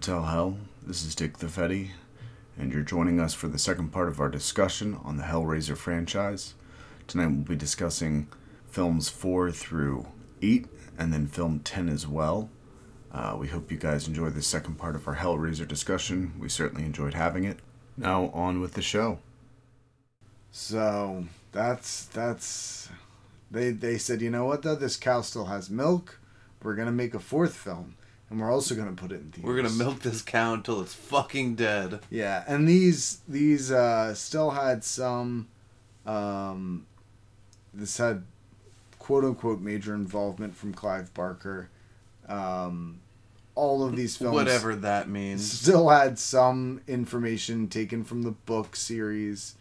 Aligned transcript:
Motel 0.00 0.22
Hell. 0.24 0.56
This 0.82 1.04
is 1.04 1.14
Dick 1.14 1.36
the 1.36 1.46
Fetty, 1.46 1.90
and 2.56 2.72
you're 2.72 2.80
joining 2.80 3.20
us 3.20 3.34
for 3.34 3.48
the 3.48 3.58
second 3.58 3.90
part 3.90 4.08
of 4.08 4.18
our 4.18 4.30
discussion 4.30 4.98
on 5.04 5.18
the 5.18 5.24
Hellraiser 5.24 5.76
franchise. 5.76 6.54
Tonight, 7.06 7.26
we'll 7.26 7.44
be 7.44 7.54
discussing 7.54 8.26
films 8.70 9.10
4 9.10 9.50
through 9.50 10.06
8, 10.40 10.68
and 10.96 11.12
then 11.12 11.26
film 11.26 11.58
10 11.58 11.90
as 11.90 12.06
well. 12.06 12.48
Uh, 13.12 13.36
we 13.38 13.48
hope 13.48 13.70
you 13.70 13.76
guys 13.76 14.08
enjoy 14.08 14.30
the 14.30 14.40
second 14.40 14.76
part 14.76 14.96
of 14.96 15.06
our 15.06 15.16
Hellraiser 15.16 15.68
discussion. 15.68 16.32
We 16.40 16.48
certainly 16.48 16.86
enjoyed 16.86 17.12
having 17.12 17.44
it. 17.44 17.58
Now, 17.98 18.30
on 18.32 18.62
with 18.62 18.72
the 18.72 18.80
show. 18.80 19.18
So 20.50 21.26
that's 21.52 22.06
that's 22.06 22.88
they 23.50 23.70
they 23.72 23.98
said, 23.98 24.22
you 24.22 24.30
know 24.30 24.46
what 24.46 24.62
though, 24.62 24.76
this 24.76 24.96
cow 24.96 25.20
still 25.20 25.44
has 25.44 25.68
milk. 25.68 26.18
We're 26.62 26.74
gonna 26.74 26.90
make 26.90 27.12
a 27.12 27.20
fourth 27.20 27.54
film, 27.54 27.96
and 28.30 28.40
we're 28.40 28.50
also 28.52 28.74
gonna 28.74 28.92
put 28.92 29.12
it 29.12 29.16
in 29.16 29.30
theaters. 29.32 29.44
We're 29.44 29.56
gonna 29.56 29.70
milk 29.74 30.00
this 30.00 30.22
cow 30.22 30.54
until 30.54 30.80
it's 30.80 30.94
fucking 30.94 31.56
dead. 31.56 32.00
Yeah, 32.10 32.44
and 32.46 32.68
these 32.68 33.18
these 33.28 33.70
uh, 33.70 34.14
still 34.14 34.50
had 34.50 34.84
some. 34.84 35.48
Um, 36.06 36.86
this 37.74 37.98
had 37.98 38.22
quote 38.98 39.24
unquote 39.24 39.60
major 39.60 39.94
involvement 39.94 40.54
from 40.56 40.72
Clive 40.72 41.12
Barker. 41.14 41.68
Um, 42.28 43.00
all 43.56 43.84
of 43.84 43.96
these 43.96 44.16
films, 44.16 44.34
Whatever 44.34 44.74
that 44.76 45.08
means. 45.08 45.50
still 45.50 45.88
had 45.88 46.18
some 46.18 46.80
information 46.86 47.68
taken 47.68 48.04
from 48.04 48.22
the 48.22 48.30
book 48.30 48.76
series, 48.76 49.56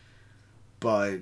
but 0.79 1.17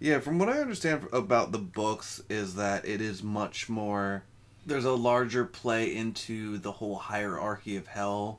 Yeah, 0.00 0.18
from 0.18 0.38
what 0.38 0.48
I 0.48 0.58
understand 0.60 1.06
about 1.12 1.52
the 1.52 1.58
books 1.58 2.22
is 2.28 2.56
that 2.56 2.84
it 2.86 3.00
is 3.00 3.22
much 3.22 3.68
more 3.68 4.24
there's 4.66 4.84
a 4.84 4.92
larger 4.92 5.44
play 5.44 5.94
into 5.94 6.58
the 6.58 6.72
whole 6.72 6.96
hierarchy 6.96 7.76
of 7.76 7.86
hell 7.86 8.38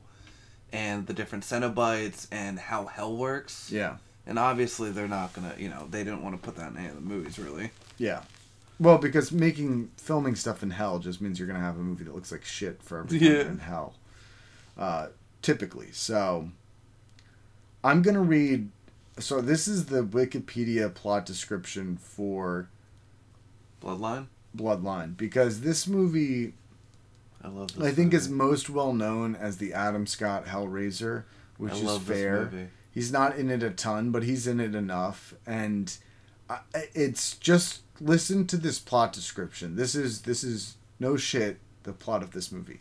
and 0.72 1.06
the 1.06 1.12
different 1.12 1.44
Cenobites 1.44 2.26
and 2.32 2.58
how 2.58 2.86
hell 2.86 3.14
works. 3.16 3.70
yeah, 3.70 3.96
And 4.26 4.38
obviously 4.38 4.90
they're 4.90 5.08
not 5.08 5.32
gonna 5.34 5.54
you 5.58 5.68
know, 5.68 5.86
they 5.90 6.04
didn't 6.04 6.22
want 6.22 6.34
to 6.34 6.42
put 6.42 6.56
that 6.56 6.70
in 6.72 6.78
any 6.78 6.88
of 6.88 6.94
the 6.94 7.00
movies 7.00 7.38
really. 7.38 7.70
yeah. 7.98 8.22
Well, 8.80 8.98
because 8.98 9.30
making 9.30 9.90
filming 9.96 10.34
stuff 10.34 10.62
in 10.62 10.70
hell 10.70 10.98
just 10.98 11.20
means 11.20 11.38
you're 11.38 11.46
gonna 11.46 11.60
have 11.60 11.76
a 11.76 11.80
movie 11.82 12.04
that 12.04 12.14
looks 12.14 12.32
like 12.32 12.44
shit 12.44 12.82
for 12.82 12.98
every 13.00 13.18
time 13.18 13.28
Yeah. 13.28 13.40
in 13.42 13.58
hell. 13.58 13.94
Uh, 14.76 15.08
typically, 15.42 15.92
so 15.92 16.48
I'm 17.84 18.02
gonna 18.02 18.22
read. 18.22 18.70
So 19.18 19.40
this 19.42 19.68
is 19.68 19.86
the 19.86 20.02
Wikipedia 20.02 20.92
plot 20.92 21.26
description 21.26 21.96
for 21.96 22.68
Bloodline? 23.82 24.26
Bloodline 24.56 25.16
because 25.16 25.60
this 25.60 25.86
movie 25.86 26.54
I 27.42 27.48
love 27.48 27.74
this. 27.74 27.86
I 27.86 27.92
think 27.92 28.14
is 28.14 28.28
most 28.28 28.70
well 28.70 28.92
known 28.92 29.34
as 29.34 29.56
the 29.58 29.72
Adam 29.72 30.06
Scott 30.06 30.46
Hellraiser, 30.46 31.24
which 31.56 31.72
I 31.72 31.76
is 31.76 31.98
fair. 31.98 32.44
movie. 32.44 32.68
He's 32.90 33.10
not 33.10 33.36
in 33.36 33.50
it 33.50 33.62
a 33.62 33.70
ton, 33.70 34.10
but 34.10 34.22
he's 34.22 34.46
in 34.46 34.60
it 34.60 34.74
enough, 34.74 35.34
and 35.46 35.96
I, 36.48 36.58
it's 36.94 37.36
just 37.38 37.80
listen 38.00 38.46
to 38.48 38.56
this 38.56 38.78
plot 38.78 39.12
description. 39.12 39.76
This 39.76 39.94
is 39.94 40.22
this 40.22 40.44
is 40.44 40.76
no 41.00 41.16
shit 41.16 41.58
the 41.82 41.92
plot 41.92 42.22
of 42.22 42.32
this 42.32 42.52
movie. 42.52 42.80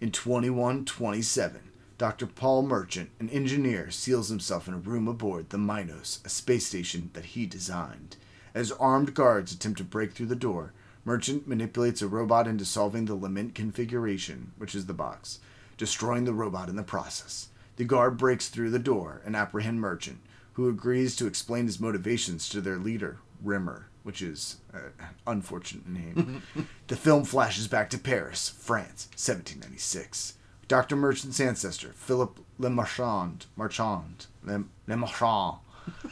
In 0.00 0.10
2127, 0.10 1.60
Dr. 1.96 2.26
Paul 2.26 2.62
Merchant, 2.62 3.10
an 3.20 3.30
engineer, 3.30 3.90
seals 3.90 4.28
himself 4.28 4.66
in 4.66 4.74
a 4.74 4.78
room 4.78 5.06
aboard 5.06 5.50
the 5.50 5.58
Minos, 5.58 6.20
a 6.24 6.28
space 6.28 6.66
station 6.66 7.10
that 7.12 7.26
he 7.26 7.46
designed. 7.46 8.16
As 8.54 8.70
armed 8.70 9.14
guards 9.14 9.52
attempt 9.52 9.78
to 9.78 9.84
break 9.84 10.12
through 10.12 10.26
the 10.26 10.36
door, 10.36 10.72
Merchant 11.04 11.48
manipulates 11.48 12.00
a 12.00 12.08
robot 12.08 12.46
into 12.46 12.64
solving 12.64 13.04
the 13.04 13.16
lament 13.16 13.54
configuration, 13.54 14.52
which 14.56 14.74
is 14.74 14.86
the 14.86 14.94
box, 14.94 15.40
destroying 15.76 16.24
the 16.24 16.32
robot 16.32 16.68
in 16.68 16.76
the 16.76 16.84
process. 16.84 17.48
The 17.76 17.84
guard 17.84 18.16
breaks 18.16 18.48
through 18.48 18.70
the 18.70 18.78
door 18.78 19.20
and 19.26 19.34
apprehend 19.34 19.80
Merchant, 19.80 20.20
who 20.52 20.68
agrees 20.68 21.16
to 21.16 21.26
explain 21.26 21.66
his 21.66 21.80
motivations 21.80 22.48
to 22.50 22.60
their 22.60 22.78
leader, 22.78 23.18
Rimmer, 23.42 23.88
which 24.04 24.22
is 24.22 24.58
an 24.72 24.92
unfortunate 25.26 25.88
name. 25.88 26.42
the 26.86 26.96
film 26.96 27.24
flashes 27.24 27.66
back 27.66 27.90
to 27.90 27.98
Paris, 27.98 28.48
France, 28.48 29.08
1796. 29.16 30.34
Dr. 30.68 30.94
Merchant's 30.94 31.40
ancestor, 31.40 31.92
Philip 31.94 32.38
Le 32.58 32.70
Marchand, 32.70 33.46
Marchand, 33.56 34.26
Le, 34.44 34.64
Le 34.86 34.96
Marchand, 34.96 35.58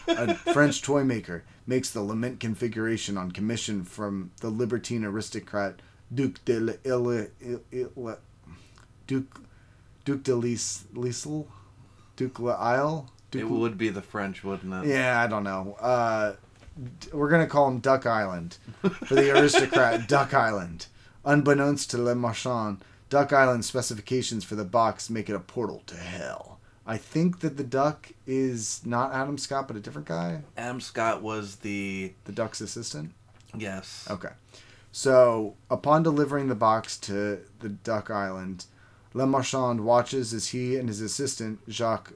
a 0.09 0.35
French 0.35 0.83
toy 0.83 1.05
maker, 1.05 1.45
makes 1.67 1.91
the 1.91 2.03
lament 2.03 2.41
configuration 2.41 3.17
on 3.17 3.31
commission 3.33 3.85
from 3.85 4.31
the 4.41 4.49
libertine 4.51 5.05
aristocrat 5.05 5.81
Duc 6.15 6.45
de 6.45 6.59
l'Ile, 6.61 7.29
Ile- 7.73 8.19
Duc, 9.07 9.41
Duc 10.05 10.23
de 10.23 10.35
Lis, 10.35 10.85
Lisle, 10.93 11.47
Duc 12.17 12.39
l'Isle. 12.39 13.11
It 13.33 13.49
would 13.49 13.79
be 13.79 13.89
the 13.89 14.03
French, 14.03 14.45
wouldn't 14.45 14.85
it? 14.85 14.89
Yeah, 14.91 15.21
I 15.23 15.27
don't 15.27 15.45
know. 15.45 15.75
Uh, 15.81 16.35
we're 17.13 17.31
gonna 17.31 17.47
call 17.47 17.69
him 17.69 17.79
Duck 17.79 18.05
Island 18.05 18.59
for 19.07 19.15
the 19.15 19.31
aristocrat. 19.31 20.07
Duck 20.09 20.35
Island. 20.35 20.87
Unbeknownst 21.25 21.91
to 21.93 21.99
Le 21.99 22.15
Marchand, 22.15 22.85
Duck 23.09 23.33
Island 23.33 23.65
specifications 23.65 24.45
for 24.45 24.55
the 24.55 24.65
box 24.65 25.09
make 25.09 25.31
it 25.31 25.35
a 25.35 25.41
portal 25.41 25.83
to 25.87 25.97
hell. 25.97 26.59
I 26.87 26.97
think 26.97 27.41
that 27.41 27.57
the 27.57 27.65
duck 27.65 28.11
is 28.27 28.81
not 28.85 29.13
Adam 29.13 29.39
Scott, 29.39 29.69
but 29.69 29.77
a 29.77 29.81
different 29.81 30.09
guy. 30.09 30.43
Adam 30.57 30.81
Scott 30.81 31.23
was 31.23 31.57
the 31.57 32.13
The 32.25 32.33
duck's 32.33 32.61
assistant. 32.61 33.13
yes. 33.57 34.07
Okay. 34.11 34.31
So, 34.91 35.55
upon 35.71 36.03
delivering 36.03 36.49
the 36.49 36.55
box 36.55 36.99
to 36.99 37.41
the 37.61 37.69
Duck 37.71 38.11
Island, 38.11 38.67
Le 39.15 39.27
Marchand 39.27 39.83
watches 39.83 40.35
as 40.35 40.49
he 40.49 40.77
and 40.77 40.89
his 40.89 41.01
assistant, 41.01 41.61
Jacques, 41.71 42.13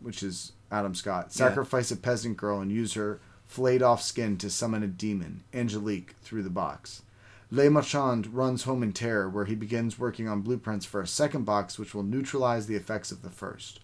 which 0.00 0.22
is 0.22 0.52
Adam 0.70 0.94
Scott, 0.94 1.26
Yeah. 1.30 1.48
sacrifice 1.48 1.90
a 1.90 1.96
peasant 1.96 2.36
girl 2.36 2.60
and 2.60 2.70
use 2.70 2.94
her 2.94 3.20
flayed 3.48 3.82
off 3.82 4.00
skin 4.00 4.36
to 4.38 4.48
summon 4.50 4.82
a 4.84 4.86
demon, 4.86 5.42
Angelique, 5.52 6.14
through 6.22 6.44
the 6.44 6.50
box. 6.50 7.02
Le 7.50 7.68
Marchand 7.68 8.28
runs 8.32 8.62
home 8.62 8.84
in 8.84 8.92
terror, 8.92 9.28
where 9.28 9.46
he 9.46 9.56
begins 9.56 9.98
working 9.98 10.28
on 10.28 10.40
blueprints 10.42 10.86
for 10.86 11.00
a 11.00 11.06
second 11.08 11.44
box 11.44 11.78
which 11.80 11.94
will 11.94 12.04
neutralize 12.04 12.66
the 12.66 12.76
effects 12.76 13.10
of 13.10 13.22
the 13.22 13.30
first. 13.30 13.80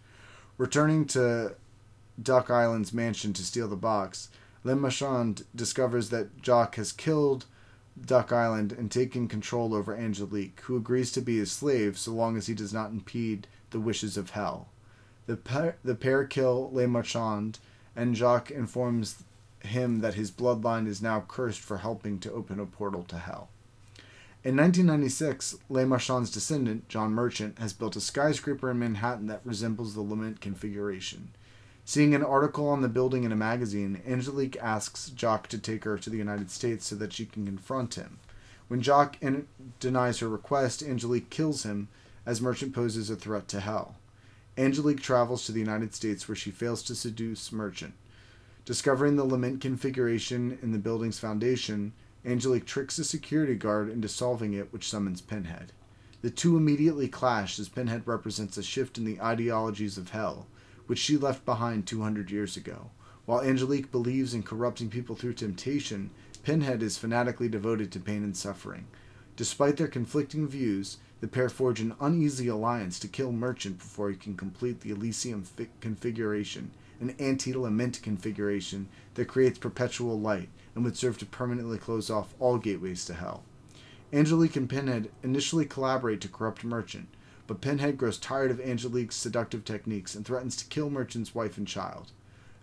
Returning 0.59 1.05
to 1.07 1.55
Duck 2.21 2.51
Island's 2.51 2.93
mansion 2.93 3.33
to 3.35 3.43
steal 3.43 3.69
the 3.69 3.77
box, 3.77 4.31
Le 4.65 4.75
Marchand 4.75 5.45
discovers 5.55 6.09
that 6.11 6.43
Jacques 6.43 6.77
has 6.77 6.93
killed 6.93 7.45
Duck 8.01 8.33
Island 8.33 8.73
and 8.73 8.91
taken 8.91 9.29
control 9.29 9.75
over 9.75 9.95
Angelique, 9.95 10.61
who 10.65 10.77
agrees 10.77 11.13
to 11.13 11.21
be 11.21 11.39
his 11.39 11.53
slave 11.53 11.99
so 11.99 12.13
long 12.13 12.37
as 12.37 12.47
he 12.47 12.55
does 12.55 12.73
not 12.73 12.91
impede 12.91 13.47
the 13.71 13.81
wishes 13.81 14.17
of 14.17 14.31
hell. 14.31 14.69
The 15.27 15.37
pair, 15.37 15.77
the 15.85 15.95
pair 15.95 16.25
kill 16.25 16.71
Le 16.73 16.87
Marchand, 16.89 17.59
and 17.95 18.17
Jacques 18.17 18.51
informs 18.51 19.25
him 19.61 20.01
that 20.01 20.15
his 20.15 20.31
bloodline 20.31 20.87
is 20.87 21.03
now 21.03 21.25
cursed 21.27 21.61
for 21.61 21.79
helping 21.79 22.19
to 22.21 22.33
open 22.33 22.61
a 22.61 22.67
portal 22.67 23.03
to 23.05 23.19
hell. 23.19 23.49
In 24.47 24.57
1996, 24.57 25.57
Le 25.69 25.85
Marchand's 25.85 26.31
descendant, 26.31 26.89
John 26.89 27.11
Merchant, 27.11 27.59
has 27.59 27.73
built 27.73 27.97
a 27.97 28.01
skyscraper 28.01 28.71
in 28.71 28.79
Manhattan 28.79 29.27
that 29.27 29.41
resembles 29.45 29.95
the 29.95 30.03
Lament 30.03 30.41
configuration. 30.41 31.31
Seeing 31.85 32.15
an 32.15 32.23
article 32.23 32.69
on 32.69 32.81
the 32.81 32.89
building 32.89 33.25
in 33.25 33.33
a 33.33 33.37
magazine, 33.37 34.01
Angelique 34.07 34.57
asks 34.63 35.11
Jock 35.11 35.49
to 35.49 35.59
take 35.59 35.83
her 35.83 35.99
to 35.99 36.09
the 36.09 36.17
United 36.17 36.53
States 36.53 36.87
so 36.87 36.95
that 36.95 37.13
she 37.13 37.27
can 37.27 37.45
confront 37.45 37.97
him. 37.97 38.21
When 38.69 38.83
Jock 38.83 39.21
in- 39.21 39.49
denies 39.81 40.21
her 40.21 40.29
request, 40.29 40.81
Angelique 40.81 41.29
kills 41.29 41.65
him 41.65 41.89
as 42.25 42.41
Merchant 42.41 42.73
poses 42.73 43.11
a 43.11 43.17
threat 43.17 43.49
to 43.49 43.59
hell. 43.59 43.97
Angelique 44.57 45.03
travels 45.03 45.45
to 45.47 45.51
the 45.51 45.59
United 45.59 45.93
States 45.93 46.29
where 46.29 46.37
she 46.37 46.53
fails 46.53 46.85
to 46.85 46.95
seduce 46.95 47.51
Merchant. 47.51 47.95
Discovering 48.65 49.17
the 49.17 49.25
lament 49.25 49.61
configuration 49.61 50.57
in 50.63 50.71
the 50.71 50.79
building's 50.79 51.19
foundation, 51.19 51.95
Angelique 52.27 52.67
tricks 52.67 52.99
a 52.99 53.05
security 53.05 53.55
guard 53.55 53.89
into 53.89 54.09
solving 54.09 54.53
it, 54.53 54.73
which 54.73 54.89
summons 54.89 55.21
Pinhead. 55.21 55.73
The 56.23 56.31
two 56.31 56.57
immediately 56.57 57.07
clash 57.07 57.59
as 57.61 57.69
Pinhead 57.69 58.03
represents 58.05 58.57
a 58.57 58.63
shift 58.65 58.99
in 58.99 59.05
the 59.05 59.21
ideologies 59.21 59.97
of 59.97 60.11
hell, 60.11 60.49
which 60.89 60.99
she 60.99 61.17
left 61.17 61.45
behind 61.45 61.87
200 61.87 62.31
years 62.31 62.57
ago. 62.57 62.91
While 63.27 63.43
Angelique 63.43 63.93
believes 63.93 64.35
in 64.35 64.43
corrupting 64.43 64.91
people 64.91 65.15
through 65.15 65.35
temptation, 65.35 66.11
Pinhead 66.43 66.83
is 66.83 66.99
fanatically 66.99 67.49
devoted 67.49 67.93
to 67.93 68.01
pain 68.01 68.25
and 68.25 68.37
suffering. 68.37 68.87
Despite 69.37 69.77
their 69.77 69.87
conflicting 69.87 70.49
views, 70.49 70.99
the 71.21 71.29
pair 71.29 71.49
forge 71.49 71.81
an 71.81 71.95
uneasy 72.01 72.49
alliance 72.49 72.99
to 73.01 73.09
kill 73.09 73.33
Merchant 73.33 73.79
before 73.79 74.11
he 74.11 74.17
can 74.17 74.37
complete 74.37 74.81
the 74.81 74.91
Elysium 74.91 75.45
fi- 75.45 75.69
configuration, 75.81 76.71
an 77.01 77.15
anti-lament 77.19 78.01
configuration 78.03 78.89
that 79.15 79.29
creates 79.29 79.59
perpetual 79.59 80.19
light 80.19 80.49
and 80.75 80.85
would 80.85 80.97
serve 80.97 81.19
to 81.19 81.27
permanently 81.27 81.79
close 81.79 82.11
off 82.11 82.35
all 82.39 82.59
gateways 82.59 83.05
to 83.05 83.15
hell. 83.15 83.43
Angelique 84.13 84.57
and 84.57 84.69
Pinhead 84.69 85.11
initially 85.23 85.65
collaborate 85.65 86.21
to 86.21 86.29
corrupt 86.29 86.65
Merchant, 86.65 87.09
but 87.47 87.61
Pinhead 87.61 87.97
grows 87.97 88.19
tired 88.19 88.51
of 88.51 88.61
Angelique's 88.61 89.17
seductive 89.17 89.65
techniques 89.65 90.15
and 90.15 90.25
threatens 90.25 90.57
to 90.57 90.67
kill 90.67 90.91
Merchant's 90.91 91.35
wife 91.35 91.57
and 91.57 91.67
child. 91.67 92.13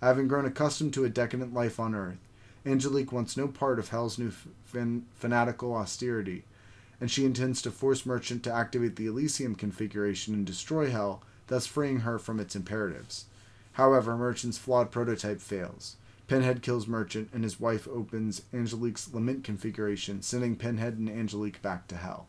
Having 0.01 0.27
grown 0.27 0.45
accustomed 0.45 0.93
to 0.93 1.05
a 1.05 1.09
decadent 1.09 1.53
life 1.53 1.79
on 1.79 1.95
Earth, 1.95 2.17
Angelique 2.65 3.11
wants 3.11 3.35
no 3.35 3.47
part 3.47 3.79
of 3.79 3.89
Hell's 3.89 4.17
new 4.17 4.31
fan- 4.65 5.05
fanatical 5.15 5.73
austerity, 5.75 6.45
and 6.99 7.11
she 7.11 7.25
intends 7.25 7.61
to 7.61 7.71
force 7.71 8.05
Merchant 8.05 8.43
to 8.43 8.53
activate 8.53 8.95
the 8.95 9.07
Elysium 9.07 9.55
configuration 9.55 10.33
and 10.33 10.45
destroy 10.45 10.89
Hell, 10.89 11.21
thus 11.47 11.65
freeing 11.67 12.01
her 12.01 12.17
from 12.19 12.39
its 12.39 12.55
imperatives. 12.55 13.25
However, 13.73 14.15
Merchant's 14.15 14.57
flawed 14.57 14.91
prototype 14.91 15.41
fails. 15.41 15.97
Pinhead 16.27 16.61
kills 16.61 16.87
Merchant, 16.87 17.29
and 17.33 17.43
his 17.43 17.59
wife 17.59 17.87
opens 17.87 18.43
Angelique's 18.53 19.13
lament 19.13 19.43
configuration, 19.43 20.21
sending 20.21 20.55
Pinhead 20.55 20.97
and 20.97 21.09
Angelique 21.09 21.61
back 21.61 21.87
to 21.87 21.97
Hell. 21.97 22.27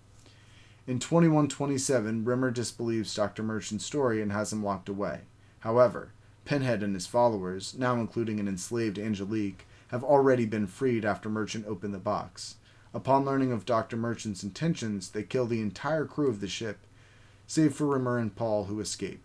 In 0.86 0.98
2127, 0.98 2.24
Rimmer 2.24 2.50
disbelieves 2.50 3.14
Dr. 3.14 3.42
Merchant's 3.42 3.86
story 3.86 4.20
and 4.20 4.32
has 4.32 4.52
him 4.52 4.62
locked 4.62 4.88
away. 4.88 5.20
However, 5.60 6.12
Pinhead 6.44 6.82
and 6.82 6.94
his 6.94 7.06
followers, 7.06 7.74
now 7.78 7.94
including 7.94 8.38
an 8.38 8.48
enslaved 8.48 8.98
Angelique, 8.98 9.66
have 9.88 10.04
already 10.04 10.44
been 10.44 10.66
freed 10.66 11.04
after 11.04 11.30
Merchant 11.30 11.66
opened 11.66 11.94
the 11.94 11.98
box. 11.98 12.56
Upon 12.92 13.24
learning 13.24 13.52
of 13.52 13.64
Dr. 13.64 13.96
Merchant's 13.96 14.42
intentions, 14.42 15.10
they 15.10 15.22
kill 15.22 15.46
the 15.46 15.60
entire 15.60 16.04
crew 16.04 16.28
of 16.28 16.40
the 16.40 16.48
ship, 16.48 16.78
save 17.46 17.74
for 17.74 17.86
Rimmer 17.86 18.18
and 18.18 18.34
Paul, 18.34 18.64
who 18.64 18.80
escape. 18.80 19.22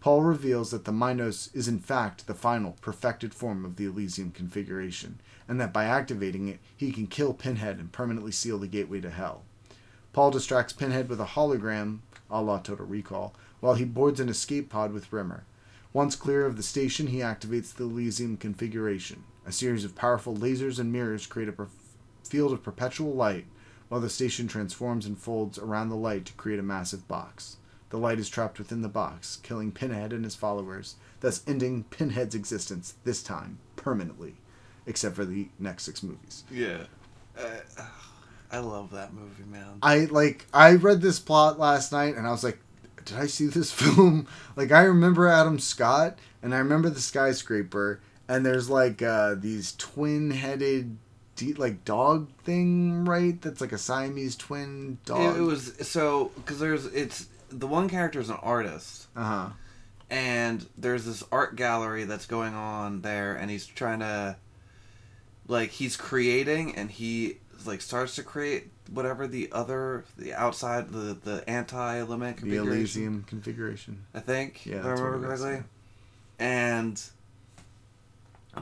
Paul 0.00 0.22
reveals 0.22 0.70
that 0.70 0.86
the 0.86 0.92
Minos 0.92 1.50
is 1.52 1.68
in 1.68 1.78
fact 1.78 2.26
the 2.26 2.34
final, 2.34 2.76
perfected 2.80 3.34
form 3.34 3.66
of 3.66 3.76
the 3.76 3.84
Elysium 3.84 4.30
configuration, 4.30 5.20
and 5.46 5.60
that 5.60 5.74
by 5.74 5.84
activating 5.84 6.48
it, 6.48 6.58
he 6.74 6.90
can 6.90 7.06
kill 7.06 7.34
Pinhead 7.34 7.78
and 7.78 7.92
permanently 7.92 8.32
seal 8.32 8.58
the 8.58 8.66
gateway 8.66 9.00
to 9.02 9.10
hell. 9.10 9.42
Paul 10.14 10.30
distracts 10.30 10.72
Pinhead 10.72 11.08
with 11.10 11.20
a 11.20 11.26
hologram, 11.26 11.98
a 12.30 12.40
la 12.40 12.58
Total 12.58 12.86
Recall, 12.86 13.34
while 13.60 13.74
he 13.74 13.84
boards 13.84 14.20
an 14.20 14.30
escape 14.30 14.70
pod 14.70 14.92
with 14.92 15.12
Rimmer. 15.12 15.44
Once 15.92 16.16
clear 16.16 16.46
of 16.46 16.56
the 16.56 16.62
station, 16.62 17.08
he 17.08 17.18
activates 17.18 17.74
the 17.74 17.84
Elysium 17.84 18.38
configuration. 18.38 19.24
A 19.44 19.52
series 19.52 19.84
of 19.84 19.94
powerful 19.94 20.34
lasers 20.34 20.78
and 20.78 20.90
mirrors 20.90 21.26
create 21.26 21.48
a 21.48 21.52
per- 21.52 21.68
field 22.24 22.52
of 22.52 22.62
perpetual 22.62 23.12
light, 23.12 23.44
while 23.88 24.00
the 24.00 24.08
station 24.08 24.48
transforms 24.48 25.04
and 25.04 25.18
folds 25.18 25.58
around 25.58 25.88
the 25.90 25.96
light 25.96 26.24
to 26.24 26.32
create 26.34 26.60
a 26.60 26.62
massive 26.62 27.06
box. 27.06 27.56
The 27.90 27.98
light 27.98 28.18
is 28.18 28.28
trapped 28.28 28.58
within 28.58 28.82
the 28.82 28.88
box, 28.88 29.38
killing 29.42 29.72
Pinhead 29.72 30.12
and 30.12 30.24
his 30.24 30.36
followers, 30.36 30.94
thus 31.20 31.42
ending 31.46 31.84
Pinhead's 31.84 32.34
existence, 32.34 32.94
this 33.04 33.22
time, 33.22 33.58
permanently, 33.76 34.36
except 34.86 35.16
for 35.16 35.24
the 35.24 35.48
next 35.58 35.84
six 35.84 36.02
movies. 36.02 36.44
Yeah. 36.50 36.84
Uh, 37.36 37.82
I 38.52 38.58
love 38.58 38.90
that 38.92 39.12
movie, 39.12 39.44
man. 39.44 39.78
I 39.82 40.06
like 40.06 40.46
I 40.52 40.72
read 40.74 41.00
this 41.00 41.18
plot 41.20 41.58
last 41.58 41.92
night 41.92 42.16
and 42.16 42.26
I 42.26 42.30
was 42.30 42.42
like, 42.44 42.58
did 43.04 43.16
I 43.16 43.26
see 43.26 43.46
this 43.46 43.72
film? 43.72 44.26
Like 44.56 44.72
I 44.72 44.82
remember 44.82 45.28
Adam 45.28 45.58
Scott 45.58 46.18
and 46.42 46.54
I 46.54 46.58
remember 46.58 46.90
the 46.90 47.00
skyscraper 47.00 48.00
and 48.28 48.44
there's 48.44 48.68
like 48.68 49.02
uh 49.02 49.34
these 49.34 49.74
twin-headed 49.78 50.96
de- 51.36 51.54
like 51.54 51.84
dog 51.84 52.28
thing, 52.44 53.04
right? 53.04 53.40
That's 53.40 53.60
like 53.60 53.72
a 53.72 53.78
Siamese 53.78 54.36
twin 54.36 54.98
dog. 55.04 55.36
It, 55.36 55.40
it 55.40 55.42
was 55.42 55.74
so 55.88 56.32
because 56.36 56.58
there's 56.58 56.86
it's 56.86 57.26
the 57.50 57.66
one 57.66 57.88
character 57.88 58.20
is 58.20 58.30
an 58.30 58.38
artist 58.42 59.06
uh-huh. 59.16 59.48
and 60.08 60.66
there's 60.78 61.04
this 61.04 61.22
art 61.30 61.56
gallery 61.56 62.04
that's 62.04 62.26
going 62.26 62.54
on 62.54 63.02
there 63.02 63.34
and 63.34 63.50
he's 63.50 63.66
trying 63.66 64.00
to 64.00 64.36
like 65.48 65.70
he's 65.70 65.96
creating 65.96 66.74
and 66.76 66.90
he 66.90 67.38
like 67.66 67.80
starts 67.80 68.14
to 68.14 68.22
create 68.22 68.68
whatever 68.90 69.26
the 69.26 69.50
other 69.52 70.04
the 70.16 70.32
outside 70.32 70.90
the 70.90 71.16
the 71.24 71.48
anti 71.48 72.00
The 72.00 72.06
configuration 72.06 72.72
Elysium 72.72 73.24
configuration. 73.24 74.04
I 74.14 74.20
think 74.20 74.64
Yeah, 74.64 74.78
if 74.78 74.86
I 74.86 74.90
remember 74.90 75.32
is, 75.32 75.40
correctly 75.40 75.64
and 76.38 77.02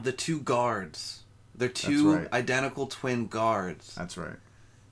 the 0.01 0.11
two 0.11 0.39
guards 0.41 1.21
they're 1.55 1.69
two 1.69 2.15
right. 2.15 2.33
identical 2.33 2.87
twin 2.87 3.27
guards 3.27 3.95
That's 3.95 4.17
right. 4.17 4.37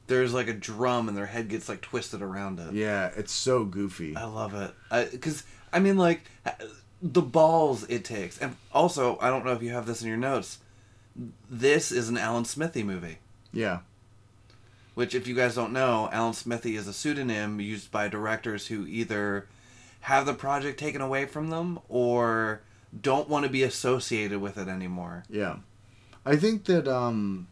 There's 0.08 0.34
like 0.34 0.48
a 0.48 0.54
drum 0.54 1.08
and 1.08 1.18
their 1.18 1.26
head 1.26 1.50
gets 1.50 1.68
like 1.70 1.82
twisted 1.82 2.22
around 2.22 2.60
it 2.60 2.74
Yeah, 2.74 3.12
it's 3.16 3.32
so 3.32 3.66
goofy. 3.66 4.16
I 4.16 4.26
love 4.26 4.54
it. 4.54 5.12
Because, 5.12 5.44
I, 5.72 5.80
mean, 5.80 5.98
like, 5.98 6.22
the 7.02 7.22
balls 7.22 7.84
it 7.90 8.06
takes. 8.06 8.38
And 8.38 8.56
also, 8.74 9.18
I 9.22 9.30
don't 9.30 9.46
know 9.46 9.54
if 9.54 9.62
you 9.62 9.72
have 9.72 9.86
this 9.86 10.02
in 10.02 10.08
your 10.08 10.18
notes. 10.18 10.60
This 11.50 11.92
is 11.92 12.10
an 12.10 12.18
Alan 12.18 12.46
Smithee 12.46 12.84
movie. 12.84 13.18
Yeah. 13.52 13.80
Which, 14.94 15.14
if 15.14 15.28
you 15.28 15.36
guys 15.36 15.56
don't 15.56 15.74
know, 15.74 16.10
Alan 16.12 16.34
Smithee 16.34 16.76
is 16.76 16.88
a 16.88 16.94
pseudonym 16.94 17.60
used 17.60 17.92
by 17.92 18.08
directors 18.08 18.68
who 18.68 18.88
either 18.88 19.48
have 20.02 20.26
the 20.26 20.34
project 20.34 20.80
taken 20.80 21.02
away 21.02 21.26
from 21.26 21.50
them 21.50 21.80
or 21.90 22.62
don't 23.02 23.30
want 23.30 23.44
to 23.44 23.52
be 23.52 23.64
associated 23.64 24.40
with 24.40 24.58
it 24.58 24.68
anymore. 24.68 25.24
Yeah. 25.30 25.58
I 26.26 26.36
think 26.36 26.66
that 26.66 26.88
um 26.88 27.48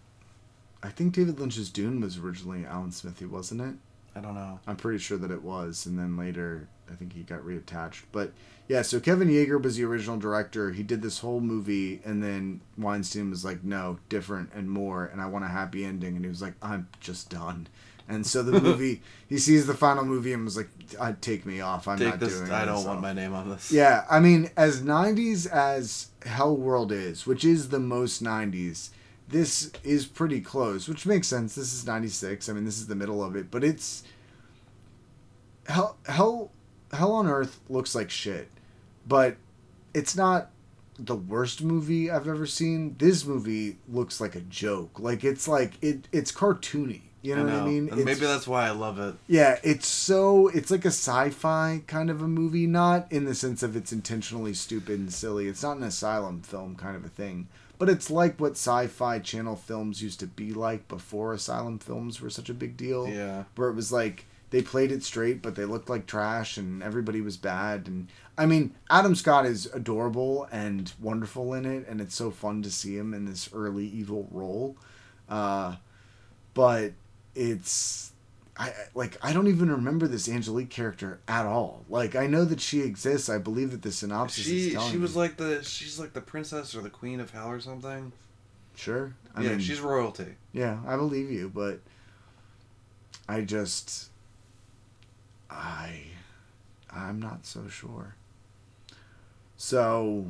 I 0.85 0.89
think 0.89 1.13
David 1.15 1.39
Lynch's 1.39 1.71
Dune 1.71 1.99
was 1.99 2.19
originally 2.19 2.63
Alan 2.63 2.91
Smithee, 2.91 3.25
wasn't 3.25 3.61
it? 3.61 3.73
I 4.15 4.21
don't 4.21 4.35
know. 4.35 4.59
I'm 4.67 4.75
pretty 4.75 4.99
sure 4.99 5.17
that 5.17 5.31
it 5.31 5.41
was, 5.41 5.87
and 5.87 5.97
then 5.97 6.15
later 6.15 6.69
I 6.89 6.93
think 6.93 7.13
he 7.13 7.23
got 7.23 7.41
reattached. 7.41 8.03
But 8.11 8.31
yeah, 8.67 8.83
so 8.83 8.99
Kevin 8.99 9.27
Yagher 9.29 9.61
was 9.61 9.77
the 9.77 9.83
original 9.83 10.17
director. 10.17 10.71
He 10.71 10.83
did 10.83 11.01
this 11.01 11.19
whole 11.19 11.41
movie, 11.41 12.01
and 12.05 12.21
then 12.21 12.61
Weinstein 12.77 13.31
was 13.31 13.43
like, 13.43 13.63
"No, 13.63 13.97
different 14.09 14.51
and 14.53 14.69
more," 14.69 15.05
and 15.05 15.19
I 15.19 15.25
want 15.25 15.43
a 15.43 15.47
happy 15.49 15.83
ending, 15.83 16.15
and 16.15 16.23
he 16.23 16.29
was 16.29 16.41
like, 16.41 16.53
"I'm 16.61 16.87
just 16.99 17.29
done." 17.31 17.67
And 18.07 18.25
so 18.25 18.43
the 18.43 18.61
movie, 18.61 19.01
he 19.27 19.39
sees 19.39 19.65
the 19.65 19.73
final 19.73 20.05
movie 20.05 20.33
and 20.33 20.45
was 20.45 20.55
like, 20.55 20.69
"I'd 21.01 21.19
take 21.21 21.47
me 21.47 21.61
off. 21.61 21.87
I'm 21.87 21.97
Take 21.97 22.09
not 22.09 22.19
this. 22.19 22.37
doing 22.37 22.51
I 22.51 22.63
don't 22.65 22.85
want 22.85 23.01
my 23.01 23.11
name 23.13 23.33
on 23.33 23.49
this. 23.49 23.71
Yeah, 23.71 24.05
I 24.09 24.19
mean, 24.19 24.51
as 24.55 24.81
90s 24.81 25.49
as 25.49 26.09
Hell 26.25 26.55
World 26.55 26.91
is, 26.91 27.25
which 27.25 27.43
is 27.43 27.69
the 27.69 27.79
most 27.79 28.23
90s, 28.23 28.91
this 29.27 29.71
is 29.83 30.05
pretty 30.05 30.41
close, 30.41 30.87
which 30.87 31.05
makes 31.05 31.27
sense. 31.27 31.55
This 31.55 31.73
is 31.73 31.85
96. 31.85 32.47
I 32.47 32.53
mean, 32.53 32.65
this 32.65 32.77
is 32.77 32.87
the 32.87 32.95
middle 32.95 33.23
of 33.23 33.35
it, 33.35 33.49
but 33.49 33.63
it's 33.63 34.03
Hell 35.67 35.97
Hell 36.07 36.51
Hell 36.93 37.11
on 37.11 37.27
Earth 37.27 37.59
looks 37.69 37.95
like 37.95 38.09
shit, 38.09 38.49
but 39.07 39.37
it's 39.93 40.15
not 40.15 40.51
the 40.97 41.15
worst 41.15 41.61
movie 41.61 42.09
I've 42.09 42.27
ever 42.27 42.45
seen. 42.45 42.95
This 42.97 43.25
movie 43.25 43.77
looks 43.89 44.21
like 44.21 44.35
a 44.35 44.41
joke. 44.41 44.99
Like 44.99 45.23
it's 45.23 45.47
like 45.47 45.73
it 45.81 46.07
it's 46.11 46.31
cartoony. 46.31 47.01
You 47.21 47.35
know, 47.35 47.43
what 47.45 47.53
I 47.53 47.65
mean? 47.65 47.89
And 47.89 48.05
maybe 48.05 48.19
that's 48.19 48.47
why 48.47 48.67
I 48.67 48.69
love 48.69 48.99
it. 48.99 49.15
yeah, 49.27 49.57
it's 49.63 49.87
so 49.87 50.47
it's 50.49 50.69
like 50.69 50.85
a 50.85 50.89
sci-fi 50.89 51.81
kind 51.87 52.11
of 52.11 52.21
a 52.21 52.27
movie, 52.27 52.67
not 52.67 53.11
in 53.11 53.25
the 53.25 53.33
sense 53.33 53.63
of 53.63 53.75
it's 53.75 53.91
intentionally 53.91 54.53
stupid 54.53 54.99
and 54.99 55.11
silly. 55.11 55.47
It's 55.47 55.63
not 55.63 55.77
an 55.77 55.83
asylum 55.83 56.41
film 56.41 56.75
kind 56.75 56.95
of 56.95 57.03
a 57.03 57.09
thing, 57.09 57.47
but 57.77 57.89
it's 57.89 58.09
like 58.09 58.39
what 58.39 58.53
sci-fi 58.53 59.19
channel 59.19 59.55
films 59.55 60.01
used 60.01 60.19
to 60.21 60.27
be 60.27 60.53
like 60.53 60.87
before 60.87 61.33
asylum 61.33 61.79
films 61.79 62.21
were 62.21 62.29
such 62.29 62.49
a 62.49 62.53
big 62.53 62.77
deal. 62.77 63.07
Yeah. 63.07 63.43
Where 63.55 63.69
it 63.69 63.75
was 63.75 63.91
like 63.91 64.25
they 64.51 64.61
played 64.61 64.91
it 64.91 65.03
straight, 65.03 65.41
but 65.41 65.55
they 65.55 65.65
looked 65.65 65.89
like 65.89 66.05
trash 66.05 66.57
and 66.57 66.81
everybody 66.81 67.21
was 67.21 67.37
bad. 67.37 67.87
And 67.87 68.07
I 68.37 68.45
mean, 68.45 68.73
Adam 68.89 69.15
Scott 69.15 69.45
is 69.45 69.65
adorable 69.67 70.47
and 70.51 70.91
wonderful 71.01 71.53
in 71.53 71.65
it, 71.65 71.87
and 71.87 71.99
it's 71.99 72.15
so 72.15 72.31
fun 72.31 72.61
to 72.63 72.71
see 72.71 72.97
him 72.97 73.13
in 73.13 73.25
this 73.25 73.49
early 73.53 73.85
evil 73.85 74.27
role. 74.31 74.77
Uh, 75.27 75.75
but 76.53 76.93
it's 77.35 78.13
I 78.57 78.71
like 78.93 79.17
I 79.21 79.33
don't 79.33 79.47
even 79.47 79.69
remember 79.69 80.07
this 80.07 80.29
Angelique 80.29 80.69
character 80.69 81.19
at 81.27 81.45
all. 81.45 81.83
Like 81.89 82.15
I 82.15 82.25
know 82.27 82.45
that 82.45 82.61
she 82.61 82.81
exists. 82.81 83.29
I 83.29 83.37
believe 83.37 83.71
that 83.71 83.81
the 83.81 83.91
synopsis 83.91 84.47
is 84.47 84.63
She 84.67 84.71
telling 84.71 84.91
she 84.91 84.97
was 84.97 85.13
me. 85.15 85.21
like 85.21 85.35
the 85.37 85.63
she's 85.63 85.99
like 85.99 86.13
the 86.13 86.21
princess 86.21 86.73
or 86.73 86.81
the 86.81 86.89
queen 86.89 87.19
of 87.19 87.31
hell 87.31 87.47
or 87.49 87.59
something. 87.59 88.11
sure. 88.75 89.13
I 89.35 89.41
yeah, 89.43 89.49
mean, 89.49 89.59
she's 89.59 89.81
royalty. 89.81 90.35
yeah, 90.53 90.79
I 90.87 90.95
believe 90.95 91.29
you, 91.29 91.49
but 91.53 91.81
I 93.27 93.41
just 93.41 94.09
I 95.49 96.03
I'm 96.89 97.19
not 97.19 97.45
so 97.45 97.67
sure. 97.67 98.15
So 99.57 100.27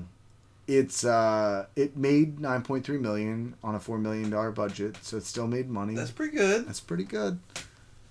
it's 0.68 1.06
uh 1.06 1.68
it 1.76 1.96
made 1.96 2.38
9.3 2.40 3.00
million 3.00 3.54
on 3.64 3.76
a 3.76 3.80
4 3.80 4.00
million 4.00 4.32
dollar 4.32 4.52
budget, 4.52 4.98
so 5.04 5.18
it 5.18 5.26
still 5.26 5.46
made 5.48 5.70
money. 5.70 5.94
That's 5.94 6.10
pretty 6.12 6.36
good. 6.36 6.68
That's 6.68 6.80
pretty 6.80 7.04
good. 7.04 7.38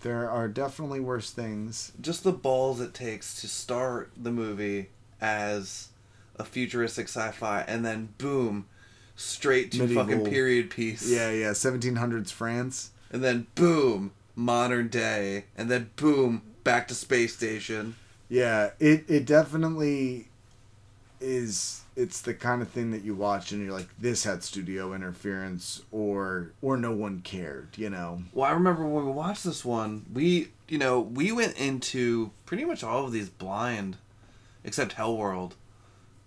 There 0.04 0.28
are 0.30 0.48
definitely 0.48 1.00
worse 1.00 1.30
things. 1.30 1.92
Just 1.98 2.24
the 2.24 2.32
balls 2.32 2.78
it 2.78 2.92
takes 2.92 3.40
to 3.40 3.48
start 3.48 4.10
the 4.14 4.30
movie 4.30 4.90
as 5.18 5.88
a 6.36 6.44
futuristic 6.44 7.08
sci-fi 7.08 7.64
and 7.66 7.86
then 7.86 8.10
boom, 8.18 8.66
straight 9.16 9.72
to 9.72 9.78
Medieval. 9.78 10.04
fucking 10.04 10.26
period 10.26 10.68
piece. 10.68 11.10
Yeah, 11.10 11.30
yeah, 11.30 11.52
1700s 11.52 12.30
France. 12.30 12.90
And 13.10 13.24
then 13.24 13.46
boom, 13.54 14.12
modern 14.36 14.88
day, 14.88 15.46
and 15.56 15.70
then 15.70 15.88
boom, 15.96 16.42
back 16.64 16.86
to 16.88 16.94
space 16.94 17.34
station. 17.34 17.96
Yeah, 18.28 18.72
it 18.78 19.06
it 19.08 19.24
definitely 19.24 20.28
is 21.18 21.80
it's 21.96 22.20
the 22.22 22.34
kind 22.34 22.60
of 22.60 22.68
thing 22.68 22.90
that 22.90 23.02
you 23.02 23.14
watch 23.14 23.52
and 23.52 23.64
you're 23.64 23.72
like 23.72 23.88
this 23.98 24.24
had 24.24 24.42
studio 24.42 24.92
interference 24.94 25.82
or 25.92 26.52
or 26.60 26.76
no 26.76 26.92
one 26.92 27.20
cared, 27.20 27.68
you 27.76 27.90
know. 27.90 28.22
Well, 28.32 28.50
I 28.50 28.52
remember 28.52 28.84
when 28.84 29.06
we 29.06 29.12
watched 29.12 29.44
this 29.44 29.64
one, 29.64 30.06
we 30.12 30.48
you 30.68 30.78
know 30.78 31.00
we 31.00 31.30
went 31.32 31.58
into 31.58 32.32
pretty 32.46 32.64
much 32.64 32.82
all 32.82 33.04
of 33.04 33.12
these 33.12 33.28
blind, 33.28 33.96
except 34.64 34.94
Hell 34.94 35.16
Hellworld, 35.16 35.52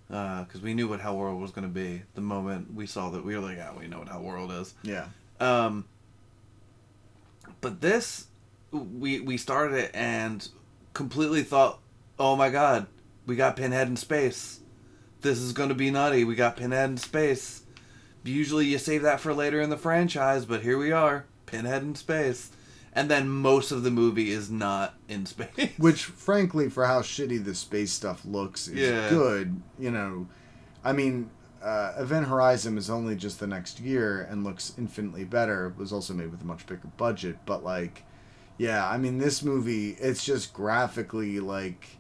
because 0.08 0.62
we 0.62 0.74
knew 0.74 0.88
what 0.88 1.02
Hellworld 1.02 1.40
was 1.40 1.52
going 1.52 1.68
to 1.68 1.74
be 1.74 2.04
the 2.16 2.22
moment 2.22 2.74
we 2.74 2.86
saw 2.86 3.10
that. 3.10 3.26
We 3.26 3.36
were 3.36 3.42
like, 3.42 3.58
yeah, 3.58 3.74
we 3.78 3.88
know 3.88 4.00
what 4.00 4.08
Hellworld 4.08 4.62
is. 4.62 4.74
Yeah. 4.84 5.08
Um, 5.40 5.86
but 7.60 7.82
this, 7.82 8.28
we 8.72 9.20
we 9.20 9.38
started 9.38 9.78
it 9.78 9.92
and 9.94 10.48
completely 10.94 11.44
thought, 11.44 11.80
oh 12.18 12.38
my 12.38 12.50
god, 12.50 12.88
we 13.26 13.36
got 13.36 13.58
Pinhead 13.58 13.90
in 13.90 13.98
space. 13.98 14.62
This 15.28 15.40
is 15.40 15.52
going 15.52 15.68
to 15.68 15.76
be 15.76 15.92
nutty. 15.92 16.24
We 16.24 16.36
got 16.36 16.56
Pinhead 16.56 16.90
in 16.90 16.96
space. 16.96 17.64
Usually 18.24 18.66
you 18.66 18.78
save 18.78 19.02
that 19.02 19.20
for 19.20 19.34
later 19.34 19.60
in 19.60 19.70
the 19.70 19.76
franchise, 19.76 20.46
but 20.46 20.62
here 20.62 20.78
we 20.78 20.94
are, 20.94 21.26
Pinhead 21.46 21.82
in 21.84 21.96
space. 21.96 22.50
And 22.94 23.12
then 23.12 23.28
most 23.28 23.72
of 23.74 23.84
the 23.84 23.92
movie 23.92 24.32
is 24.32 24.50
not 24.50 24.94
in 25.10 25.26
space. 25.26 25.72
Which 25.78 26.06
frankly 26.06 26.70
for 26.70 26.86
how 26.86 27.02
shitty 27.02 27.44
the 27.44 27.56
space 27.56 27.92
stuff 27.92 28.24
looks 28.24 28.70
is 28.70 28.90
Yeah. 28.90 29.10
good, 29.10 29.62
you 29.78 29.92
know. 29.92 30.30
I 30.82 30.94
mean, 30.94 31.30
uh, 31.62 31.96
Event 31.98 32.28
Horizon 32.28 32.78
is 32.78 32.90
only 32.90 33.18
just 33.18 33.42
the 33.42 33.48
next 33.48 33.82
year 33.82 34.22
and 34.32 34.46
looks 34.46 34.76
infinitely 34.78 35.26
better. 35.26 35.68
It 35.68 35.78
was 35.78 35.92
also 35.92 36.14
made 36.14 36.32
with 36.32 36.42
a 36.42 36.46
much 36.46 36.66
bigger 36.68 36.88
budget, 36.96 37.38
but 37.46 37.66
like 37.66 38.04
yeah, 38.58 38.88
I 38.88 38.98
mean 38.98 39.18
this 39.18 39.44
movie 39.44 39.90
it's 40.00 40.24
just 40.24 40.54
graphically 40.54 41.42
like 41.42 41.97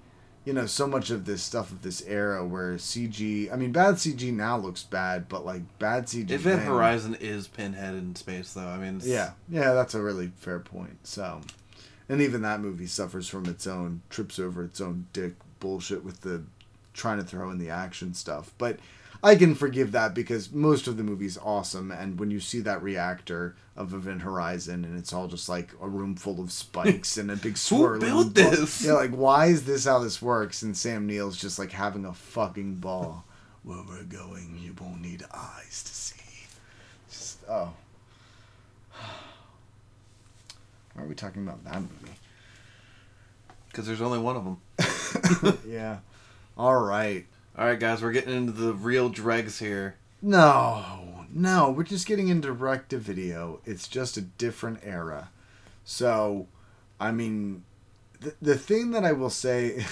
you 0.47 0.53
know, 0.53 0.65
so 0.65 0.87
much 0.87 1.09
of 1.09 1.25
this 1.25 1.43
stuff 1.43 1.73
of 1.73 1.81
this 1.81 2.01
era 2.07 2.45
where 2.45 2.75
CG 2.75 3.51
I 3.51 3.57
mean 3.57 3.73
bad 3.73 3.95
CG 3.95 4.31
now 4.31 4.57
looks 4.57 4.81
bad, 4.81 5.27
but 5.27 5.45
like 5.45 5.61
bad 5.77 6.05
CG 6.05 6.31
Event 6.31 6.61
then- 6.61 6.65
Horizon 6.67 7.17
is 7.19 7.49
Pinhead 7.49 7.95
in 7.95 8.15
space, 8.15 8.53
though. 8.53 8.65
I 8.65 8.77
mean, 8.77 9.01
Yeah, 9.03 9.31
yeah, 9.49 9.73
that's 9.73 9.93
a 9.93 10.01
really 10.01 10.31
fair 10.37 10.59
point. 10.59 11.05
So, 11.05 11.41
and 12.07 12.21
even 12.21 12.43
that 12.43 12.61
movie 12.61 12.87
suffers 12.87 13.27
from 13.27 13.45
its 13.47 13.67
own 13.67 14.03
trips 14.09 14.39
over 14.39 14.63
its 14.63 14.79
own 14.79 15.07
dick 15.11 15.33
bullshit 15.59 16.05
with 16.05 16.21
the 16.21 16.43
trying 16.93 17.17
to 17.17 17.25
throw 17.25 17.51
in 17.51 17.57
the 17.57 17.69
action 17.69 18.13
stuff. 18.13 18.53
But 18.57 18.79
I 19.23 19.35
can 19.35 19.55
forgive 19.55 19.91
that 19.93 20.13
because 20.13 20.51
most 20.51 20.87
of 20.87 20.97
the 20.97 21.03
movie's 21.03 21.37
awesome, 21.37 21.91
and 21.91 22.19
when 22.19 22.29
you 22.31 22.39
see 22.39 22.59
that 22.61 22.81
reactor 22.83 23.55
of 23.75 23.93
Event 23.93 24.21
Horizon, 24.21 24.85
and 24.85 24.97
it's 24.97 25.11
all 25.13 25.27
just 25.27 25.49
like 25.49 25.71
a 25.81 25.87
room 25.89 26.15
full 26.15 26.39
of 26.39 26.51
spikes 26.51 27.17
and 27.17 27.31
a 27.31 27.35
big 27.35 27.57
swirling. 27.57 27.99
built 28.01 28.33
ball- 28.33 28.43
this? 28.51 28.85
Yeah, 28.85 28.93
like 28.93 29.11
why 29.11 29.47
is 29.47 29.65
this 29.65 29.85
how 29.85 29.99
this 29.99 30.21
works? 30.21 30.61
And 30.61 30.77
Sam 30.77 31.07
Neill's 31.07 31.37
just 31.37 31.57
like 31.59 31.71
having 31.71 32.05
a 32.05 32.13
fucking 32.13 32.75
ball. 32.75 33.25
Where 33.63 33.83
we're 33.87 34.03
going, 34.03 34.59
you 34.61 34.73
won't 34.79 35.01
need 35.01 35.23
eyes 35.33 35.83
to 35.83 35.93
see. 35.93 36.21
Just 37.09 37.39
oh. 37.49 37.73
Why 40.93 41.03
are 41.03 41.07
we 41.07 41.15
talking 41.15 41.43
about 41.43 41.63
that 41.65 41.81
movie? 41.81 42.13
because 43.67 43.85
there's 43.85 44.01
only 44.01 44.17
one 44.17 44.35
of 44.35 44.43
them. 44.43 45.59
yeah. 45.67 45.97
All 46.57 46.75
right. 46.75 47.27
All 47.57 47.65
right, 47.65 47.79
guys, 47.79 48.03
we're 48.03 48.11
getting 48.11 48.35
into 48.35 48.51
the 48.51 48.71
real 48.71 49.09
dregs 49.09 49.57
here. 49.57 49.95
No, 50.21 51.25
no, 51.33 51.71
we're 51.71 51.85
just 51.85 52.05
getting 52.05 52.27
into 52.27 52.49
direct 52.49 52.89
to 52.91 52.99
video. 52.99 53.61
It's 53.65 53.87
just 53.87 54.15
a 54.15 54.21
different 54.21 54.81
era. 54.83 55.31
So, 55.83 56.45
I 56.99 57.11
mean, 57.11 57.63
the, 58.19 58.35
the 58.39 58.57
thing 58.59 58.91
that 58.91 59.03
I 59.03 59.11
will 59.11 59.31
say, 59.31 59.83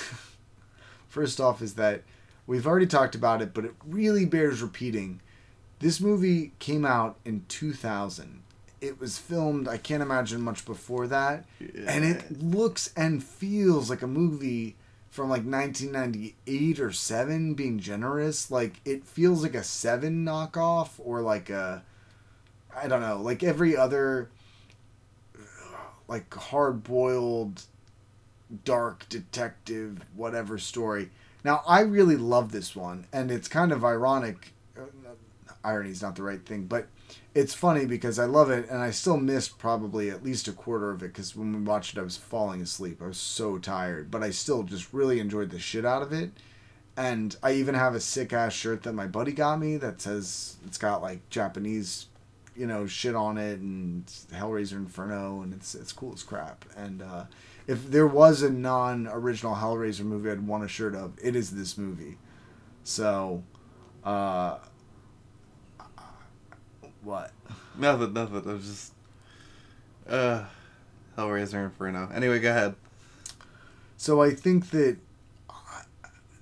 first 1.08 1.42
off, 1.42 1.60
is 1.60 1.74
that 1.74 2.04
we've 2.46 2.68
already 2.68 2.86
talked 2.86 3.16
about 3.16 3.42
it, 3.42 3.52
but 3.52 3.66
it 3.66 3.74
really 3.84 4.26
bears 4.26 4.62
repeating. 4.62 5.20
This 5.80 6.00
movie 6.00 6.52
came 6.60 6.86
out 6.86 7.18
in 7.26 7.46
2000. 7.48 8.44
It 8.80 9.00
was 9.00 9.18
filmed, 9.18 9.68
I 9.68 9.78
can't 9.78 10.04
imagine 10.04 10.40
much 10.40 10.66
before 10.66 11.08
that. 11.08 11.46
Yeah. 11.60 11.86
And 11.88 12.06
it 12.06 12.44
looks 12.44 12.94
and 12.96 13.24
feels 13.24 13.90
like 13.90 14.04
a 14.04 14.08
movie 14.08 14.76
from 15.16 15.30
like 15.30 15.46
1998 15.46 16.80
or 16.82 16.92
7 16.92 17.54
being 17.54 17.80
generous 17.80 18.52
like 18.52 18.82
it 18.84 19.08
feels 19.08 19.42
like 19.42 19.56
a 19.56 19.64
7 19.64 20.26
knockoff 20.26 20.90
or 20.98 21.22
like 21.22 21.50
a 21.50 21.84
i 22.76 22.88
don't 22.88 23.00
know 23.00 23.22
like 23.22 23.42
every 23.42 23.78
other 23.78 24.30
like 26.10 26.32
hard-boiled 26.34 27.64
dark 28.64 29.10
detective 29.10 30.06
whatever 30.16 30.58
story. 30.58 31.10
Now 31.44 31.64
i 31.66 31.80
really 31.80 32.18
love 32.18 32.52
this 32.52 32.76
one 32.76 33.08
and 33.14 33.32
it's 33.32 33.48
kind 33.48 33.72
of 33.72 33.86
ironic 33.86 34.54
uh, 34.78 34.82
irony 35.64 35.92
is 35.92 36.02
not 36.02 36.16
the 36.16 36.24
right 36.24 36.46
thing 36.46 36.66
but 36.66 36.88
it's 37.34 37.54
funny 37.54 37.86
because 37.86 38.18
I 38.18 38.26
love 38.26 38.50
it, 38.50 38.70
and 38.70 38.82
I 38.82 38.92
still 38.92 39.18
missed 39.18 39.60
probably 39.60 40.10
at 40.10 40.24
least 40.24 40.48
a 40.48 40.54
quarter 40.54 40.92
of 40.92 41.04
it 41.04 41.08
because 41.08 41.36
when 41.36 41.52
we 41.54 41.62
watched 41.62 41.98
it, 41.98 42.00
I 42.00 42.04
was 42.04 42.18
falling 42.18 42.62
asleep. 42.62 43.02
I 43.02 43.08
was 43.08 43.18
so 43.18 43.58
tired, 43.58 44.10
but 44.10 44.24
I 44.24 44.30
still 44.30 44.64
just 44.64 44.94
really 44.94 45.20
enjoyed 45.20 45.50
the 45.50 45.60
shit 45.60 45.86
out 45.86 46.02
of 46.02 46.14
it. 46.14 46.32
And 46.98 47.36
I 47.44 47.52
even 47.54 47.76
have 47.76 47.94
a 47.94 48.00
sick 48.00 48.32
ass 48.32 48.54
shirt 48.54 48.84
that 48.84 48.94
my 48.94 49.06
buddy 49.06 49.34
got 49.34 49.60
me 49.60 49.76
that 49.78 50.00
says 50.00 50.56
it's 50.66 50.78
got 50.78 51.02
like 51.02 51.30
Japanese, 51.30 52.06
you 52.56 52.66
know, 52.66 52.88
shit 52.88 53.16
on 53.16 53.38
it 53.38 53.60
and 53.60 54.06
Hellraiser 54.32 54.78
Inferno, 54.78 55.42
and 55.42 55.54
it's 55.54 55.76
it's 55.76 55.92
cool 55.92 56.14
as 56.14 56.24
crap. 56.24 56.64
And 56.78 57.02
uh, 57.02 57.26
if 57.68 57.92
there 57.92 58.08
was 58.08 58.44
a 58.44 58.50
non-original 58.50 59.56
Hellraiser 59.56 60.06
movie 60.06 60.32
I'd 60.32 60.48
want 60.48 60.64
a 60.64 60.70
shirt 60.70 60.96
of, 60.96 61.18
it 61.22 61.36
is 61.36 61.52
this 61.52 61.78
movie. 61.78 62.18
So, 62.86 63.44
uh, 64.06 64.60
what? 67.06 67.32
Nothing, 67.78 68.14
nothing. 68.14 68.50
I 68.50 68.54
was 68.54 68.66
just. 68.66 68.94
Uh. 70.08 70.46
Hellraiser 71.18 71.64
Inferno. 71.64 72.10
Anyway, 72.14 72.40
go 72.40 72.50
ahead. 72.50 72.76
So 73.98 74.22
I 74.22 74.32
think 74.32 74.70
that 74.72 74.98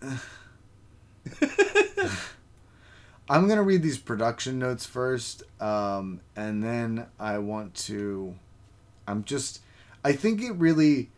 I'm 3.30 3.48
gonna 3.48 3.64
read 3.64 3.84
these 3.84 3.98
production 3.98 4.60
notes 4.60 4.86
first, 4.86 5.44
um, 5.62 6.20
and 6.36 6.64
then 6.64 7.06
I 7.20 7.38
want 7.38 7.76
to. 7.76 8.36
I'm 9.08 9.24
just. 9.24 9.62
I 10.04 10.14
think 10.14 10.42
it 10.42 10.54
really. 10.54 11.10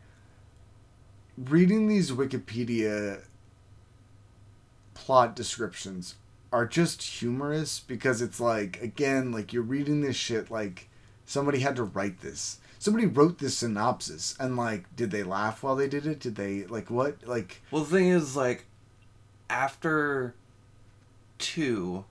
Reading 1.37 1.87
these 1.89 2.11
Wikipedia 2.11 3.21
plot 4.93 5.35
descriptions 5.35 6.15
are 6.55 6.65
just 6.65 7.01
humorous 7.01 7.81
because 7.81 8.21
it's 8.21 8.39
like 8.39 8.81
again 8.81 9.29
like 9.33 9.51
you're 9.51 9.61
reading 9.61 9.99
this 9.99 10.15
shit 10.15 10.49
like 10.49 10.87
somebody 11.25 11.59
had 11.59 11.75
to 11.75 11.83
write 11.83 12.21
this. 12.21 12.59
Somebody 12.79 13.05
wrote 13.07 13.39
this 13.39 13.57
synopsis 13.57 14.37
and 14.39 14.55
like 14.55 14.95
did 14.95 15.11
they 15.11 15.21
laugh 15.21 15.61
while 15.61 15.75
they 15.75 15.89
did 15.89 16.07
it? 16.07 16.21
Did 16.21 16.35
they 16.35 16.63
like 16.65 16.89
what? 16.89 17.27
Like 17.27 17.61
Well, 17.71 17.83
the 17.83 17.97
thing 17.97 18.07
is, 18.07 18.37
like, 18.37 18.67
after 19.49 20.33
two 21.37 22.05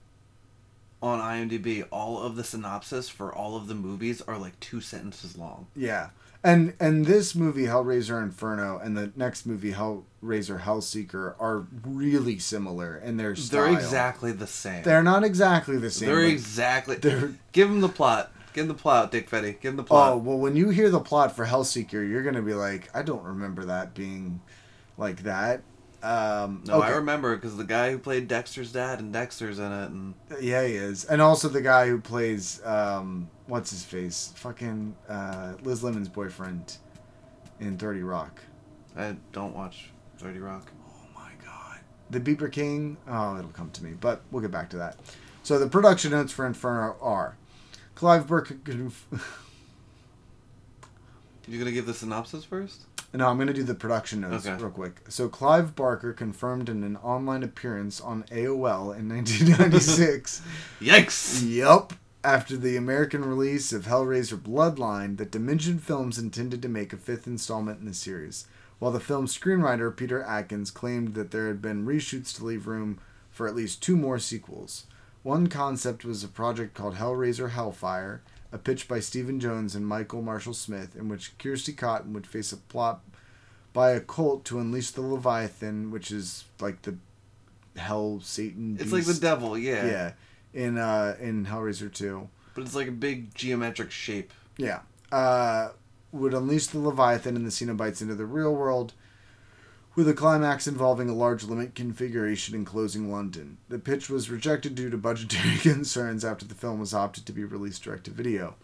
on 1.01 1.19
IMDb, 1.19 1.87
all 1.91 2.21
of 2.21 2.35
the 2.35 2.43
synopsis 2.43 3.09
for 3.09 3.33
all 3.33 3.55
of 3.55 3.67
the 3.67 3.73
movies 3.73 4.21
are 4.21 4.37
like 4.37 4.59
two 4.59 4.79
sentences 4.79 5.35
long. 5.35 5.65
yeah 5.75 6.09
and 6.45 6.73
and 6.79 7.05
this 7.05 7.33
movie 7.35 7.63
hellraiser 7.65 8.21
inferno 8.23 8.77
and 8.77 8.95
the 8.95 9.11
next 9.15 9.45
movie 9.45 9.73
hellraiser 9.73 10.61
hellseeker 10.61 11.35
are 11.39 11.65
really 11.83 12.37
similar 12.39 12.95
in 12.97 13.17
their 13.17 13.35
style 13.35 13.63
They're 13.65 13.73
exactly 13.73 14.31
the 14.31 14.47
same. 14.47 14.83
they're 14.83 15.03
not 15.03 15.23
exactly 15.23 15.77
the 15.77 15.89
same 15.91 16.07
They're 16.09 16.21
exactly. 16.25 16.95
they're- 16.97 17.33
Give 17.51 17.67
them 17.69 17.81
the 17.81 17.89
plot. 17.89 18.31
Give 18.53 18.67
them 18.67 18.77
the 18.77 18.81
plot, 18.81 19.11
Dick 19.11 19.29
Fetty. 19.29 19.59
Give 19.59 19.71
him 19.71 19.75
the 19.77 19.83
plot. 19.83 20.13
Oh 20.13 20.17
well, 20.17 20.37
when 20.37 20.55
you 20.55 20.69
hear 20.69 20.89
the 20.89 21.01
plot 21.01 21.35
for 21.35 21.45
Hellseeker, 21.45 22.07
you're 22.09 22.23
gonna 22.23 22.41
be 22.41 22.53
like, 22.53 22.89
I 22.93 23.01
don't 23.01 23.23
remember 23.23 23.65
that 23.65 23.93
being 23.93 24.39
like 24.97 25.23
that. 25.23 25.61
Um, 26.05 26.61
no, 26.67 26.81
I 26.81 26.91
remember 26.91 27.35
because 27.35 27.57
the 27.57 27.63
guy 27.63 27.89
who 27.89 27.97
played 27.97 28.27
Dexter's 28.27 28.71
dad 28.71 28.99
and 28.99 29.11
Dexter's 29.11 29.57
in 29.57 29.71
it, 29.71 29.89
and 29.89 30.13
Yeah, 30.39 30.63
he 30.63 30.75
is, 30.75 31.03
and 31.05 31.19
also 31.19 31.47
the 31.49 31.63
guy 31.63 31.87
who 31.87 31.99
plays 31.99 32.63
um, 32.63 33.27
what's 33.47 33.71
his 33.71 33.83
face, 33.83 34.31
fucking 34.35 34.95
uh, 35.09 35.53
Liz 35.63 35.83
Lemon's 35.83 36.07
boyfriend 36.07 36.77
in 37.59 37.75
Thirty 37.77 38.03
Rock. 38.03 38.39
I 38.95 39.15
don't 39.31 39.55
watch 39.55 39.89
Thirty 40.19 40.37
Rock. 40.37 40.71
Oh 40.87 41.07
my 41.15 41.31
god, 41.43 41.79
the 42.11 42.19
Beeper 42.19 42.51
King. 42.51 42.97
Oh, 43.07 43.39
it'll 43.39 43.49
come 43.49 43.71
to 43.71 43.83
me, 43.83 43.93
but 43.99 44.21
we'll 44.29 44.43
get 44.43 44.51
back 44.51 44.69
to 44.71 44.77
that. 44.77 44.97
So 45.41 45.57
the 45.57 45.67
production 45.67 46.11
notes 46.11 46.31
for 46.31 46.45
Inferno 46.45 46.97
are 47.01 47.35
Clive 47.95 48.27
Barker. 48.27 48.57
You 51.47 51.57
gonna 51.59 51.71
give 51.71 51.85
the 51.85 51.93
synopsis 51.93 52.43
first? 52.45 52.81
No, 53.13 53.29
I'm 53.29 53.37
going 53.37 53.47
to 53.47 53.53
do 53.53 53.63
the 53.63 53.75
production 53.75 54.19
notes 54.21 54.45
Okay. 54.45 54.61
real 54.61 54.71
quick. 54.71 54.99
So, 55.07 55.29
Clive 55.29 55.73
Barker 55.73 56.11
confirmed 56.11 56.67
in 56.67 56.83
an 56.83 56.97
online 56.97 57.43
appearance 57.43 58.01
on 58.01 58.23
AOL 58.23 58.93
in 58.97 59.07
1996. 59.15 60.41
Yikes! 60.81 61.41
Yup. 61.49 61.93
after 62.25 62.57
the 62.57 62.75
American 62.75 63.23
release 63.23 63.71
of 63.71 63.85
Hellraiser 63.85 64.37
Bloodline 64.37 65.15
that 65.17 65.31
Dimension 65.31 65.79
Films 65.79 66.17
intended 66.17 66.61
to 66.63 66.67
make 66.67 66.91
a 66.91 66.97
fifth 66.97 67.25
installment 67.25 67.79
in 67.79 67.85
the 67.85 67.93
series, 67.93 68.47
while 68.79 68.91
the 68.91 68.99
film's 68.99 69.37
screenwriter 69.37 69.95
Peter 69.95 70.21
Atkins 70.23 70.69
claimed 70.71 71.13
that 71.13 71.31
there 71.31 71.47
had 71.47 71.61
been 71.61 71.85
reshoots 71.85 72.35
to 72.35 72.43
leave 72.43 72.67
room 72.67 72.99
for 73.31 73.47
at 73.47 73.55
least 73.55 73.81
two 73.81 73.95
more 73.95 74.19
sequels. 74.19 74.87
One 75.23 75.47
concept 75.47 76.03
was 76.03 76.21
a 76.23 76.27
project 76.27 76.73
called 76.73 76.95
Hellraiser 76.95 77.51
Hellfire, 77.51 78.21
a 78.55 78.57
pitch 78.57 78.87
by 78.87 79.01
Stephen 79.01 79.37
Jones 79.37 79.75
and 79.75 79.85
Michael 79.85 80.21
Marshall 80.21 80.53
Smith, 80.53 80.95
in 80.95 81.09
which 81.09 81.37
Kirsty 81.37 81.73
Cotton 81.73 82.13
would 82.13 82.25
face 82.25 82.53
a 82.53 82.57
plot 82.57 83.01
by 83.73 83.91
a 83.91 83.99
cult 83.99 84.45
to 84.45 84.59
unleash 84.59 84.91
the 84.91 85.01
Leviathan, 85.01 85.91
which 85.91 86.09
is 86.09 86.45
like 86.61 86.81
the 86.83 86.95
hell 87.75 88.21
Satan. 88.23 88.77
It's 88.79 88.93
like 88.93 89.03
the 89.03 89.13
devil, 89.13 89.57
yeah. 89.57 89.85
Yeah, 89.85 90.11
in 90.53 90.77
uh 90.77 91.17
in 91.19 91.45
Hellraiser 91.45 91.93
two. 91.93 92.29
But 92.53 92.63
it's 92.63 92.75
like 92.75 92.87
a 92.87 92.91
big 92.91 93.35
geometric 93.35 93.91
shape. 93.91 94.31
Yeah. 94.57 94.79
Uh, 95.11 95.71
would 96.13 96.33
unleash 96.33 96.67
the 96.67 96.79
Leviathan 96.79 97.35
and 97.35 97.45
the 97.45 97.49
Cenobites 97.49 98.01
into 98.01 98.15
the 98.15 98.25
real 98.25 98.55
world, 98.55 98.93
with 99.95 100.09
a 100.09 100.13
climax 100.13 100.67
involving 100.67 101.09
a 101.09 101.15
large 101.15 101.43
limit 101.43 101.73
configuration 101.73 102.53
enclosing 102.53 103.11
London. 103.11 103.57
The 103.69 103.79
pitch 103.79 104.09
was 104.09 104.29
rejected 104.29 104.75
due 104.75 104.89
to 104.89 104.97
budgetary 104.97 105.57
concerns 105.61 106.25
after 106.25 106.45
the 106.45 106.55
film 106.55 106.79
was 106.79 106.93
opted 106.93 107.25
to 107.25 107.33
be 107.33 107.43
released 107.43 107.83
direct 107.83 108.05
to 108.05 108.11
video. 108.11 108.55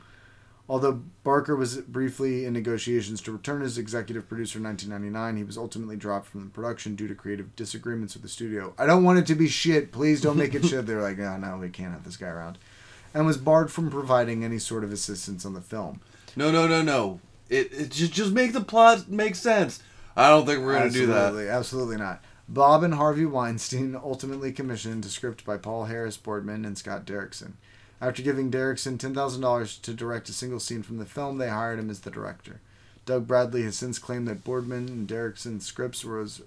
Although 0.70 1.02
Barker 1.24 1.56
was 1.56 1.78
briefly 1.78 2.46
in 2.46 2.54
negotiations 2.54 3.22
to 3.22 3.32
return 3.32 3.62
as 3.62 3.78
executive 3.78 4.28
producer 4.30 4.58
in 4.58 4.64
1999, 4.64 5.38
he 5.38 5.44
was 5.44 5.58
ultimately 5.58 5.98
dropped 5.98 6.28
from 6.28 6.46
the 6.46 6.50
production 6.50 6.96
due 6.96 7.08
to 7.08 7.16
creative 7.16 7.56
disagreements 7.56 8.14
with 8.14 8.24
the 8.24 8.30
studio. 8.30 8.74
I 8.78 8.86
don't 8.86 9.04
want 9.04 9.20
it 9.20 9.26
to 9.28 9.36
be 9.36 9.50
shit. 9.50 9.92
Please 9.92 10.22
don't 10.22 10.38
make 10.38 10.56
it 10.56 10.66
shit. 10.66 10.86
They're 10.88 11.02
like, 11.02 11.20
oh, 11.20 11.38
no, 11.38 11.58
we 11.58 11.70
can't 11.70 11.92
have 11.92 12.06
this 12.06 12.16
guy 12.16 12.28
around. 12.28 12.58
And 13.14 13.26
was 13.26 13.38
barred 13.38 13.70
from 13.70 13.92
providing 13.92 14.46
any 14.46 14.60
sort 14.60 14.86
of 14.86 14.94
assistance 14.94 15.46
on 15.46 15.54
the 15.54 15.62
film. 15.62 16.00
No, 16.38 16.52
no, 16.52 16.68
no, 16.68 16.82
no. 16.82 17.20
It, 17.50 17.74
it 17.74 17.90
just 17.90 18.14
just 18.14 18.32
make 18.32 18.54
the 18.54 18.62
plot 18.62 19.10
make 19.10 19.36
sense. 19.36 19.84
I 20.16 20.30
don't 20.30 20.46
think 20.46 20.64
we're 20.64 20.74
gonna 20.74 20.90
do 20.90 21.08
that. 21.08 21.28
Absolutely, 21.28 21.50
absolutely 21.50 21.98
not. 21.98 22.24
Bob 22.48 22.84
and 22.84 22.96
Harvey 22.96 23.26
Weinstein 23.26 23.96
ultimately 24.04 24.52
commissioned 24.52 25.06
a 25.06 25.10
script 25.10 25.46
by 25.46 25.58
Paul 25.58 25.86
Harris 25.86 26.18
Boardman 26.18 26.66
and 26.66 26.78
Scott 26.78 27.06
Derrickson. 27.06 27.54
After 28.02 28.24
giving 28.24 28.50
Derrickson 28.50 28.98
$10,000 28.98 29.82
to 29.82 29.94
direct 29.94 30.28
a 30.28 30.34
single 30.34 30.60
scene 30.60 30.82
from 30.82 30.98
the 30.98 31.06
film, 31.06 31.38
they 31.38 31.50
hired 31.50 31.80
him 31.80 31.90
as 31.90 32.02
the 32.02 32.10
director. 32.10 32.60
Doug 33.06 33.28
Bradley 33.28 33.64
has 33.64 33.78
since 33.78 34.00
claimed 34.00 34.28
that 34.28 34.44
Boardman 34.44 34.88
and 34.88 35.08
Derrickson's 35.08 35.66
scripts 35.66 36.04
was, 36.04 36.42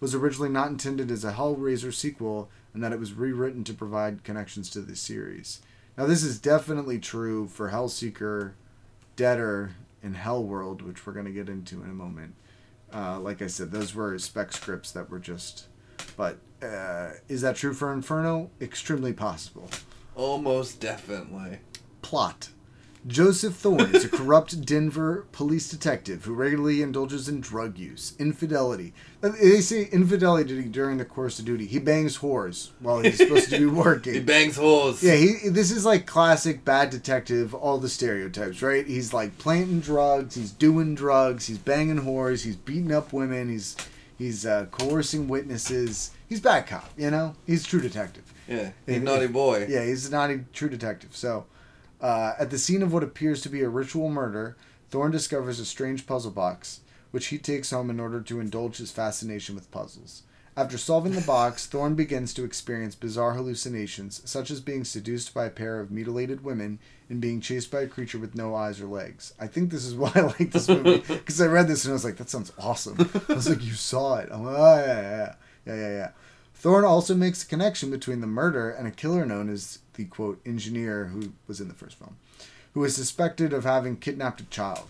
was 0.00 0.14
originally 0.14 0.48
not 0.48 0.68
intended 0.68 1.10
as 1.10 1.24
a 1.24 1.32
Hellraiser 1.32 1.92
sequel 1.92 2.48
and 2.72 2.82
that 2.82 2.92
it 2.92 2.98
was 2.98 3.12
rewritten 3.12 3.64
to 3.64 3.74
provide 3.74 4.24
connections 4.24 4.70
to 4.70 4.80
the 4.80 4.96
series. 4.96 5.60
Now, 5.96 6.06
this 6.06 6.22
is 6.22 6.38
definitely 6.38 6.98
true 6.98 7.48
for 7.48 7.70
Hellseeker, 7.70 8.52
Deader, 9.14 9.72
and 10.02 10.16
Hellworld, 10.16 10.82
which 10.82 11.06
we're 11.06 11.12
going 11.12 11.26
to 11.26 11.32
get 11.32 11.50
into 11.50 11.82
in 11.82 11.90
a 11.90 11.94
moment. 11.94 12.34
Uh, 12.92 13.18
like 13.20 13.42
I 13.42 13.46
said, 13.46 13.70
those 13.70 13.94
were 13.94 14.18
spec 14.18 14.52
scripts 14.52 14.92
that 14.92 15.10
were 15.10 15.18
just. 15.18 15.66
But 16.16 16.38
uh, 16.62 17.10
is 17.28 17.40
that 17.40 17.56
true 17.56 17.72
for 17.72 17.92
Inferno? 17.92 18.50
Extremely 18.60 19.12
possible. 19.12 19.68
Almost 20.14 20.80
definitely. 20.80 21.58
Plot 22.02 22.50
Joseph 23.04 23.56
Thorne 23.56 23.94
is 23.96 24.04
a 24.04 24.08
corrupt 24.08 24.64
Denver 24.64 25.26
police 25.32 25.68
detective 25.68 26.24
who 26.24 26.34
regularly 26.34 26.82
indulges 26.82 27.28
in 27.28 27.40
drug 27.40 27.76
use, 27.76 28.14
infidelity. 28.18 28.94
Uh, 29.22 29.30
They 29.30 29.60
say 29.60 29.88
infidelity 29.90 30.62
during 30.64 30.98
the 30.98 31.04
course 31.04 31.40
of 31.40 31.44
duty. 31.44 31.66
He 31.66 31.80
bangs 31.80 32.18
whores 32.18 32.70
while 32.78 33.00
he's 33.00 33.16
supposed 33.18 33.50
to 33.50 33.58
be 33.58 33.66
working. 33.84 34.14
He 34.14 34.20
bangs 34.20 34.56
holes. 34.56 35.02
Yeah, 35.02 35.16
he. 35.16 35.48
This 35.48 35.72
is 35.72 35.84
like 35.84 36.06
classic 36.06 36.64
bad 36.64 36.90
detective. 36.90 37.54
All 37.54 37.78
the 37.78 37.88
stereotypes, 37.88 38.62
right? 38.62 38.86
He's 38.86 39.12
like 39.12 39.36
planting 39.36 39.80
drugs. 39.80 40.36
He's 40.36 40.52
doing 40.52 40.94
drugs. 40.94 41.46
He's 41.46 41.58
banging 41.58 42.02
whores. 42.02 42.44
He's 42.44 42.56
beating 42.56 42.92
up 42.92 43.12
women. 43.12 43.48
He's 43.48 43.76
he's 44.16 44.46
uh, 44.46 44.66
coercing 44.70 45.26
witnesses. 45.26 46.12
He's 46.28 46.40
bad 46.40 46.68
cop. 46.68 46.88
You 46.96 47.10
know, 47.10 47.34
he's 47.48 47.64
true 47.66 47.80
detective. 47.80 48.32
Yeah. 48.46 48.70
He's 48.86 48.96
If- 48.98 49.02
naughty 49.02 49.26
boy. 49.26 49.66
Yeah, 49.68 49.84
he's 49.84 50.06
a 50.08 50.12
naughty 50.12 50.44
true 50.52 50.68
detective. 50.68 51.16
So, 51.16 51.46
uh, 52.02 52.34
at 52.38 52.50
the 52.50 52.58
scene 52.58 52.82
of 52.82 52.92
what 52.92 53.04
appears 53.04 53.40
to 53.42 53.48
be 53.48 53.62
a 53.62 53.68
ritual 53.68 54.10
murder, 54.10 54.56
Thorne 54.90 55.12
discovers 55.12 55.60
a 55.60 55.64
strange 55.64 56.06
puzzle 56.06 56.32
box, 56.32 56.80
which 57.12 57.28
he 57.28 57.38
takes 57.38 57.70
home 57.70 57.88
in 57.88 58.00
order 58.00 58.20
to 58.20 58.40
indulge 58.40 58.78
his 58.78 58.90
fascination 58.90 59.54
with 59.54 59.70
puzzles. 59.70 60.24
After 60.54 60.76
solving 60.76 61.12
the 61.12 61.22
box, 61.22 61.64
Thorne 61.68 61.94
begins 61.94 62.34
to 62.34 62.44
experience 62.44 62.94
bizarre 62.94 63.34
hallucinations, 63.34 64.20
such 64.28 64.50
as 64.50 64.60
being 64.60 64.84
seduced 64.84 65.32
by 65.32 65.46
a 65.46 65.50
pair 65.50 65.80
of 65.80 65.90
mutilated 65.90 66.44
women 66.44 66.78
and 67.08 67.20
being 67.20 67.40
chased 67.40 67.70
by 67.70 67.82
a 67.82 67.86
creature 67.86 68.18
with 68.18 68.34
no 68.34 68.54
eyes 68.54 68.80
or 68.80 68.86
legs. 68.86 69.32
I 69.40 69.46
think 69.46 69.70
this 69.70 69.86
is 69.86 69.94
why 69.94 70.12
I 70.14 70.20
like 70.22 70.50
this 70.50 70.68
movie 70.68 70.98
because 71.08 71.40
I 71.40 71.46
read 71.46 71.68
this 71.68 71.84
and 71.84 71.92
I 71.92 71.94
was 71.94 72.04
like, 72.04 72.16
"That 72.16 72.28
sounds 72.28 72.52
awesome." 72.58 72.98
I 73.28 73.34
was 73.34 73.48
like, 73.48 73.64
"You 73.64 73.72
saw 73.72 74.16
it?" 74.16 74.28
I'm 74.30 74.44
like, 74.44 74.56
"Oh 74.58 74.76
yeah, 74.76 74.86
yeah, 74.86 75.00
yeah, 75.00 75.34
yeah, 75.66 75.74
yeah." 75.74 75.96
yeah. 75.96 76.10
Thorne 76.62 76.84
also 76.84 77.16
makes 77.16 77.42
a 77.42 77.46
connection 77.46 77.90
between 77.90 78.20
the 78.20 78.28
murder 78.28 78.70
and 78.70 78.86
a 78.86 78.92
killer 78.92 79.26
known 79.26 79.48
as 79.48 79.80
the 79.94 80.04
quote 80.04 80.40
engineer 80.46 81.06
who 81.06 81.32
was 81.48 81.60
in 81.60 81.66
the 81.66 81.74
first 81.74 81.98
film, 81.98 82.18
who 82.72 82.84
is 82.84 82.94
suspected 82.94 83.52
of 83.52 83.64
having 83.64 83.96
kidnapped 83.96 84.40
a 84.40 84.44
child. 84.44 84.86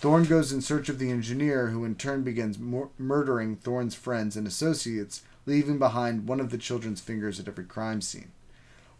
Thorne 0.00 0.24
goes 0.24 0.50
in 0.50 0.60
search 0.60 0.88
of 0.88 0.98
the 0.98 1.12
engineer, 1.12 1.68
who 1.68 1.84
in 1.84 1.94
turn 1.94 2.24
begins 2.24 2.58
mur- 2.58 2.88
murdering 2.98 3.54
Thorne's 3.54 3.94
friends 3.94 4.36
and 4.36 4.44
associates, 4.44 5.22
leaving 5.46 5.78
behind 5.78 6.26
one 6.26 6.40
of 6.40 6.50
the 6.50 6.58
children's 6.58 7.00
fingers 7.00 7.38
at 7.38 7.46
every 7.46 7.64
crime 7.64 8.00
scene. 8.00 8.32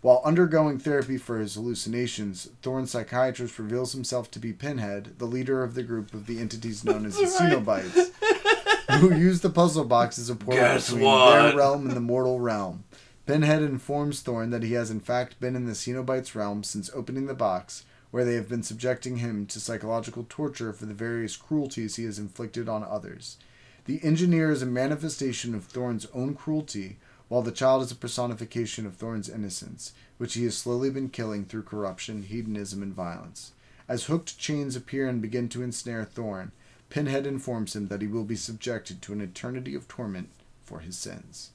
While 0.00 0.22
undergoing 0.24 0.79
therapy 0.79 1.18
for 1.18 1.40
his 1.40 1.57
hallucinations, 1.57 2.48
Thorne's 2.62 2.92
psychiatrist 2.92 3.59
reveals 3.59 3.92
himself 3.92 4.31
to 4.31 4.38
be 4.38 4.53
Pinhead, 4.53 5.18
the 5.18 5.27
leader 5.27 5.64
of 5.64 5.74
the 5.74 5.83
group 5.83 6.14
of 6.14 6.27
the 6.27 6.38
entities 6.38 6.85
known 6.85 7.07
as 7.07 7.16
the 7.16 7.24
Cenobites, 7.40 8.12
who 9.01 9.14
use 9.14 9.40
the 9.40 9.51
puzzle 9.51 9.85
box 9.85 10.18
as 10.18 10.31
a 10.31 10.37
portal 10.37 10.62
Guess 10.62 10.88
between 10.90 11.05
what? 11.05 11.42
their 11.42 11.57
realm 11.57 11.87
and 11.87 11.97
the 11.97 12.01
mortal 12.01 12.40
realm. 12.40 12.85
Pinhead 13.27 13.62
informs 13.62 14.20
Thorn 14.20 14.51
that 14.51 14.62
he 14.62 14.75
has 14.75 14.90
in 14.90 15.01
fact 15.01 15.40
been 15.40 15.57
in 15.57 15.64
the 15.64 15.73
Cenobites' 15.73 16.35
realm 16.35 16.62
since 16.62 16.90
opening 16.94 17.27
the 17.27 17.35
box, 17.35 17.85
where 18.11 18.25
they 18.25 18.35
have 18.35 18.49
been 18.49 18.62
subjecting 18.62 19.16
him 19.16 19.47
to 19.47 19.59
psychological 19.59 20.27
torture 20.29 20.73
for 20.73 20.87
the 20.87 20.94
various 20.94 21.37
cruelties 21.37 21.97
he 21.97 22.05
has 22.05 22.18
inflicted 22.18 22.68
on 22.68 22.85
others. 22.85 23.38
The 23.87 23.99
engineer 24.05 24.51
is 24.51 24.62
a 24.62 24.66
manifestation 24.66 25.55
of 25.55 25.64
Thorn's 25.64 26.07
own 26.14 26.35
cruelty, 26.35 26.99
while 27.29 27.42
the 27.42 27.51
child 27.51 27.83
is 27.83 27.90
a 27.90 27.97
personification 27.97 28.87
of 28.87 28.97
Thorn's 28.97 29.29
innocence, 29.29 29.92
which 30.18 30.35
he 30.35 30.44
has 30.44 30.57
slowly 30.57 30.90
been 30.90 31.09
killing 31.09 31.44
through 31.44 31.62
corruption, 31.64 32.23
hedonism, 32.23 32.83
and 32.83 32.94
violence. 32.94 33.53
As 33.88 34.05
hooked 34.05 34.38
chains 34.38 34.77
appear 34.77 35.09
and 35.09 35.20
begin 35.20 35.49
to 35.51 35.62
ensnare 35.62 36.05
Thorne, 36.05 36.53
Pinhead 36.94 37.26
informs 37.26 37.74
him 37.74 37.88
that 37.88 38.00
he 38.02 38.07
will 38.07 38.22
be 38.22 38.37
subjected 38.37 39.02
to 39.02 39.12
an 39.12 39.20
eternity 39.20 39.74
of 39.74 39.88
torment 39.88 40.28
for 40.64 40.78
his 40.78 40.96
sins. 40.96 41.50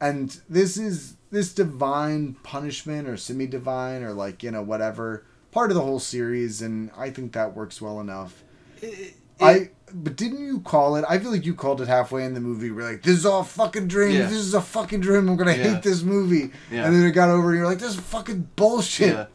And 0.00 0.40
this 0.48 0.78
is 0.78 1.16
this 1.30 1.52
divine 1.52 2.36
punishment 2.42 3.06
or 3.06 3.18
semi 3.18 3.46
divine 3.46 4.02
or 4.02 4.14
like, 4.14 4.42
you 4.42 4.50
know, 4.50 4.62
whatever, 4.62 5.24
part 5.50 5.70
of 5.70 5.74
the 5.74 5.82
whole 5.82 5.98
series, 6.00 6.62
and 6.62 6.90
I 6.96 7.10
think 7.10 7.32
that 7.34 7.54
works 7.54 7.82
well 7.82 8.00
enough. 8.00 8.42
It- 8.80 9.16
I 9.40 9.70
but 9.94 10.16
didn't 10.16 10.38
you 10.42 10.60
call 10.60 10.96
it? 10.96 11.04
I 11.06 11.18
feel 11.18 11.32
like 11.32 11.44
you 11.44 11.54
called 11.54 11.82
it 11.82 11.88
halfway 11.88 12.24
in 12.24 12.32
the 12.32 12.40
movie. 12.40 12.70
We're 12.70 12.88
like, 12.90 13.02
"This 13.02 13.18
is 13.18 13.26
all 13.26 13.44
fucking 13.44 13.88
dream. 13.88 14.12
Yeah. 14.16 14.26
This 14.26 14.38
is 14.38 14.54
a 14.54 14.62
fucking 14.62 15.00
dream. 15.00 15.28
I'm 15.28 15.36
gonna 15.36 15.52
Yeah. 15.54 15.74
hate 15.74 15.82
this 15.82 16.02
movie." 16.02 16.50
Yeah. 16.70 16.86
And 16.86 16.94
then 16.96 17.04
it 17.04 17.10
got 17.10 17.28
over, 17.28 17.50
and 17.50 17.58
you're 17.58 17.66
like, 17.66 17.78
"This 17.80 17.90
is 17.94 18.00
fucking 18.00 18.48
bullshit." 18.56 19.28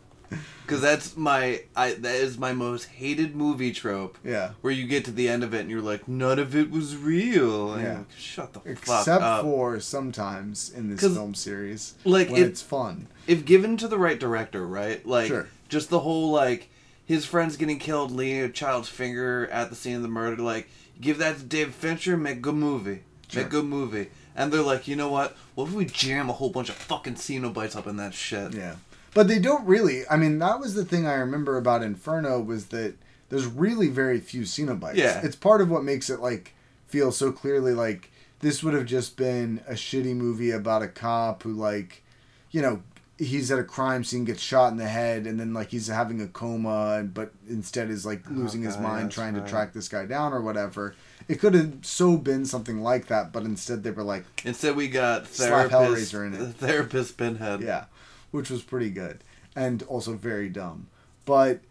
Because 0.68 0.82
that's 0.82 1.16
my 1.16 1.62
I 1.78 1.94
that 1.94 2.16
is 2.16 2.38
my 2.38 2.52
most 2.52 2.84
hated 2.86 3.36
movie 3.38 3.72
trope. 3.72 4.18
Yeah. 4.24 4.52
Where 4.62 4.74
you 4.74 4.86
get 4.86 5.06
to 5.06 5.12
the 5.12 5.30
end 5.30 5.44
of 5.44 5.54
it 5.54 5.62
and 5.62 5.70
you're 5.70 5.82
like, 5.82 6.08
none 6.10 6.40
of 6.40 6.56
it 6.58 6.70
was 6.70 6.98
real. 6.98 7.72
And 7.74 7.84
Yeah. 7.84 7.98
like, 8.00 8.06
Shut 8.18 8.52
the 8.54 8.60
fuck 8.60 8.68
up. 8.68 8.78
Except 8.78 9.42
for 9.44 9.80
sometimes 9.80 10.70
in 10.70 10.90
this 10.90 11.00
film 11.00 11.34
series, 11.36 11.94
like, 12.04 12.30
it- 12.30 12.40
it's 12.40 12.62
fun. 12.62 13.08
if 13.28 13.46
given 13.46 13.78
to 13.78 13.88
the 13.88 13.98
right 13.98 14.20
director, 14.20 14.68
right? 14.68 15.06
Like 15.06 15.28
Sure. 15.30 15.48
just 15.70 15.90
the 15.90 16.00
whole 16.02 16.32
like 16.32 16.70
his 17.06 17.26
friends 17.26 17.56
getting 17.56 17.80
killed, 17.80 18.12
leaving 18.12 18.42
a 18.42 18.50
child's 18.50 18.90
finger 18.90 19.48
at 19.52 19.70
the 19.70 19.76
scene 19.78 19.96
of 19.96 20.02
the 20.02 20.08
murder. 20.10 20.42
Like 20.44 20.70
give 21.00 21.18
that 21.20 21.38
to 21.38 21.44
David 21.44 21.74
Fincher, 21.76 22.18
make 22.18 22.42
good 22.42 22.56
movie, 22.56 23.04
Sure. 23.30 23.44
make 23.44 23.52
good 23.52 23.66
movie. 23.66 24.08
And 24.36 24.52
they're 24.54 24.62
like, 24.62 24.88
you 24.88 24.96
know 24.96 25.10
what? 25.10 25.36
What 25.56 25.70
if 25.70 25.74
we 25.74 25.86
jam 25.86 26.30
a 26.30 26.34
whole 26.34 26.50
bunch 26.52 26.70
of 26.70 26.76
fucking 26.76 27.16
Cenobites 27.16 27.76
up 27.76 27.88
in 27.88 27.96
that 27.98 28.14
shit? 28.14 28.54
Yeah. 28.54 28.76
But 29.14 29.28
they 29.28 29.40
don't 29.40 29.66
really. 29.66 30.04
I 30.10 30.18
mean, 30.18 30.40
that 30.40 30.60
was 30.60 30.74
the 30.74 30.86
thing 30.86 31.08
I 31.08 31.14
remember 31.16 31.58
about 31.58 31.84
Inferno 31.84 32.40
was 32.40 32.68
that 32.68 32.96
there's 33.30 33.46
really 33.46 33.88
very 33.88 34.20
few 34.20 34.42
Cenobites. 34.42 34.96
Yeah. 34.96 35.22
It's 35.24 35.36
part 35.36 35.62
of 35.62 35.70
what 35.70 35.84
makes 35.84 36.10
it 36.10 36.20
like 36.20 36.54
feel 36.88 37.12
so 37.12 37.32
clearly 37.32 37.74
like 37.74 38.12
this 38.40 38.64
would 38.64 38.74
have 38.74 38.86
just 38.86 39.18
been 39.18 39.62
a 39.68 39.74
shitty 39.74 40.16
movie 40.16 40.52
about 40.52 40.84
a 40.84 40.88
cop 40.88 41.44
who 41.44 41.54
like, 41.54 42.04
you 42.52 42.62
know, 42.62 42.82
he's 43.18 43.52
at 43.52 43.60
a 43.60 43.64
crime 43.64 44.04
scene, 44.04 44.26
gets 44.26 44.42
shot 44.42 44.72
in 44.72 44.78
the 44.78 44.88
head, 44.88 45.26
and 45.26 45.40
then 45.40 45.54
like 45.54 45.72
he's 45.72 45.88
having 45.88 46.22
a 46.22 46.28
coma, 46.28 46.98
and 47.00 47.14
but 47.14 47.34
instead 47.50 47.90
is 47.90 48.06
like 48.06 48.24
oh, 48.30 48.34
losing 48.34 48.62
his 48.62 48.78
mind 48.78 49.12
trying 49.12 49.34
to 49.34 49.42
track 49.42 49.74
this 49.74 49.88
guy 49.88 50.06
down 50.06 50.34
or 50.34 50.42
whatever. 50.42 50.96
It 51.28 51.40
could 51.40 51.56
have 51.56 51.80
so 51.82 52.18
been 52.18 52.46
something 52.46 52.82
like 52.82 53.08
that, 53.08 53.34
but 53.34 53.44
instead 53.44 53.84
they 53.84 53.92
were 53.92 54.04
like, 54.04 54.26
Instead, 54.46 54.76
we 54.76 54.88
got 54.88 55.28
therapist, 55.28 55.74
Hellraiser 56.14 56.28
in 56.28 56.34
it. 56.34 56.54
therapist 56.58 57.18
Pinhead. 57.18 57.62
yeah, 57.62 57.86
which 58.32 58.50
was 58.50 58.62
pretty 58.64 58.90
good. 58.90 59.24
and 59.56 59.82
also 59.84 60.14
very 60.14 60.50
dumb. 60.50 60.88
But 61.26 61.62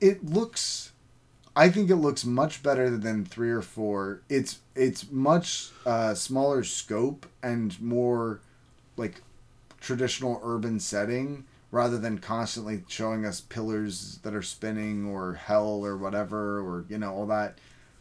it 0.00 0.24
looks 0.24 0.92
I 1.56 1.68
think 1.68 1.88
it 1.90 1.96
looks 1.96 2.24
much 2.24 2.62
better 2.62 2.90
than 2.96 3.24
3 3.24 3.50
or 3.50 3.62
4. 3.62 4.22
It's 4.28 4.60
it's 4.74 5.10
much 5.10 5.70
uh, 5.86 6.14
smaller 6.14 6.64
scope 6.64 7.26
and 7.42 7.80
more 7.80 8.40
like 8.96 9.22
traditional 9.80 10.40
urban 10.42 10.80
setting 10.80 11.44
rather 11.70 11.98
than 11.98 12.18
constantly 12.18 12.82
showing 12.88 13.24
us 13.26 13.40
pillars 13.40 14.18
that 14.22 14.34
are 14.34 14.42
spinning 14.42 15.06
or 15.06 15.34
hell 15.34 15.84
or 15.84 15.96
whatever 15.96 16.58
or 16.60 16.84
you 16.88 16.98
know 16.98 17.12
all 17.12 17.26
that 17.26 17.58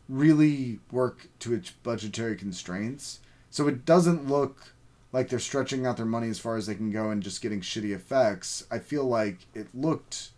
really 0.09 0.79
work 0.91 1.27
to 1.39 1.53
its 1.53 1.71
budgetary 1.71 2.35
constraints 2.35 3.19
so 3.49 3.67
it 3.67 3.85
doesn't 3.85 4.27
look 4.27 4.72
like 5.13 5.29
they're 5.29 5.39
stretching 5.39 5.85
out 5.85 5.95
their 5.95 6.05
money 6.05 6.27
as 6.27 6.39
far 6.39 6.57
as 6.57 6.65
they 6.67 6.75
can 6.75 6.91
go 6.91 7.09
and 7.11 7.23
just 7.23 7.41
getting 7.41 7.61
shitty 7.61 7.93
effects 7.95 8.65
i 8.69 8.77
feel 8.79 9.05
like 9.05 9.37
it 9.53 9.67
looked 9.73 10.31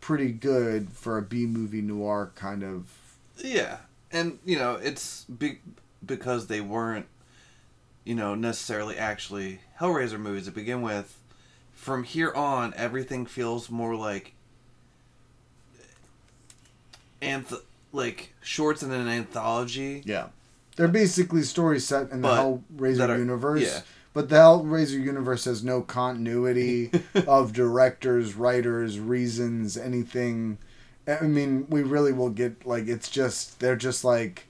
pretty 0.00 0.32
good 0.32 0.90
for 0.90 1.16
a 1.18 1.22
b 1.22 1.46
movie 1.46 1.82
noir 1.82 2.32
kind 2.34 2.62
of 2.64 2.90
Yeah, 3.38 3.78
and 4.10 4.38
you 4.44 4.58
know 4.58 4.74
it's 4.76 5.24
be- 5.24 5.60
because 6.04 6.46
they 6.46 6.60
weren't, 6.60 7.06
you 8.04 8.14
know, 8.14 8.34
necessarily 8.36 8.96
actually 8.96 9.60
Hellraiser 9.80 10.18
movies 10.20 10.44
to 10.46 10.52
begin 10.52 10.80
with. 10.82 11.18
From 11.72 12.04
here 12.04 12.32
on, 12.32 12.72
everything 12.76 13.26
feels 13.26 13.68
more 13.70 13.96
like 13.96 14.32
anth- 17.20 17.62
like 17.92 18.32
shorts 18.42 18.82
in 18.82 18.92
an 18.92 19.08
anthology. 19.08 20.02
Yeah. 20.04 20.28
They're 20.76 20.88
basically 20.88 21.42
stories 21.42 21.86
set 21.86 22.10
in 22.10 22.20
the 22.20 22.28
But 22.28 22.42
Hellraiser 22.78 23.08
are- 23.08 23.18
universe. 23.18 23.62
yeah. 23.62 23.80
But 24.16 24.30
the 24.30 24.36
Hellraiser 24.36 24.92
universe 24.92 25.44
has 25.44 25.62
no 25.62 25.82
continuity 25.82 26.90
of 27.26 27.52
directors, 27.52 28.34
writers, 28.34 28.98
reasons, 28.98 29.76
anything. 29.76 30.56
I 31.06 31.24
mean, 31.24 31.66
we 31.68 31.82
really 31.82 32.14
will 32.14 32.30
get 32.30 32.66
like 32.66 32.88
it's 32.88 33.10
just 33.10 33.60
they're 33.60 33.76
just 33.76 34.04
like 34.04 34.46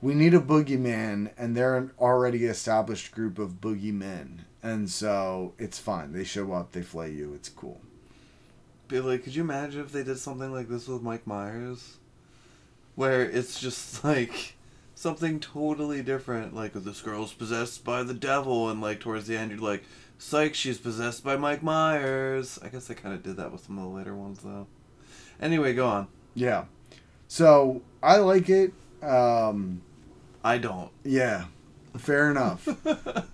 we 0.00 0.14
need 0.14 0.32
a 0.32 0.38
boogeyman 0.38 1.32
and 1.36 1.56
they're 1.56 1.76
an 1.76 1.90
already 1.98 2.44
established 2.44 3.10
group 3.10 3.40
of 3.40 3.60
boogeymen. 3.60 4.44
And 4.62 4.88
so 4.88 5.54
it's 5.58 5.80
fine. 5.80 6.12
They 6.12 6.22
show 6.22 6.52
up, 6.52 6.70
they 6.70 6.82
flay 6.82 7.10
you, 7.10 7.34
it's 7.34 7.48
cool. 7.48 7.80
But 8.86 9.06
like, 9.06 9.24
could 9.24 9.34
you 9.34 9.42
imagine 9.42 9.80
if 9.80 9.90
they 9.90 10.04
did 10.04 10.20
something 10.20 10.52
like 10.52 10.68
this 10.68 10.86
with 10.86 11.02
Mike 11.02 11.26
Myers, 11.26 11.96
where 12.94 13.28
it's 13.28 13.58
just 13.58 14.04
like 14.04 14.53
something 14.94 15.40
totally 15.40 16.02
different? 16.02 16.54
Like, 16.54 16.72
this 16.72 17.00
girl's 17.00 17.32
possessed 17.32 17.84
by 17.84 18.02
the 18.02 18.14
devil, 18.14 18.68
and 18.68 18.80
like 18.80 19.00
towards 19.00 19.26
the 19.26 19.36
end, 19.36 19.50
you're 19.50 19.60
like, 19.60 19.84
"Psych, 20.18 20.54
she's 20.54 20.78
possessed 20.78 21.24
by 21.24 21.36
Mike 21.36 21.62
Myers." 21.62 22.58
I 22.62 22.68
guess 22.68 22.86
they 22.86 22.94
kind 22.94 23.14
of 23.14 23.22
did 23.22 23.36
that 23.36 23.52
with 23.52 23.64
some 23.64 23.78
of 23.78 23.84
the 23.84 23.90
later 23.90 24.14
ones, 24.14 24.40
though. 24.42 24.66
Anyway, 25.40 25.74
go 25.74 25.86
on. 25.86 26.08
Yeah. 26.34 26.64
So 27.28 27.82
I 28.02 28.16
like 28.18 28.48
it. 28.48 28.72
Um 29.02 29.82
I 30.44 30.58
don't. 30.58 30.90
Yeah, 31.02 31.46
fair 31.96 32.30
enough. 32.30 32.68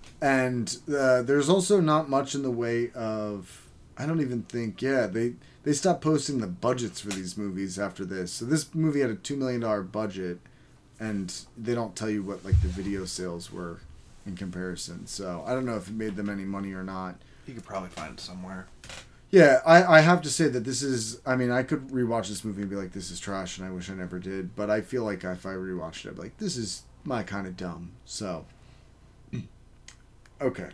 and 0.21 0.77
uh, 0.87 1.21
there's 1.23 1.49
also 1.49 1.81
not 1.81 2.09
much 2.09 2.33
in 2.33 2.41
the 2.41 2.51
way 2.51 2.89
of. 2.91 3.67
I 3.97 4.05
don't 4.05 4.21
even 4.21 4.43
think. 4.43 4.81
Yeah, 4.81 5.07
they 5.07 5.33
they 5.63 5.73
stopped 5.73 6.01
posting 6.01 6.39
the 6.39 6.47
budgets 6.47 7.01
for 7.01 7.09
these 7.09 7.37
movies 7.37 7.77
after 7.77 8.05
this. 8.05 8.31
So 8.31 8.45
this 8.45 8.73
movie 8.73 9.01
had 9.01 9.09
a 9.09 9.15
two 9.15 9.35
million 9.35 9.59
dollar 9.59 9.83
budget, 9.83 10.39
and 11.01 11.33
they 11.57 11.73
don't 11.73 11.95
tell 11.95 12.09
you 12.09 12.21
what 12.21 12.45
like 12.45 12.61
the 12.61 12.67
video 12.67 13.03
sales 13.05 13.51
were 13.51 13.79
in 14.25 14.37
comparison. 14.37 15.07
So 15.07 15.43
I 15.45 15.53
don't 15.53 15.65
know 15.65 15.75
if 15.75 15.89
it 15.89 15.95
made 15.95 16.15
them 16.15 16.29
any 16.29 16.45
money 16.45 16.73
or 16.73 16.83
not. 16.83 17.15
You 17.47 17.55
could 17.55 17.65
probably 17.65 17.89
find 17.89 18.13
it 18.13 18.19
somewhere. 18.21 18.67
Yeah, 19.31 19.61
I, 19.65 19.97
I 19.97 20.01
have 20.01 20.21
to 20.21 20.29
say 20.29 20.47
that 20.49 20.63
this 20.63 20.83
is. 20.83 21.19
I 21.25 21.35
mean, 21.35 21.51
I 21.51 21.63
could 21.63 21.87
rewatch 21.87 22.27
this 22.27 22.45
movie 22.45 22.61
and 22.61 22.69
be 22.69 22.75
like, 22.75 22.91
this 22.91 23.09
is 23.09 23.19
trash, 23.19 23.57
and 23.57 23.67
I 23.67 23.71
wish 23.71 23.89
I 23.89 23.93
never 23.93 24.19
did. 24.19 24.55
But 24.55 24.69
I 24.69 24.81
feel 24.81 25.03
like 25.03 25.23
if 25.23 25.45
I 25.45 25.53
rewatched 25.53 26.05
it, 26.05 26.09
I'd 26.09 26.15
be 26.15 26.21
like, 26.21 26.37
this 26.37 26.55
is 26.55 26.83
my 27.03 27.23
kind 27.23 27.47
of 27.47 27.57
dumb. 27.57 27.93
So. 28.05 28.45
Hmm. 29.31 29.39
Okay. 30.39 30.69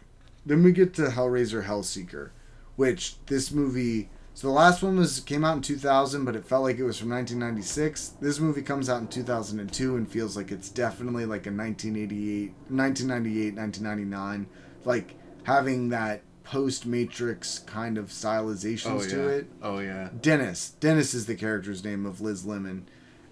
Then 0.45 0.63
we 0.63 0.71
get 0.71 0.93
to 0.95 1.03
Hellraiser 1.03 1.65
Hellseeker, 1.65 2.31
which 2.75 3.23
this 3.27 3.51
movie. 3.51 4.09
So 4.37 4.45
the 4.45 4.53
last 4.53 4.83
one 4.83 4.97
was 4.97 5.19
came 5.21 5.43
out 5.43 5.55
in 5.55 5.63
2000, 5.63 6.23
but 6.23 6.35
it 6.35 6.45
felt 6.45 6.61
like 6.61 6.77
it 6.77 6.83
was 6.83 6.99
from 6.99 7.09
1996. 7.09 8.09
This 8.21 8.39
movie 8.39 8.61
comes 8.61 8.87
out 8.87 9.01
in 9.01 9.07
2002 9.07 9.95
and 9.95 10.07
feels 10.07 10.37
like 10.37 10.51
it's 10.51 10.69
definitely 10.69 11.25
like 11.25 11.47
a 11.47 11.49
1988, 11.49 12.53
1998, 12.69 13.55
1999, 13.55 14.47
like 14.85 15.15
having 15.45 15.89
that 15.89 16.21
post 16.43 16.85
Matrix 16.85 17.57
kind 17.57 17.97
of 17.97 18.09
stylizations 18.09 19.09
to 19.09 19.27
it. 19.27 19.47
Oh 19.63 19.79
yeah. 19.79 20.09
Dennis. 20.21 20.69
Dennis 20.79 21.15
is 21.15 21.25
the 21.25 21.33
character's 21.33 21.83
name 21.83 22.05
of 22.05 22.21
Liz 22.21 22.45
Lemon. 22.45 22.87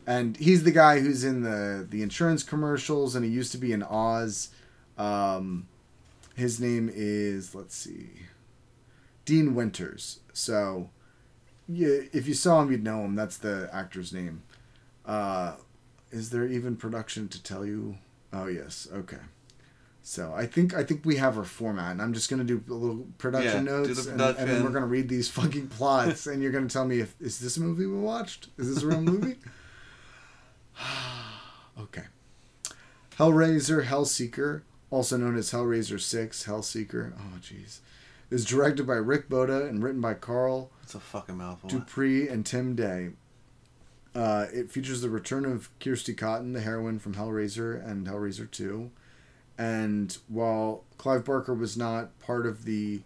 And 0.07 0.35
he's 0.37 0.63
the 0.63 0.71
guy 0.71 1.01
who's 1.01 1.23
in 1.23 1.43
the, 1.43 1.85
the 1.87 2.01
insurance 2.01 2.41
commercials 2.41 3.15
and 3.15 3.23
he 3.23 3.29
used 3.29 3.51
to 3.51 3.59
be 3.59 3.73
in 3.73 3.83
Oz. 3.83 4.49
Um, 4.97 5.67
his 6.35 6.59
name 6.59 6.89
is, 6.91 7.53
let's 7.53 7.75
see, 7.75 8.09
Dean 9.23 9.53
Winters. 9.53 10.21
So, 10.33 10.89
yeah, 11.67 11.99
if 12.13 12.27
you 12.27 12.33
saw 12.33 12.61
him, 12.61 12.71
you'd 12.71 12.83
know 12.83 13.03
him. 13.03 13.15
That's 13.15 13.37
the 13.37 13.69
actor's 13.73 14.13
name. 14.13 14.43
Uh, 15.05 15.55
is 16.11 16.29
there 16.29 16.45
even 16.45 16.75
production 16.75 17.27
to 17.29 17.41
tell 17.41 17.65
you? 17.65 17.97
Oh, 18.31 18.47
yes. 18.47 18.87
Okay. 18.93 19.17
So 20.07 20.33
I 20.35 20.45
think 20.45 20.75
I 20.75 20.83
think 20.83 21.03
we 21.03 21.15
have 21.15 21.35
our 21.35 21.43
format, 21.43 21.93
and 21.93 21.99
I'm 21.99 22.13
just 22.13 22.29
gonna 22.29 22.43
do 22.43 22.63
a 22.69 22.73
little 22.73 23.07
production 23.17 23.65
Yeah, 23.65 23.71
notes, 23.71 24.05
the 24.05 24.11
and, 24.11 24.21
and 24.21 24.47
then 24.47 24.63
we're 24.63 24.69
gonna 24.69 24.85
read 24.85 25.09
these 25.09 25.29
fucking 25.29 25.69
plots, 25.69 26.27
and 26.27 26.43
you're 26.43 26.51
gonna 26.51 26.69
tell 26.69 26.85
me 26.85 26.99
if 26.99 27.15
is 27.19 27.39
this 27.39 27.57
a 27.57 27.61
movie 27.61 27.87
we 27.87 27.97
watched? 27.97 28.49
Is 28.59 28.71
this 28.71 28.83
a 28.83 28.87
real 28.87 29.01
movie? 29.01 29.37
okay. 31.81 32.03
Hellraiser 33.17 33.85
Hellseeker, 33.85 34.61
also 34.91 35.17
known 35.17 35.37
as 35.37 35.51
Hellraiser 35.51 35.99
Six 35.99 36.45
Hellseeker. 36.45 37.13
Oh 37.17 37.39
jeez, 37.39 37.79
is 38.35 38.45
directed 38.45 38.85
by 38.85 38.95
Rick 38.95 39.29
Bota 39.29 39.65
and 39.65 39.81
written 39.81 40.01
by 40.01 40.13
Carl 40.13 40.69
It's 40.83 40.93
a 40.95 40.99
fucking 40.99 41.37
mouthful. 41.37 41.69
Dupree 41.69 42.27
and 42.27 42.45
Tim 42.45 42.75
Day. 42.75 43.11
Uh, 44.13 44.45
it 44.53 44.71
features 44.71 45.01
the 45.01 45.09
return 45.09 45.45
of 45.45 45.69
Kirsty 45.79 46.13
Cotton, 46.13 46.53
the 46.53 46.61
heroine 46.61 46.99
from 46.99 47.15
Hellraiser 47.15 47.85
and 47.89 48.07
Hellraiser 48.07 48.49
2. 48.49 48.91
And 49.57 50.17
while 50.27 50.83
Clive 50.97 51.23
Barker 51.25 51.53
was 51.53 51.77
not 51.77 52.17
part 52.19 52.45
of 52.45 52.65
the 52.65 53.01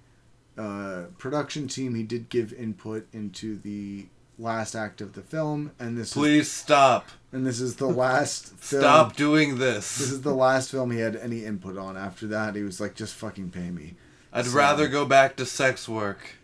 uh, 0.58 1.06
production 1.18 1.68
team, 1.68 1.96
he 1.96 2.04
did 2.04 2.30
give 2.30 2.52
input 2.54 3.08
into 3.14 3.58
the 3.58 4.08
last 4.38 4.74
act 4.76 5.00
of 5.02 5.14
the 5.14 5.22
film. 5.22 5.72
And 5.80 5.98
this 5.98 6.14
Please 6.14 6.52
stop. 6.52 7.08
and 7.32 7.46
this 7.46 7.60
is 7.60 7.76
the 7.76 7.88
last 8.06 8.56
film. 8.58 8.82
Stop 8.82 9.16
doing 9.16 9.58
This 9.58 9.98
this. 10.00 10.12
is 10.12 10.22
the 10.22 10.34
last 10.34 10.72
film 10.72 10.92
he 10.92 11.00
had 11.00 11.16
any 11.16 11.44
input 11.46 11.78
on. 11.78 11.98
After 11.98 12.26
that, 12.28 12.56
he 12.56 12.64
was 12.64 12.80
like, 12.80 12.96
"Just 12.96 13.14
fucking 13.16 13.50
pay 13.52 13.70
me." 13.72 13.96
I'd 14.32 14.46
So- 14.46 14.58
rather 14.58 14.88
go 14.88 15.06
back 15.06 15.36
to 15.38 15.46
sex 15.46 15.88
work. 15.90 16.36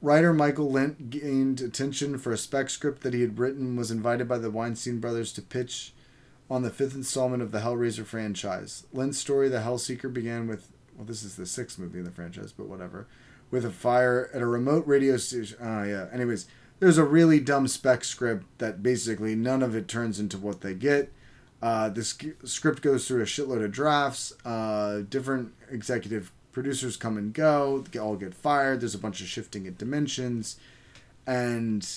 Writer 0.00 0.32
Michael 0.32 0.70
Lent 0.70 1.10
gained 1.10 1.60
attention 1.60 2.18
for 2.18 2.32
a 2.32 2.38
spec 2.38 2.70
script 2.70 3.02
that 3.02 3.14
he 3.14 3.20
had 3.20 3.38
written, 3.38 3.74
was 3.74 3.90
invited 3.90 4.28
by 4.28 4.38
the 4.38 4.50
Weinstein 4.50 5.00
brothers 5.00 5.32
to 5.32 5.42
pitch 5.42 5.92
on 6.48 6.62
the 6.62 6.70
fifth 6.70 6.94
installment 6.94 7.42
of 7.42 7.50
the 7.50 7.58
Hellraiser 7.60 8.04
franchise. 8.06 8.84
Lent's 8.92 9.18
story, 9.18 9.48
The 9.48 9.58
Hellseeker, 9.58 10.12
began 10.12 10.46
with, 10.46 10.68
well, 10.96 11.04
this 11.04 11.22
is 11.24 11.34
the 11.36 11.46
sixth 11.46 11.78
movie 11.78 11.98
in 11.98 12.04
the 12.04 12.10
franchise, 12.12 12.52
but 12.52 12.68
whatever, 12.68 13.06
with 13.50 13.64
a 13.64 13.70
fire 13.70 14.30
at 14.32 14.40
a 14.40 14.46
remote 14.46 14.86
radio 14.86 15.16
station. 15.16 15.58
Oh, 15.60 15.82
yeah. 15.82 16.06
Anyways, 16.12 16.46
there's 16.78 16.96
a 16.96 17.04
really 17.04 17.40
dumb 17.40 17.66
spec 17.66 18.04
script 18.04 18.46
that 18.58 18.82
basically 18.82 19.34
none 19.34 19.62
of 19.64 19.74
it 19.74 19.88
turns 19.88 20.20
into 20.20 20.38
what 20.38 20.60
they 20.60 20.74
get. 20.74 21.12
Uh, 21.60 21.88
the 21.88 22.04
script 22.04 22.82
goes 22.82 23.08
through 23.08 23.20
a 23.20 23.24
shitload 23.26 23.64
of 23.64 23.72
drafts. 23.72 24.32
Uh, 24.44 25.00
different 25.08 25.52
executive 25.70 26.30
producers 26.58 26.96
come 26.96 27.16
and 27.16 27.32
go. 27.32 27.84
They 27.92 28.00
all 28.00 28.16
get 28.16 28.34
fired. 28.34 28.80
There's 28.80 28.96
a 28.96 28.98
bunch 28.98 29.20
of 29.20 29.28
shifting 29.28 29.68
at 29.68 29.78
dimensions, 29.78 30.58
and 31.24 31.88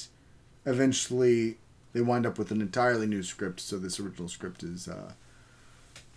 eventually 0.67 1.57
they 1.93 2.01
wind 2.01 2.27
up 2.27 2.37
with 2.37 2.51
an 2.51 2.61
entirely 2.61 3.07
new 3.07 3.23
script. 3.23 3.59
So 3.59 3.79
this 3.79 3.99
original 3.99 4.29
script 4.29 4.61
is 4.61 4.87
uh, 4.87 5.13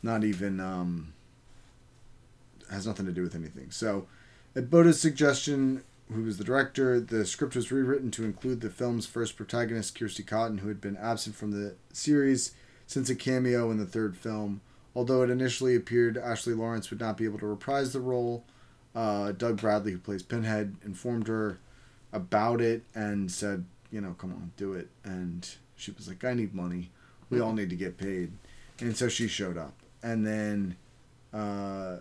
not 0.03 0.25
even 0.25 0.61
um, 0.61 1.15
has 2.71 2.87
nothing 2.87 3.07
to 3.07 3.13
do 3.13 3.23
with 3.23 3.35
anything. 3.35 3.71
So, 3.71 4.09
at 4.55 4.69
Bota's 4.69 5.01
suggestion, 5.01 5.83
who 6.13 6.25
was 6.25 6.37
the 6.37 6.45
director, 6.45 7.01
the 7.01 7.25
script 7.25 7.57
was 7.57 7.73
rewritten 7.73 8.11
to 8.11 8.25
include 8.25 8.61
the 8.61 8.69
film's 8.69 9.07
first 9.07 9.39
protagonist, 9.39 9.99
Kirsty 9.99 10.23
Cotton, 10.23 10.59
who 10.59 10.69
had 10.69 10.83
been 10.83 10.99
absent 10.99 11.35
from 11.35 11.53
the 11.53 11.77
series 11.95 12.53
since 12.87 13.09
a 13.09 13.15
cameo 13.15 13.71
in 13.71 13.79
the 13.79 13.87
third 13.87 14.19
film. 14.19 14.61
Although 14.95 15.23
it 15.23 15.31
initially 15.31 15.75
appeared 15.75 16.17
Ashley 16.17 16.55
Lawrence 16.55 16.91
would 16.91 17.01
not 17.01 17.17
be 17.17 17.25
able 17.25 17.39
to 17.41 17.47
reprise 17.47 17.93
the 17.93 18.01
role, 18.01 18.45
uh, 18.95 19.33
Doug 19.33 19.61
Bradley, 19.61 19.93
who 19.93 19.99
plays 19.99 20.23
Pinhead, 20.23 20.77
informed 20.85 21.27
her 21.29 21.59
about 22.13 22.61
it 22.61 22.83
and 22.95 23.31
said, 23.31 23.65
you 23.91 24.01
know, 24.01 24.15
come 24.19 24.31
on, 24.31 24.53
do 24.57 24.73
it. 24.73 24.89
And 25.05 25.49
she 25.77 25.91
was 25.91 26.07
like, 26.07 26.25
I 26.25 26.35
need 26.35 26.55
money. 26.55 26.91
We 27.29 27.41
all 27.41 27.53
need 27.53 27.71
to 27.71 27.77
get 27.77 27.99
paid. 27.99 28.33
And 28.81 28.97
so 28.97 29.09
she 29.09 29.27
showed 29.27 29.57
up. 29.59 29.73
And 30.03 30.25
then 30.25 30.77
uh, 31.33 31.97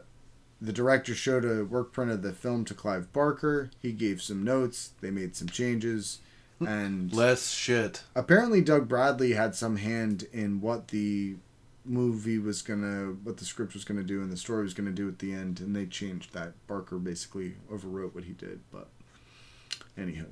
the 0.61 0.73
director 0.73 1.15
showed 1.15 1.45
a 1.45 1.63
work 1.65 1.91
print 1.93 2.11
of 2.11 2.21
the 2.21 2.33
film 2.33 2.65
to 2.65 2.73
Clive 2.75 3.11
Barker. 3.11 3.71
He 3.81 3.91
gave 3.91 4.21
some 4.21 4.43
notes. 4.43 4.91
They 5.01 5.09
made 5.09 5.35
some 5.35 5.49
changes, 5.49 6.19
and 6.59 7.11
Less 7.11 7.49
shit. 7.51 8.03
apparently 8.15 8.61
Doug 8.61 8.87
Bradley 8.87 9.33
had 9.33 9.55
some 9.55 9.77
hand 9.77 10.27
in 10.31 10.61
what 10.61 10.89
the 10.89 11.35
movie 11.85 12.37
was 12.39 12.61
gonna, 12.61 13.13
what 13.23 13.37
the 13.37 13.45
script 13.45 13.73
was 13.73 13.83
gonna 13.83 14.03
do, 14.03 14.21
and 14.21 14.31
the 14.31 14.37
story 14.37 14.63
was 14.63 14.73
gonna 14.73 14.91
do 14.91 15.07
at 15.07 15.19
the 15.19 15.33
end, 15.33 15.59
and 15.59 15.75
they 15.75 15.85
changed 15.85 16.33
that. 16.33 16.53
Barker 16.67 16.97
basically 16.97 17.55
overwrote 17.71 18.13
what 18.15 18.23
he 18.23 18.33
did, 18.33 18.61
but 18.71 18.87
anywho, 19.97 20.27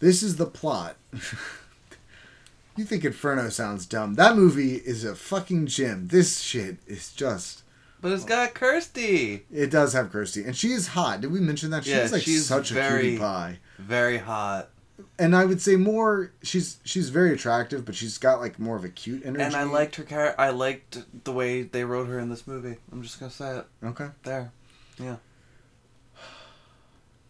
this 0.00 0.22
is 0.22 0.36
the 0.36 0.46
plot. 0.46 0.96
you 2.76 2.84
think 2.84 3.04
Inferno 3.04 3.48
sounds 3.48 3.86
dumb? 3.86 4.14
That 4.14 4.36
movie 4.36 4.74
is 4.76 5.04
a 5.04 5.14
fucking 5.14 5.66
gem. 5.66 6.08
This 6.08 6.40
shit 6.40 6.76
is 6.86 7.12
just. 7.12 7.62
But 8.00 8.12
it's 8.12 8.24
got 8.24 8.54
Kirsty. 8.54 9.44
It 9.52 9.70
does 9.72 9.92
have 9.92 10.12
Kirsty, 10.12 10.44
and 10.44 10.56
she 10.56 10.68
is 10.72 10.88
hot. 10.88 11.20
Did 11.20 11.32
we 11.32 11.40
mention 11.40 11.70
that? 11.70 11.82
She's 11.84 11.94
Yeah, 11.94 12.08
like 12.12 12.22
she's 12.22 12.46
such 12.46 12.70
a 12.70 12.74
very- 12.74 13.02
cutie 13.02 13.18
pie. 13.18 13.58
Very 13.78 14.18
hot. 14.18 14.70
And 15.18 15.34
I 15.36 15.44
would 15.44 15.60
say 15.60 15.76
more. 15.76 16.32
She's 16.42 16.78
she's 16.84 17.08
very 17.10 17.32
attractive, 17.32 17.84
but 17.84 17.94
she's 17.94 18.18
got 18.18 18.40
like 18.40 18.58
more 18.58 18.76
of 18.76 18.84
a 18.84 18.88
cute 18.88 19.22
energy. 19.24 19.44
And 19.44 19.54
I 19.56 19.62
liked 19.64 19.96
her 19.96 20.04
char- 20.04 20.34
I 20.38 20.50
liked 20.50 21.24
the 21.24 21.32
way 21.32 21.62
they 21.62 21.84
wrote 21.84 22.08
her 22.08 22.18
in 22.18 22.28
this 22.30 22.46
movie. 22.46 22.76
I'm 22.92 23.02
just 23.02 23.18
gonna 23.20 23.30
say 23.32 23.58
it 23.58 23.66
Okay. 23.84 24.08
there. 24.24 24.52
Yeah. 24.98 25.16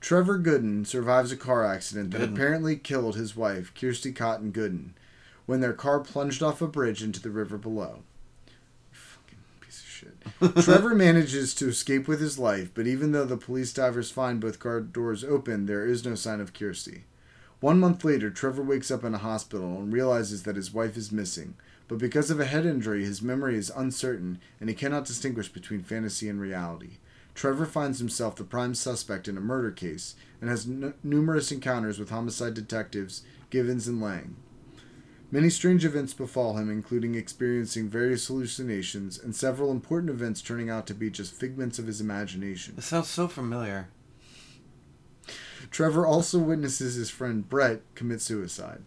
Trevor 0.01 0.39
Gooden 0.39 0.87
survives 0.87 1.33
a 1.33 1.37
car 1.37 1.65
accident 1.65 2.13
that 2.13 2.21
Gooden. 2.21 2.33
apparently 2.35 2.77
killed 2.77 3.17
his 3.17 3.35
wife, 3.37 3.73
Kirsty 3.75 4.13
Cotton 4.13 4.53
Gooden, 4.53 4.91
when 5.47 5.61
their 5.61 5.73
car 5.73 6.01
plunged 6.01 6.43
off 6.43 6.63
a 6.63 6.69
bridge 6.69 7.03
into 7.03 7.21
the 7.21 7.31
river 7.31 7.59
below. 7.59 8.03
Fucking 8.93 9.39
piece 9.61 9.81
of 9.83 9.87
shit. 9.89 10.65
Trevor 10.65 10.95
manages 10.95 11.53
to 11.57 11.69
escape 11.69 12.07
with 12.07 12.21
his 12.21 12.39
life, 12.39 12.71
but 12.75 12.87
even 12.87 13.13
though 13.13 13.25
the 13.25 13.37
police 13.37 13.73
divers 13.73 14.11
find 14.11 14.41
both 14.41 14.59
car 14.61 14.81
doors 14.81 15.25
open, 15.25 15.67
there 15.67 15.85
is 15.85 16.05
no 16.05 16.15
sign 16.15 16.41
of 16.41 16.55
Kirsty. 16.55 17.05
One 17.61 17.81
month 17.81 18.05
later, 18.05 18.31
Trevor 18.31 18.63
wakes 18.63 18.91
up 18.91 19.03
in 19.03 19.15
a 19.15 19.19
hospital 19.19 19.79
and 19.79 19.93
realizes 19.93 20.45
that 20.45 20.55
his 20.55 20.73
wife 20.73 20.97
is 20.97 21.11
missing, 21.11 21.55
but 21.89 21.99
because 21.99 22.31
of 22.31 22.39
a 22.39 22.45
head 22.45 22.65
injury, 22.65 23.05
his 23.05 23.21
memory 23.21 23.57
is 23.57 23.73
uncertain 23.75 24.39
and 24.61 24.69
he 24.69 24.77
cannot 24.77 25.07
distinguish 25.07 25.49
between 25.49 25.83
fantasy 25.83 26.29
and 26.29 26.41
reality. 26.41 26.99
Trevor 27.35 27.67
finds 27.67 27.99
himself 27.99 28.37
the 28.37 28.45
prime 28.45 28.75
suspect 28.75 29.27
in 29.27 29.37
a 29.37 29.41
murder 29.41 29.73
case 29.73 30.15
and 30.41 30.49
has 30.49 30.67
n- 30.67 30.95
numerous 31.03 31.51
encounters 31.51 31.99
with 31.99 32.11
homicide 32.11 32.55
detectives 32.55 33.23
Givens 33.51 33.89
and 33.89 34.01
Lang. 34.01 34.37
Many 35.31 35.51
strange 35.51 35.85
events 35.85 36.15
befall 36.15 36.57
him, 36.57 36.71
including 36.71 37.15
experiencing 37.15 37.89
various 37.89 38.27
hallucinations 38.29 39.19
and 39.19 39.37
several 39.37 39.71
important 39.71 40.11
events 40.11 40.41
turning 40.41 40.71
out 40.71 40.87
to 40.87 40.95
be 40.95 41.11
just 41.11 41.35
figments 41.35 41.79
of 41.79 41.87
his 41.87 42.01
imagination. 42.01 42.77
This 42.77 42.87
sounds 42.87 43.09
so 43.09 43.29
familiar. 43.29 43.89
Trevor 45.71 46.07
also 46.07 46.39
witnesses 46.39 46.95
his 46.95 47.11
friend 47.11 47.49
Brett 47.49 47.83
commit 47.95 48.21
suicide. 48.21 48.83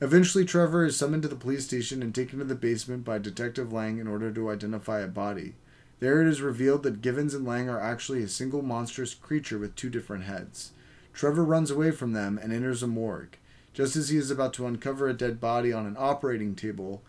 Eventually, 0.00 0.44
Trevor 0.44 0.84
is 0.84 0.96
summoned 0.96 1.22
to 1.22 1.28
the 1.28 1.36
police 1.36 1.64
station 1.66 2.02
and 2.02 2.14
taken 2.14 2.38
to 2.38 2.44
the 2.44 2.54
basement 2.54 3.04
by 3.04 3.18
Detective 3.18 3.72
Lang 3.72 3.98
in 3.98 4.06
order 4.06 4.32
to 4.32 4.50
identify 4.50 5.00
a 5.00 5.08
body. 5.08 5.54
There 5.98 6.22
it 6.22 6.28
is 6.28 6.40
revealed 6.40 6.82
that 6.84 7.02
Givens 7.02 7.34
and 7.34 7.44
Lang 7.44 7.68
are 7.68 7.80
actually 7.80 8.22
a 8.22 8.28
single 8.28 8.62
monstrous 8.62 9.14
creature 9.14 9.58
with 9.58 9.76
two 9.76 9.90
different 9.90 10.24
heads. 10.24 10.72
Trevor 11.12 11.44
runs 11.44 11.70
away 11.70 11.90
from 11.90 12.12
them 12.12 12.38
and 12.42 12.52
enters 12.52 12.82
a 12.82 12.86
morgue. 12.86 13.36
Just 13.74 13.94
as 13.96 14.08
he 14.08 14.16
is 14.16 14.30
about 14.30 14.54
to 14.54 14.66
uncover 14.66 15.08
a 15.08 15.14
dead 15.14 15.40
body 15.40 15.72
on 15.72 15.86
an 15.86 15.96
operating 15.98 16.54
table, 16.54 17.02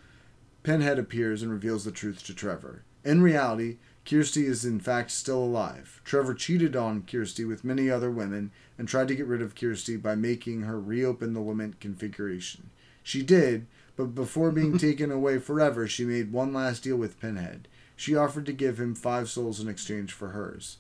Pinhead 0.64 1.00
appears 1.00 1.42
and 1.42 1.52
reveals 1.52 1.86
the 1.86 1.92
truth 1.92 2.24
to 2.26 2.34
Trevor. 2.34 2.84
In 3.06 3.22
reality, 3.22 3.78
Kirsty 4.06 4.46
is 4.46 4.66
in 4.66 4.80
fact 4.80 5.12
still 5.12 5.44
alive. 5.44 6.02
Trevor 6.04 6.34
cheated 6.34 6.76
on 6.76 7.04
Kirsty 7.04 7.46
with 7.46 7.64
many 7.64 7.90
other 7.90 8.12
women 8.12 8.52
and 8.78 8.88
tried 8.88 9.08
to 9.08 9.16
get 9.16 9.28
rid 9.28 9.42
of 9.42 9.56
Kirsty 9.56 9.96
by 9.96 10.16
making 10.16 10.62
her 10.62 10.80
reopen 10.80 11.34
the 11.34 11.40
lament 11.40 11.80
configuration. 11.80 12.72
She 13.04 13.22
did, 13.22 13.68
but 13.96 14.16
before 14.16 14.52
being 14.52 14.78
taken 14.80 15.12
away 15.12 15.38
forever, 15.38 15.88
she 15.88 16.04
made 16.04 16.32
one 16.32 16.54
last 16.54 16.84
deal 16.84 16.98
with 16.98 17.20
Pinhead. 17.20 17.68
She 17.96 18.16
offered 18.16 18.48
to 18.48 18.54
give 18.54 18.80
him 18.80 18.96
five 18.96 19.30
souls 19.30 19.60
in 19.60 19.68
exchange 19.68 20.12
for 20.12 20.30
hers. 20.30 20.78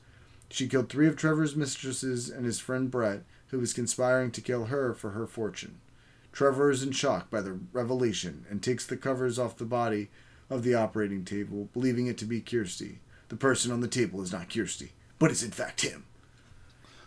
She 0.49 0.67
killed 0.67 0.89
three 0.89 1.07
of 1.07 1.15
Trevor's 1.15 1.55
mistresses 1.55 2.29
and 2.29 2.45
his 2.45 2.59
friend 2.59 2.91
Brett, 2.91 3.23
who 3.47 3.59
was 3.59 3.73
conspiring 3.73 4.31
to 4.31 4.41
kill 4.41 4.65
her 4.65 4.93
for 4.93 5.11
her 5.11 5.27
fortune. 5.27 5.79
Trevor 6.31 6.71
is 6.71 6.83
in 6.83 6.91
shock 6.91 7.29
by 7.29 7.41
the 7.41 7.59
revelation 7.71 8.45
and 8.49 8.61
takes 8.61 8.85
the 8.85 8.97
covers 8.97 9.37
off 9.37 9.57
the 9.57 9.65
body 9.65 10.09
of 10.49 10.63
the 10.63 10.73
operating 10.73 11.23
table, 11.23 11.69
believing 11.73 12.07
it 12.07 12.17
to 12.17 12.25
be 12.25 12.41
Kirsty. 12.41 12.99
The 13.31 13.37
person 13.37 13.71
on 13.71 13.79
the 13.79 13.87
table 13.87 14.21
is 14.21 14.33
not 14.33 14.49
Kirsty, 14.53 14.91
but 15.17 15.31
it's 15.31 15.41
in 15.41 15.51
fact 15.51 15.83
him. 15.83 16.03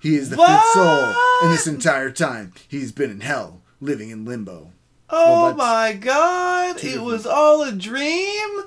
He 0.01 0.15
is 0.17 0.31
the 0.31 0.39
fifth 0.39 0.73
soul, 0.73 1.15
and 1.43 1.53
this 1.53 1.67
entire 1.67 2.11
time 2.11 2.55
he's 2.67 2.93
been 2.93 3.11
in 3.11 3.21
hell, 3.21 3.61
living 3.79 4.09
in 4.09 4.25
limbo, 4.25 4.73
Oh 5.11 5.49
that's 5.49 5.59
my 5.59 5.93
god! 5.93 6.83
It 6.83 7.03
was 7.03 7.27
all 7.27 7.63
a 7.63 7.73
dream. 7.73 8.63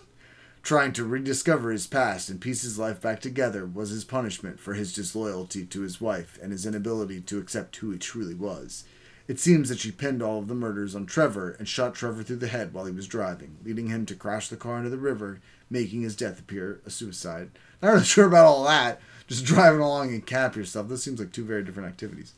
trying 0.61 0.93
to 0.93 1.03
rediscover 1.03 1.71
his 1.71 1.87
past 1.87 2.29
and 2.29 2.39
piece 2.39 2.61
his 2.61 2.77
life 2.77 3.01
back 3.01 3.21
together 3.21 3.65
was 3.65 3.89
his 3.89 4.05
punishment 4.05 4.59
for 4.59 4.75
his 4.75 4.93
disloyalty 4.93 5.65
to 5.65 5.81
his 5.81 5.99
wife 5.99 6.37
and 6.39 6.51
his 6.51 6.63
inability 6.63 7.21
to 7.21 7.39
accept 7.39 7.77
who 7.77 7.89
he 7.89 7.97
truly 7.97 8.35
was. 8.35 8.83
It 9.27 9.39
seems 9.39 9.69
that 9.69 9.79
she 9.79 9.91
pinned 9.91 10.21
all 10.21 10.37
of 10.37 10.47
the 10.47 10.53
murders 10.53 10.93
on 10.93 11.07
Trevor 11.07 11.55
and 11.57 11.67
shot 11.67 11.95
Trevor 11.95 12.21
through 12.21 12.35
the 12.35 12.47
head 12.49 12.71
while 12.71 12.85
he 12.85 12.93
was 12.93 13.07
driving, 13.07 13.57
leading 13.65 13.87
him 13.87 14.05
to 14.05 14.15
crash 14.15 14.47
the 14.47 14.55
car 14.57 14.77
into 14.77 14.91
the 14.91 14.97
river, 14.99 15.41
making 15.69 16.01
his 16.01 16.15
death 16.15 16.39
appear 16.39 16.81
a 16.85 16.89
suicide. 16.89 17.49
Not 17.81 17.89
really 17.89 18.03
sure 18.05 18.27
about 18.27 18.45
all 18.45 18.63
that. 18.65 18.99
Just 19.27 19.45
driving 19.45 19.81
along 19.81 20.09
and 20.09 20.25
cap 20.25 20.55
yourself. 20.55 20.87
This 20.87 21.03
seems 21.03 21.19
like 21.19 21.31
two 21.31 21.43
very 21.43 21.63
different 21.63 21.89
activities. 21.89 22.33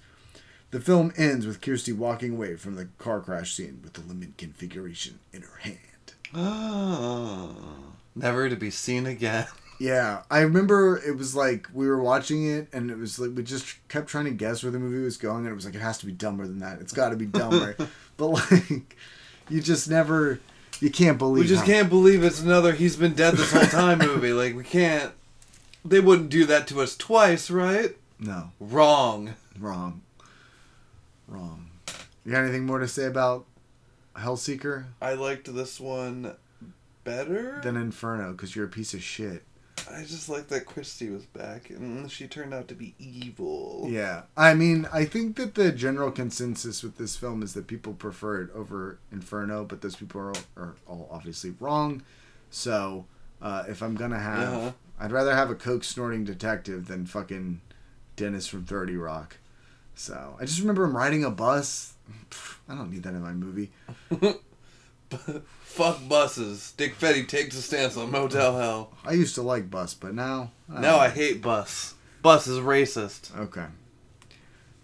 The 0.72 0.80
film 0.80 1.14
ends 1.18 1.48
with 1.48 1.62
Kirsty 1.62 1.94
walking 1.94 2.34
away 2.34 2.56
from 2.56 2.76
the 2.76 2.86
car 2.98 3.22
crash 3.22 3.54
scene 3.56 3.80
with 3.84 3.94
the 3.94 4.02
limit 4.02 4.38
configuration 4.38 5.20
in 5.34 5.42
her 5.42 5.58
hand. 5.62 5.78
Oh, 6.34 7.56
never 8.16 8.50
to 8.50 8.56
be 8.56 8.72
seen 8.72 9.06
again. 9.06 9.48
Yeah, 9.82 10.24
I 10.30 10.42
remember 10.42 11.02
it 11.08 11.16
was 11.18 11.38
like 11.38 11.70
we 11.74 11.88
were 11.88 12.02
watching 12.02 12.46
it, 12.46 12.68
and 12.74 12.92
it 12.92 12.98
was 12.98 13.18
like 13.18 13.32
we 13.34 13.44
just 13.44 13.78
kept 13.88 14.10
trying 14.10 14.26
to 14.26 14.32
guess 14.32 14.62
where 14.62 14.74
the 14.74 14.78
movie 14.78 15.02
was 15.02 15.16
going, 15.16 15.46
and 15.46 15.48
it 15.48 15.56
was 15.56 15.64
like 15.64 15.74
it 15.74 15.80
has 15.80 15.98
to 16.00 16.06
be 16.06 16.12
dumber 16.12 16.46
than 16.46 16.60
that. 16.60 16.82
It's 16.82 16.92
got 16.92 17.12
to 17.12 17.16
be 17.16 17.26
dumber, 17.26 17.78
but 18.18 18.28
like 18.28 18.98
you 19.50 19.62
just 19.62 19.90
never, 19.90 20.42
you 20.80 20.90
can't 20.90 21.18
believe. 21.18 21.44
We 21.44 21.48
just 21.50 21.62
how- 21.62 21.68
can't 21.68 21.90
believe 21.90 22.24
it's 22.24 22.42
another 22.42 22.72
"He's 22.74 22.96
been 22.96 23.14
dead 23.14 23.36
this 23.36 23.52
whole 23.52 23.64
time" 23.64 24.00
movie. 24.06 24.34
Like 24.34 24.56
we 24.56 24.64
can't. 24.64 25.12
They 25.86 26.00
wouldn't 26.00 26.30
do 26.30 26.46
that 26.46 26.68
to 26.68 26.82
us 26.82 26.96
twice, 26.98 27.50
right? 27.50 27.96
No, 28.20 28.52
Wrong. 28.60 29.36
wrong, 29.58 30.02
wrong. 31.28 31.70
You 32.26 32.34
got 32.34 32.44
anything 32.44 32.66
more 32.66 32.80
to 32.80 32.88
say 32.88 33.06
about 33.06 33.46
Hellseeker 34.18 34.86
I 35.02 35.14
liked 35.14 35.54
this 35.54 35.80
one 35.80 36.36
better. 37.06 37.62
than 37.64 37.78
Inferno? 37.78 38.32
Because 38.34 38.56
you're 38.56 38.66
a 38.66 38.70
piece 38.70 38.94
of 38.94 39.02
shit. 39.02 39.44
I 39.92 40.02
just 40.04 40.30
like 40.30 40.48
that 40.50 40.66
Christy 40.66 41.10
was 41.10 41.26
back 41.26 41.70
and 41.70 42.12
she 42.12 42.28
turned 42.28 42.54
out 42.54 42.68
to 42.70 42.76
be 42.76 42.96
evil. 43.00 43.86
Yeah, 43.90 44.24
I 44.36 44.54
mean, 44.54 44.88
I 44.92 45.06
think 45.06 45.36
that 45.38 45.56
the 45.56 45.72
general 45.72 46.12
consensus 46.12 46.82
with 46.84 46.98
this 46.98 47.16
film 47.16 47.44
is 47.44 47.54
that 47.54 47.68
people 47.68 47.94
prefer 47.94 48.42
it 48.42 48.50
over 48.56 49.00
Inferno, 49.12 49.66
but 49.66 49.82
those 49.82 49.96
people 49.96 50.22
are, 50.22 50.34
are 50.58 50.76
all 50.88 51.08
obviously 51.12 51.54
wrong. 51.60 52.04
So, 52.50 53.06
uh, 53.42 53.64
if 53.68 53.82
I'm 53.82 53.96
gonna 53.96 54.20
have, 54.20 54.54
Uh-huh. 54.54 54.72
I'd 55.00 55.12
rather 55.12 55.34
have 55.36 55.50
a 55.50 55.56
coke 55.56 55.84
snorting 55.84 56.24
detective 56.26 56.88
than 56.88 57.06
fucking 57.06 57.62
Dennis 58.16 58.48
from 58.48 58.66
Thirty 58.66 58.98
Rock. 58.98 59.38
So 59.96 60.36
I 60.40 60.46
just 60.46 60.60
remember 60.60 60.84
him 60.84 60.96
riding 60.96 61.24
a 61.24 61.30
bus. 61.32 61.94
I 62.68 62.76
don't 62.76 62.92
need 62.92 63.04
that 63.04 63.14
in 63.14 63.22
my 63.22 63.34
movie. 63.34 63.72
Fuck 65.62 66.08
buses. 66.08 66.74
Dick 66.78 66.98
Fetty 66.98 67.28
takes 67.28 67.56
a 67.58 67.62
stance 67.62 67.98
on 67.98 68.12
Motel 68.12 68.58
Hell. 68.58 68.92
I 69.06 69.14
used 69.14 69.36
to 69.36 69.42
like 69.42 69.70
bus, 69.70 69.94
but 69.94 70.14
now 70.14 70.52
don't 70.70 70.82
Now. 70.82 70.98
I 70.98 71.10
hate 71.10 71.42
bus. 71.42 71.96
Bus 72.22 72.48
is 72.48 72.60
racist. 72.60 73.36
Okay. 73.38 73.66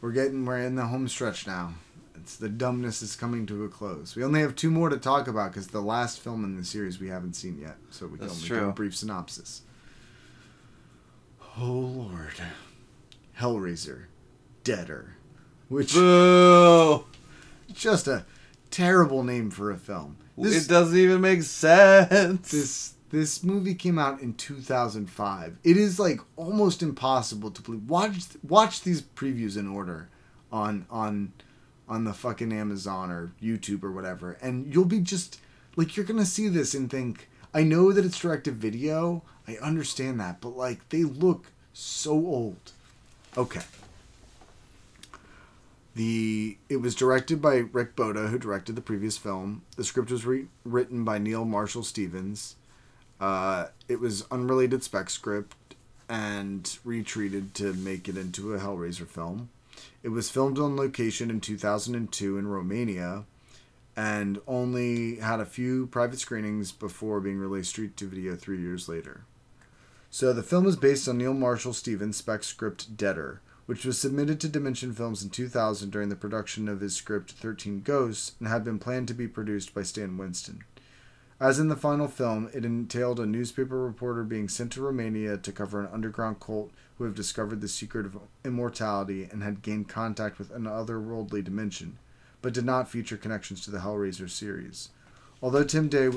We're 0.02 0.12
getting 0.12 0.46
we're 0.46 0.60
in 0.60 0.76
the 0.76 0.86
home 0.86 1.08
stretch 1.08 1.46
now. 1.48 1.74
It's 2.16 2.38
the 2.38 2.50
dumbness 2.50 3.02
is 3.02 3.16
coming 3.16 3.46
to 3.48 3.66
a 3.66 3.70
close. 3.70 4.16
We 4.16 4.24
only 4.24 4.42
have 4.42 4.56
two 4.56 4.72
more 4.72 4.90
to 4.90 4.98
talk 4.98 5.28
about 5.28 5.52
because 5.52 5.68
the 5.68 5.82
last 5.82 6.20
film 6.20 6.44
in 6.44 6.56
the 6.56 6.64
series 6.64 7.00
we 7.00 7.10
haven't 7.10 7.34
seen 7.34 7.60
yet, 7.60 7.76
so 7.92 8.08
we 8.08 8.18
can 8.18 8.28
That's 8.28 8.38
only 8.38 8.50
give 8.62 8.68
a 8.70 8.72
brief 8.72 8.96
synopsis. 8.96 9.62
Oh 11.58 11.72
Lord, 11.72 12.34
Hellraiser, 13.40 14.06
Deader, 14.64 15.16
which 15.70 15.94
Boo! 15.94 17.06
just 17.74 18.08
a 18.08 18.26
terrible 18.76 19.24
name 19.24 19.50
for 19.50 19.72
a 19.72 19.78
film. 19.78 20.18
This 20.38 20.66
it 20.66 20.70
doesn't 20.70 20.98
even 20.98 21.22
make 21.22 21.44
sense. 21.44 22.52
this 22.52 22.94
this 23.10 23.44
movie 23.44 23.76
came 23.76 23.98
out 23.98 24.20
in 24.20 24.34
2005. 24.34 25.58
It 25.64 25.78
is 25.78 25.98
like 26.00 26.20
almost 26.36 26.84
impossible 26.84 27.52
to 27.52 27.62
believe. 27.62 27.90
Watch 27.90 28.18
watch 28.44 28.82
these 28.82 29.02
previews 29.02 29.58
in 29.58 29.68
order 29.68 30.10
on 30.52 30.86
on 30.90 31.32
on 31.88 32.04
the 32.04 32.14
fucking 32.14 32.52
Amazon 32.52 33.12
or 33.12 33.32
YouTube 33.42 33.84
or 33.84 33.92
whatever, 33.92 34.34
and 34.42 34.74
you'll 34.74 34.84
be 34.84 35.00
just 35.00 35.40
like 35.78 35.96
you're 35.96 36.06
gonna 36.06 36.26
see 36.26 36.50
this 36.50 36.74
and 36.74 36.92
think, 36.92 37.30
I 37.54 37.64
know 37.64 37.94
that 37.94 38.04
it's 38.04 38.20
direct 38.20 38.46
to 38.46 38.52
video. 38.52 39.24
I 39.48 39.56
understand 39.58 40.20
that, 40.20 40.42
but 40.42 40.58
like 40.58 40.90
they 40.90 41.04
look 41.04 41.48
So 41.72 42.12
old. 42.12 42.72
Okay. 43.38 43.62
The 45.96 46.58
it 46.68 46.78
was 46.78 46.94
directed 46.94 47.42
by 47.42 47.56
Rick 47.72 47.96
Bota, 47.96 48.28
who 48.28 48.38
directed 48.38 48.76
the 48.76 48.82
previous 48.82 49.18
film. 49.18 49.64
The 49.78 49.86
script 49.86 50.12
was 50.12 50.26
re- 50.26 50.48
written 50.66 51.06
by 51.06 51.18
Neal 51.18 51.46
Marshall 51.46 51.84
Stevens. 51.84 52.56
Uh, 53.20 53.68
it 53.88 54.02
was 54.02 54.26
unrelated 54.30 54.84
spec 54.84 55.10
script 55.10 55.56
and 56.10 56.78
retreated 56.84 57.54
to 57.56 57.74
make 57.74 58.10
it 58.10 58.18
into 58.18 58.54
a 58.54 58.60
Hellraiser 58.60 59.08
film. 59.08 59.50
It 60.04 60.10
was 60.10 60.30
filmed 60.30 60.60
on 60.60 60.76
location 60.76 61.30
in 61.30 61.40
2002 61.40 62.38
in 62.38 62.48
Romania 62.48 63.24
and 63.96 64.40
only 64.48 65.18
had 65.18 65.40
a 65.40 65.46
few 65.46 65.88
private 65.88 66.20
screenings 66.20 66.72
before 66.72 67.22
being 67.22 67.40
released 67.40 67.70
straight 67.70 67.96
to 67.98 68.08
video 68.08 68.36
three 68.36 68.60
years 68.60 68.90
later. 68.90 69.22
So 70.10 70.34
the 70.34 70.44
film 70.44 70.68
is 70.68 70.76
based 70.76 71.08
on 71.08 71.18
Neal 71.18 71.34
Marshall 71.34 71.74
Stevens' 71.74 72.18
spec 72.18 72.44
script 72.44 72.98
Deader, 72.98 73.42
which 73.66 73.86
was 73.86 73.98
submitted 73.98 74.40
to 74.40 74.48
Dimension 74.48 74.94
Films 74.94 75.24
in 75.24 75.30
2000 75.30 75.90
during 75.90 76.10
the 76.10 76.16
production 76.16 76.68
of 76.68 76.82
his 76.82 76.96
script 76.96 77.32
13 77.32 77.82
Ghosts 77.82 78.34
and 78.40 78.48
had 78.48 78.64
been 78.64 78.80
planned 78.80 79.08
to 79.08 79.14
be 79.14 79.28
produced 79.28 79.74
by 79.74 79.84
Stan 79.84 80.18
Winston. 80.18 80.64
As 81.40 81.60
in 81.60 81.68
the 81.68 81.76
final 81.76 82.08
film, 82.08 82.50
it 82.54 82.64
entailed 82.64 83.20
a 83.20 83.26
newspaper 83.26 83.84
reporter 83.84 84.24
being 84.24 84.48
sent 84.48 84.72
to 84.74 84.82
Romania 84.82 85.38
to 85.38 85.52
cover 85.52 85.82
an 85.82 85.90
underground 85.92 86.40
cult 86.40 86.72
who 86.98 87.04
have 87.04 87.16
discovered 87.16 87.60
the 87.60 87.68
secret 87.68 88.06
of 88.06 88.18
immortality 88.46 89.28
and 89.30 89.44
had 89.44 89.62
gained 89.62 89.90
contact 89.90 90.40
with 90.40 90.52
an 90.52 90.64
otherworldly 90.64 91.44
dimension, 91.44 91.98
but 92.42 92.54
did 92.54 92.64
not 92.64 92.90
feature 92.90 93.18
connections 93.18 93.62
to 93.62 93.72
the 93.72 93.80
Hellraiser 93.80 94.30
series. 94.30 94.90
Although 95.42 95.66
Tim 95.66 95.90
Day 95.90 96.12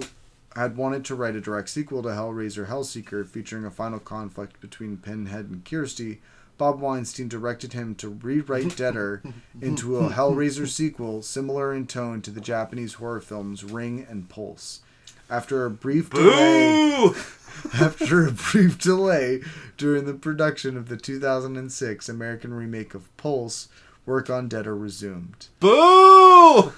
had 0.54 0.76
wanted 0.76 1.04
to 1.06 1.16
write 1.16 1.34
a 1.34 1.40
direct 1.40 1.68
sequel 1.68 2.02
to 2.04 2.10
Hellraiser 2.10 2.68
Hellseeker 2.68 3.26
featuring 3.26 3.64
a 3.64 3.70
final 3.70 3.98
conflict 3.98 4.60
between 4.60 4.98
Pinhead 4.98 5.46
and 5.46 5.64
Kirsty, 5.64 6.20
Bob 6.58 6.80
Weinstein 6.80 7.28
directed 7.28 7.72
him 7.72 7.94
to 7.94 8.08
rewrite 8.08 8.76
Deader 8.76 9.22
into 9.62 9.96
a 9.96 10.10
Hellraiser 10.10 10.68
sequel 10.68 11.22
similar 11.22 11.72
in 11.72 11.86
tone 11.86 12.20
to 12.22 12.30
the 12.30 12.40
Japanese 12.40 12.94
horror 12.94 13.20
films 13.20 13.64
Ring 13.64 14.04
and 14.10 14.28
Pulse. 14.28 14.80
After 15.30 15.64
a 15.64 15.70
brief 15.70 16.10
delay, 16.10 16.94
after 17.74 18.26
a 18.26 18.32
brief 18.32 18.78
delay 18.78 19.40
during 19.76 20.04
the 20.04 20.14
production 20.14 20.76
of 20.76 20.88
the 20.88 20.96
2006 20.96 22.08
American 22.08 22.52
remake 22.52 22.94
of 22.94 23.16
Pulse, 23.16 23.68
work 24.04 24.28
on 24.28 24.48
Deader 24.48 24.76
resumed. 24.76 25.48
Boo! 25.60 26.72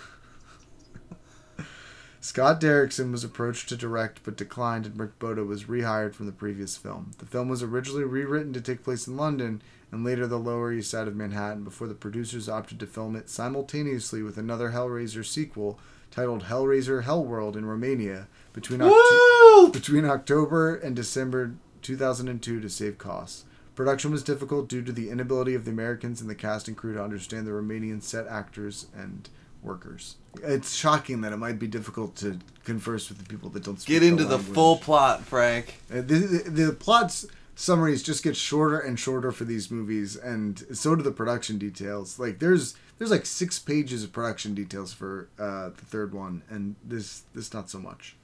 Scott 2.23 2.61
Derrickson 2.61 3.13
was 3.13 3.25
approached 3.25 3.71
to 3.71 3.77
direct 3.77 4.21
but 4.25 4.37
declined, 4.37 4.85
and 4.85 5.01
Rick 5.01 5.19
Bota 5.19 5.43
was 5.43 5.65
rehired 5.65 6.13
from 6.13 6.27
the 6.27 6.33
previous 6.33 6.77
film. 6.77 7.13
The 7.19 7.25
film 7.25 7.49
was 7.49 7.63
originally 7.63 8.05
rewritten 8.05 8.53
to 8.53 8.61
take 8.61 8.85
place 8.85 9.07
in 9.07 9.17
London 9.17 9.63
and 9.91 10.05
later 10.05 10.27
the 10.27 10.39
Lower 10.39 10.71
East 10.71 10.91
Side 10.91 11.09
of 11.09 11.17
Manhattan 11.17 11.65
before 11.65 11.89
the 11.89 11.95
producers 11.95 12.47
opted 12.47 12.79
to 12.81 12.87
film 12.87 13.17
it 13.17 13.31
simultaneously 13.31 14.23
with 14.23 14.37
another 14.37 14.71
Hellraiser 14.71 15.25
sequel 15.25 15.81
titled 16.11 16.45
Hellraiser 16.45 17.05
Hellworld 17.05 17.57
in 17.57 17.65
Romania 17.65 18.29
between, 18.53 18.81
Oct- 18.81 19.73
between 19.73 20.05
October 20.05 20.77
and 20.77 20.95
December 20.95 21.55
2002 21.81 22.61
to 22.61 22.69
save 22.69 22.99
costs. 22.99 23.45
Production 23.75 24.11
was 24.11 24.23
difficult 24.23 24.69
due 24.69 24.83
to 24.83 24.93
the 24.93 25.09
inability 25.09 25.55
of 25.55 25.65
the 25.65 25.71
Americans 25.71 26.21
and 26.21 26.29
the 26.29 26.35
cast 26.35 26.69
and 26.69 26.77
crew 26.77 26.93
to 26.93 27.03
understand 27.03 27.47
the 27.47 27.53
Romanian 27.53 28.03
set 28.03 28.27
actors 28.27 28.89
and 28.95 29.31
workers. 29.62 30.16
It's 30.42 30.75
shocking 30.75 31.20
that 31.23 31.33
it 31.33 31.37
might 31.37 31.59
be 31.59 31.66
difficult 31.66 32.16
to 32.16 32.38
converse 32.64 33.09
with 33.09 33.18
the 33.18 33.25
people 33.25 33.51
that 33.51 33.62
don't 33.64 33.81
speak 33.81 34.01
Get 34.01 34.03
into 34.09 34.25
the 34.25 34.37
language. 34.37 34.55
full 34.55 34.77
plot, 34.79 35.23
Frank. 35.25 35.81
Uh, 35.90 35.96
The, 35.96 36.03
the, 36.03 36.51
the 36.51 36.73
plots 36.73 37.27
summaries 37.55 38.03
just 38.03 38.23
get 38.25 38.37
shorter 38.37 38.79
and 38.79 38.99
shorter 38.99 39.31
for 39.33 39.44
these 39.44 39.70
movies, 39.70 40.16
and 40.16 40.64
so 40.77 40.94
do 40.94 41.03
the 41.03 41.11
production 41.11 41.59
details. 41.59 42.18
Like 42.18 42.38
there's 42.38 42.75
there's 42.99 43.11
like 43.11 43.27
six 43.27 43.59
pages 43.59 44.05
of 44.05 44.12
production 44.12 44.55
details 44.55 44.92
for 44.92 45.29
uh, 45.38 45.68
the 45.70 45.85
third 45.87 46.14
one, 46.14 46.42
and 46.49 46.77
this 46.83 47.23
this 47.35 47.53
not 47.53 47.68
so 47.68 47.79
much. 47.79 48.16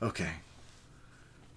Okay. 0.00 0.30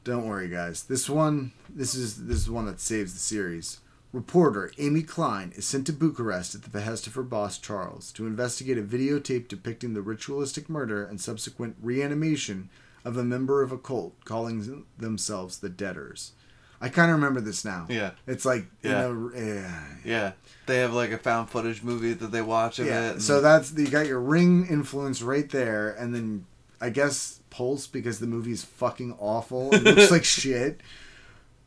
Don't 0.04 0.28
worry, 0.28 0.48
guys. 0.50 0.84
This 0.84 1.10
one, 1.10 1.52
this 1.68 1.96
is 1.96 2.28
this 2.28 2.38
is 2.38 2.50
one 2.50 2.66
that 2.66 2.80
saves 2.80 3.14
the 3.14 3.20
series. 3.20 3.80
Reporter 4.16 4.72
Amy 4.78 5.02
Klein 5.04 5.52
is 5.58 5.66
sent 5.66 5.86
to 5.88 5.92
Bucharest 5.94 6.56
at 6.56 6.62
the 6.62 6.70
behest 6.70 7.06
of 7.06 7.16
her 7.16 7.22
boss 7.22 7.58
Charles 7.58 8.14
to 8.14 8.26
investigate 8.26 8.78
a 8.78 8.82
videotape 8.82 9.50
depicting 9.50 9.94
the 9.94 10.02
ritualistic 10.02 10.70
murder 10.70 11.04
and 11.06 11.20
subsequent 11.20 11.76
reanimation 11.82 12.70
of 13.04 13.18
a 13.18 13.26
member 13.26 13.62
of 13.62 13.74
a 13.74 13.78
cult 13.78 14.14
calling 14.24 14.86
themselves 14.98 15.58
the 15.60 15.68
Deaders. 15.68 16.32
I 16.80 16.88
kind 16.88 17.12
of 17.12 17.16
remember 17.18 17.42
this 17.42 17.66
now. 17.66 17.88
Yeah. 17.90 18.12
It's 18.26 18.46
like 18.46 18.68
Yeah. 18.82 19.08
you 19.10 19.14
know, 19.16 19.32
yeah, 19.36 19.84
Yeah. 20.06 20.32
They 20.66 20.78
have 20.78 20.94
like 20.94 21.12
a 21.12 21.18
found 21.18 21.50
footage 21.50 21.84
movie 21.84 22.14
that 22.14 22.32
they 22.32 22.42
watch 22.42 22.80
of 22.80 22.86
yeah. 22.86 23.10
it. 23.10 23.12
and- 23.16 23.22
So 23.22 23.42
that's 23.42 23.74
you 23.74 23.90
got 23.90 24.08
your 24.08 24.22
ring 24.22 24.66
influence 24.70 25.22
right 25.22 25.50
there, 25.50 25.90
and 25.92 26.16
then 26.16 26.46
I 26.80 26.90
guess 26.90 27.42
Pulse 27.50 27.86
because 27.86 28.20
the 28.20 28.28
movie's 28.28 28.64
fucking 28.64 29.14
awful. 29.20 29.74
It 29.76 29.84
looks 29.84 30.10
like 30.18 30.24
shit. 30.24 30.80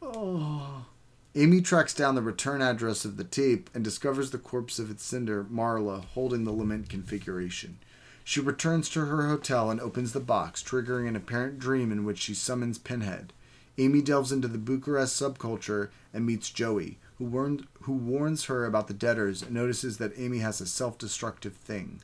Oh. 0.00 0.86
Amy 1.38 1.60
tracks 1.60 1.94
down 1.94 2.16
the 2.16 2.20
return 2.20 2.60
address 2.60 3.04
of 3.04 3.16
the 3.16 3.22
tape 3.22 3.70
and 3.72 3.84
discovers 3.84 4.32
the 4.32 4.38
corpse 4.38 4.80
of 4.80 4.90
its 4.90 5.04
sender, 5.04 5.44
Marla, 5.44 6.04
holding 6.06 6.42
the 6.42 6.50
lament 6.50 6.88
configuration. 6.88 7.78
She 8.24 8.40
returns 8.40 8.88
to 8.88 9.04
her 9.04 9.28
hotel 9.28 9.70
and 9.70 9.80
opens 9.80 10.12
the 10.12 10.18
box, 10.18 10.64
triggering 10.64 11.06
an 11.06 11.14
apparent 11.14 11.60
dream 11.60 11.92
in 11.92 12.04
which 12.04 12.18
she 12.18 12.34
summons 12.34 12.76
Pinhead. 12.76 13.32
Amy 13.78 14.02
delves 14.02 14.32
into 14.32 14.48
the 14.48 14.58
Bucharest 14.58 15.14
subculture 15.14 15.90
and 16.12 16.26
meets 16.26 16.50
Joey, 16.50 16.98
who, 17.18 17.26
warned, 17.26 17.68
who 17.82 17.92
warns 17.92 18.46
her 18.46 18.66
about 18.66 18.88
the 18.88 18.92
Deaders 18.92 19.42
and 19.42 19.52
notices 19.52 19.98
that 19.98 20.18
Amy 20.18 20.38
has 20.38 20.60
a 20.60 20.66
self 20.66 20.98
destructive 20.98 21.54
thing. 21.54 22.00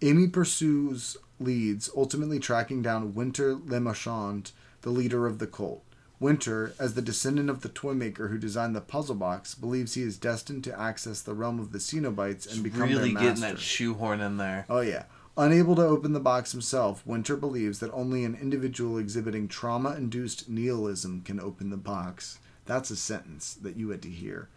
Amy 0.00 0.28
pursues 0.28 1.18
leads, 1.38 1.90
ultimately 1.94 2.38
tracking 2.38 2.80
down 2.80 3.14
Winter 3.14 3.52
Le 3.52 3.78
LeMarchand, 3.78 4.52
the 4.80 4.88
leader 4.88 5.26
of 5.26 5.40
the 5.40 5.46
cult. 5.46 5.82
Winter, 6.18 6.74
as 6.78 6.94
the 6.94 7.02
descendant 7.02 7.50
of 7.50 7.60
the 7.60 7.68
toy 7.68 7.92
maker 7.92 8.28
who 8.28 8.38
designed 8.38 8.74
the 8.74 8.80
puzzle 8.80 9.14
box, 9.14 9.54
believes 9.54 9.94
he 9.94 10.02
is 10.02 10.16
destined 10.16 10.64
to 10.64 10.80
access 10.80 11.20
the 11.20 11.34
realm 11.34 11.60
of 11.60 11.72
the 11.72 11.78
Cenobites 11.78 12.50
and 12.50 12.62
become 12.62 12.82
really 12.82 13.12
their 13.12 13.22
getting 13.22 13.42
that 13.42 13.58
shoehorn 13.58 14.20
in 14.20 14.38
there. 14.38 14.64
Oh 14.70 14.80
yeah. 14.80 15.04
Unable 15.36 15.76
to 15.76 15.82
open 15.82 16.14
the 16.14 16.20
box 16.20 16.52
himself, 16.52 17.06
Winter 17.06 17.36
believes 17.36 17.80
that 17.80 17.92
only 17.92 18.24
an 18.24 18.38
individual 18.40 18.96
exhibiting 18.96 19.48
trauma-induced 19.48 20.48
nihilism 20.48 21.20
can 21.20 21.38
open 21.38 21.68
the 21.68 21.76
box. 21.76 22.38
That's 22.64 22.90
a 22.90 22.96
sentence 22.96 23.52
that 23.52 23.76
you 23.76 23.90
had 23.90 24.00
to 24.02 24.08
hear. 24.08 24.48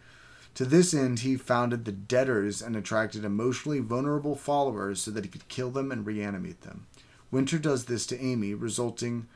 To 0.55 0.63
this 0.63 0.93
end, 0.93 1.19
he 1.19 1.35
founded 1.35 1.83
the 1.83 1.91
Deaders 1.91 2.61
and 2.61 2.77
attracted 2.77 3.25
emotionally 3.25 3.79
vulnerable 3.79 4.35
followers 4.35 5.01
so 5.01 5.11
that 5.11 5.25
he 5.25 5.29
could 5.29 5.49
kill 5.49 5.69
them 5.69 5.91
and 5.91 6.05
reanimate 6.05 6.61
them. 6.61 6.87
Winter 7.29 7.59
does 7.59 7.85
this 7.85 8.05
to 8.07 8.21
Amy, 8.21 8.53
resulting 8.53 9.27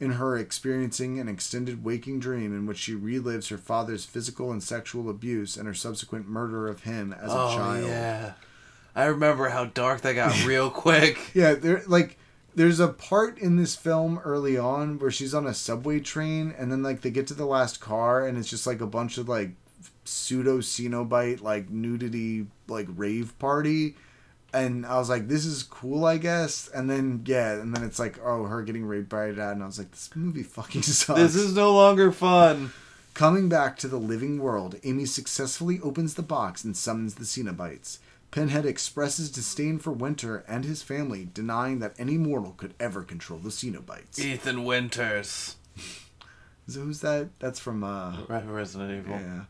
in 0.00 0.12
her 0.12 0.36
experiencing 0.36 1.20
an 1.20 1.28
extended 1.28 1.84
waking 1.84 2.18
dream 2.18 2.56
in 2.56 2.66
which 2.66 2.78
she 2.78 2.94
relives 2.94 3.50
her 3.50 3.58
father's 3.58 4.06
physical 4.06 4.50
and 4.50 4.62
sexual 4.62 5.10
abuse 5.10 5.56
and 5.58 5.66
her 5.66 5.74
subsequent 5.74 6.26
murder 6.26 6.66
of 6.66 6.84
him 6.84 7.12
as 7.12 7.30
a 7.30 7.38
oh 7.38 7.54
child. 7.54 7.86
yeah. 7.86 8.32
I 8.96 9.04
remember 9.04 9.50
how 9.50 9.66
dark 9.66 10.00
that 10.00 10.14
got 10.14 10.44
real 10.46 10.70
quick. 10.70 11.34
Yeah, 11.34 11.54
there 11.54 11.82
like 11.86 12.16
there's 12.54 12.80
a 12.80 12.88
part 12.88 13.38
in 13.38 13.56
this 13.56 13.76
film 13.76 14.18
early 14.24 14.58
on 14.58 14.98
where 14.98 15.10
she's 15.10 15.34
on 15.34 15.46
a 15.46 15.54
subway 15.54 16.00
train 16.00 16.54
and 16.58 16.72
then 16.72 16.82
like 16.82 17.02
they 17.02 17.10
get 17.10 17.26
to 17.28 17.34
the 17.34 17.44
last 17.44 17.80
car 17.80 18.26
and 18.26 18.38
it's 18.38 18.50
just 18.50 18.66
like 18.66 18.80
a 18.80 18.86
bunch 18.86 19.18
of 19.18 19.28
like 19.28 19.50
pseudo 20.04 20.58
Cenobite 20.58 21.42
like 21.42 21.70
nudity 21.70 22.46
like 22.66 22.88
rave 22.96 23.38
party 23.38 23.94
and 24.52 24.84
I 24.86 24.98
was 24.98 25.08
like 25.08 25.28
this 25.28 25.44
is 25.44 25.62
cool 25.62 26.04
I 26.04 26.16
guess 26.18 26.68
and 26.74 26.88
then 26.90 27.22
yeah 27.26 27.52
and 27.52 27.74
then 27.74 27.84
it's 27.84 27.98
like 27.98 28.18
oh 28.24 28.44
her 28.44 28.62
getting 28.62 28.84
raped 28.84 29.08
by 29.08 29.26
her 29.26 29.32
dad 29.32 29.52
and 29.52 29.62
I 29.62 29.66
was 29.66 29.78
like 29.78 29.90
this 29.90 30.10
movie 30.14 30.42
fucking 30.42 30.82
sucks. 30.82 31.18
This 31.20 31.34
is 31.36 31.54
no 31.54 31.72
longer 31.74 32.10
fun. 32.12 32.72
Coming 33.14 33.48
back 33.48 33.76
to 33.78 33.88
the 33.88 33.98
living 33.98 34.38
world, 34.38 34.76
Amy 34.84 35.04
successfully 35.04 35.80
opens 35.82 36.14
the 36.14 36.22
box 36.22 36.64
and 36.64 36.76
summons 36.76 37.16
the 37.16 37.24
Cenobites. 37.24 37.98
Pinhead 38.30 38.64
expresses 38.64 39.30
disdain 39.30 39.80
for 39.80 39.90
Winter 39.90 40.44
and 40.46 40.64
his 40.64 40.82
family, 40.82 41.28
denying 41.34 41.80
that 41.80 41.94
any 41.98 42.16
mortal 42.16 42.52
could 42.56 42.72
ever 42.78 43.02
control 43.02 43.40
the 43.40 43.48
Cenobites. 43.50 44.18
Ethan 44.18 44.64
Winters. 44.64 45.56
So 46.68 46.82
who's 46.82 47.00
that? 47.00 47.30
That's 47.40 47.58
from 47.58 47.82
uh 47.82 48.16
Right, 48.28 48.46
Resident 48.46 49.04
Evil. 49.04 49.18
yeah. 49.18 49.40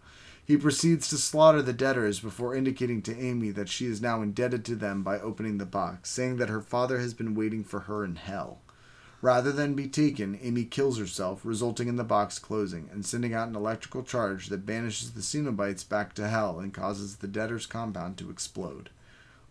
He 0.51 0.57
proceeds 0.57 1.09
to 1.11 1.17
slaughter 1.17 1.63
the 1.63 1.73
Deaders 1.73 2.19
before 2.19 2.57
indicating 2.57 3.03
to 3.03 3.17
Amy 3.17 3.53
that 3.53 3.69
she 3.69 3.87
is 3.87 4.03
now 4.03 4.21
indebted 4.21 4.65
to 4.65 4.75
them 4.75 5.05
by 5.05 5.21
opening 5.21 5.59
the 5.59 5.65
box, 5.65 6.11
saying 6.11 6.39
that 6.39 6.49
her 6.49 6.61
father 6.61 6.99
has 6.99 7.15
been 7.15 7.37
waiting 7.37 7.63
for 7.63 7.83
her 7.83 8.05
in 8.05 8.17
hell. 8.17 8.59
Rather 9.23 9.53
than 9.53 9.75
be 9.75 9.87
taken, 9.87 10.37
Amy 10.43 10.65
kills 10.65 10.99
herself, 10.99 11.43
resulting 11.45 11.87
in 11.87 11.95
the 11.95 12.03
box 12.03 12.41
closing 12.41 12.89
and 12.93 13.07
sending 13.07 13.33
out 13.33 13.47
an 13.47 13.55
electrical 13.55 14.03
charge 14.03 14.49
that 14.49 14.67
banishes 14.67 15.13
the 15.13 15.21
Cenobites 15.21 15.89
back 15.89 16.15
to 16.15 16.27
hell 16.27 16.59
and 16.59 16.75
causes 16.75 17.19
the 17.19 17.29
debtor's 17.29 17.67
compound 17.67 18.17
to 18.19 18.29
explode. 18.29 18.91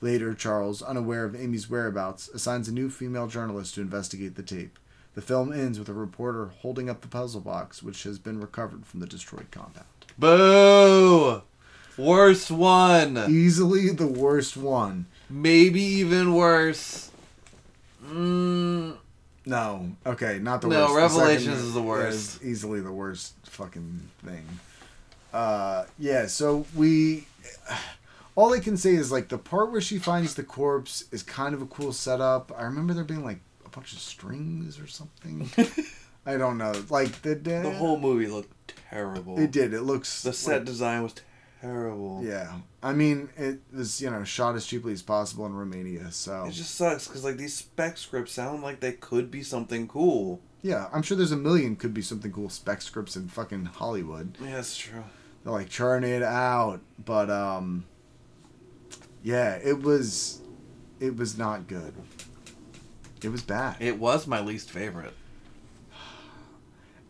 Later, 0.02 0.34
Charles, 0.34 0.82
unaware 0.82 1.24
of 1.24 1.34
Amy's 1.34 1.70
whereabouts, 1.70 2.28
assigns 2.28 2.68
a 2.68 2.74
new 2.74 2.90
female 2.90 3.28
journalist 3.28 3.76
to 3.76 3.82
investigate 3.82 4.36
the 4.36 4.44
tape. 4.44 4.78
The 5.16 5.22
film 5.22 5.54
ends 5.54 5.80
with 5.80 5.88
a 5.88 5.94
reporter 5.94 6.48
holding 6.48 6.90
up 6.90 7.00
the 7.00 7.08
puzzle 7.08 7.40
box, 7.40 7.82
which 7.82 8.04
has 8.04 8.20
been 8.20 8.42
recovered 8.42 8.86
from 8.86 9.00
the 9.00 9.08
destroyed 9.08 9.48
compound. 9.50 9.99
Boo! 10.20 11.42
Worst 11.98 12.52
one. 12.52 13.18
Easily 13.30 13.90
the 13.92 14.08
worst 14.08 14.58
one. 14.58 15.06
Maybe 15.30 15.82
even 15.82 16.34
worse. 16.34 17.10
Mm, 18.06 18.98
No. 19.46 19.92
Okay, 20.06 20.40
not 20.40 20.62
the 20.62 20.68
No, 20.68 20.94
worst. 20.94 20.94
The 20.94 21.00
Revelations 21.22 21.46
second 21.46 21.68
is 21.68 21.74
the 21.74 21.82
worst. 21.82 22.42
is 22.42 22.44
easily 22.44 22.82
the 22.82 22.92
worst 22.92 23.34
fucking 23.44 24.02
thing. 24.26 24.46
Uh, 25.34 25.86
yeah. 25.98 26.28
So 26.28 26.66
we, 26.76 27.28
all 28.36 28.54
I 28.54 28.60
can 28.60 28.76
say 28.78 28.96
is 28.96 29.12
like 29.12 29.30
the 29.30 29.38
part 29.38 29.72
where 29.72 29.82
she 29.82 30.00
finds 30.00 30.34
the 30.36 30.44
corpse 30.44 31.06
is 31.12 31.24
kind 31.24 31.54
of 31.54 31.62
a 31.62 31.66
cool 31.68 31.94
setup. 31.94 32.52
I 32.58 32.64
remember 32.64 32.94
there 32.94 33.04
being 33.04 33.24
like 33.24 33.40
a 33.66 33.70
bunch 33.70 33.94
of 33.94 34.00
strings 34.00 34.80
or 34.80 34.88
something. 34.88 35.50
I 36.26 36.38
don't 36.38 36.58
know. 36.58 36.74
Like 36.90 37.22
the 37.22 37.36
the 37.36 37.72
whole 37.72 37.98
movie 38.00 38.28
looked 38.28 38.52
terrible. 38.90 39.40
It 39.40 39.52
did. 39.52 39.74
It 39.74 39.82
looks 39.82 40.22
The 40.24 40.34
set 40.34 40.58
like- 40.60 40.66
design 40.66 41.04
was 41.04 41.16
terrible. 41.62 42.22
yeah. 42.24 42.60
I 42.82 42.94
mean, 42.94 43.30
it 43.38 43.60
was 43.74 44.02
you 44.02 44.10
know 44.10 44.24
shot 44.24 44.56
as 44.56 44.66
cheaply 44.66 44.94
as 44.94 45.02
possible 45.02 45.46
in 45.46 45.54
Romania. 45.54 46.12
So 46.12 46.46
It 46.46 46.52
just 46.52 46.76
sucks 46.76 47.08
because 47.08 47.24
like 47.24 47.38
these 47.38 47.54
spec 47.54 47.98
scripts 47.98 48.32
sound 48.34 48.64
like 48.64 48.80
they 48.80 48.94
could 48.94 49.30
be 49.30 49.44
something 49.44 49.88
cool. 49.88 50.40
yeah, 50.62 50.88
I'm 50.94 51.02
sure 51.02 51.18
there's 51.18 51.32
a 51.34 51.38
million 51.38 51.76
could 51.76 51.94
be 51.94 52.02
something 52.02 52.32
cool 52.32 52.50
spec 52.50 52.82
scripts 52.82 53.16
in 53.16 53.28
fucking 53.28 53.66
Hollywood. 53.66 54.38
Yeah, 54.42 54.56
that's 54.56 54.78
true. 54.78 55.04
They're 55.44 55.54
like 55.54 55.70
churn 55.70 56.04
it 56.04 56.24
out, 56.24 56.80
but 57.04 57.30
um, 57.30 57.86
yeah, 59.24 59.56
it 59.56 59.82
was, 59.82 60.42
it 61.00 61.16
was 61.18 61.38
not 61.38 61.68
good. 61.68 61.94
It 63.22 63.30
was 63.30 63.42
bad. 63.42 63.76
It 63.80 64.00
was 64.00 64.28
my 64.28 64.40
least 64.42 64.70
favorite. 64.70 65.14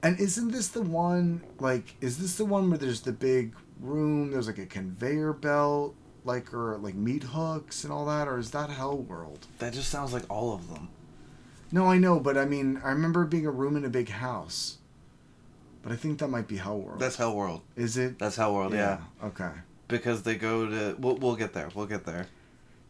And 0.01 0.19
isn't 0.19 0.51
this 0.51 0.69
the 0.69 0.81
one? 0.81 1.41
Like, 1.59 1.95
is 2.01 2.17
this 2.17 2.35
the 2.35 2.45
one 2.45 2.69
where 2.69 2.77
there's 2.77 3.01
the 3.01 3.11
big 3.11 3.53
room? 3.81 4.31
There's 4.31 4.47
like 4.47 4.57
a 4.57 4.65
conveyor 4.65 5.33
belt, 5.33 5.95
like 6.23 6.53
or 6.53 6.77
like 6.77 6.95
meat 6.95 7.23
hooks 7.23 7.83
and 7.83 7.91
all 7.91 8.05
that, 8.05 8.27
or 8.27 8.37
is 8.37 8.51
that 8.51 8.69
Hell 8.69 8.97
World? 8.97 9.47
That 9.59 9.73
just 9.73 9.89
sounds 9.89 10.13
like 10.13 10.23
all 10.29 10.53
of 10.53 10.69
them. 10.69 10.89
No, 11.71 11.85
I 11.85 11.97
know, 11.97 12.19
but 12.19 12.37
I 12.37 12.45
mean, 12.45 12.81
I 12.83 12.89
remember 12.91 13.25
being 13.25 13.45
a 13.45 13.51
room 13.51 13.75
in 13.75 13.85
a 13.85 13.89
big 13.89 14.09
house. 14.09 14.77
But 15.83 15.91
I 15.91 15.95
think 15.95 16.19
that 16.19 16.27
might 16.29 16.47
be 16.47 16.57
Hell 16.57 16.79
World. 16.79 16.99
That's 16.99 17.15
Hell 17.15 17.35
World. 17.35 17.61
is 17.75 17.97
it? 17.97 18.19
That's 18.19 18.35
Hell 18.35 18.53
World. 18.53 18.73
Yeah. 18.73 18.99
Okay. 19.23 19.51
Because 19.87 20.23
they 20.23 20.35
go 20.35 20.69
to. 20.69 20.95
We'll, 20.99 21.15
we'll 21.15 21.35
get 21.35 21.53
there. 21.53 21.69
We'll 21.73 21.85
get 21.85 22.05
there. 22.05 22.27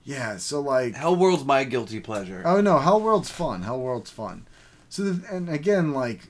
Yeah. 0.04 0.38
So 0.38 0.60
like. 0.62 0.96
Hell 0.96 1.16
World's 1.16 1.46
my 1.46 1.64
guilty 1.64 2.00
pleasure. 2.00 2.42
Oh 2.46 2.62
no, 2.62 2.80
Hell 2.80 3.02
World's 3.02 3.30
fun. 3.30 3.64
Hell 3.64 3.80
World's 3.80 4.10
fun. 4.12 4.48
So 4.90 5.04
the, 5.04 5.36
and 5.36 5.50
again, 5.50 5.94
like 5.94 6.30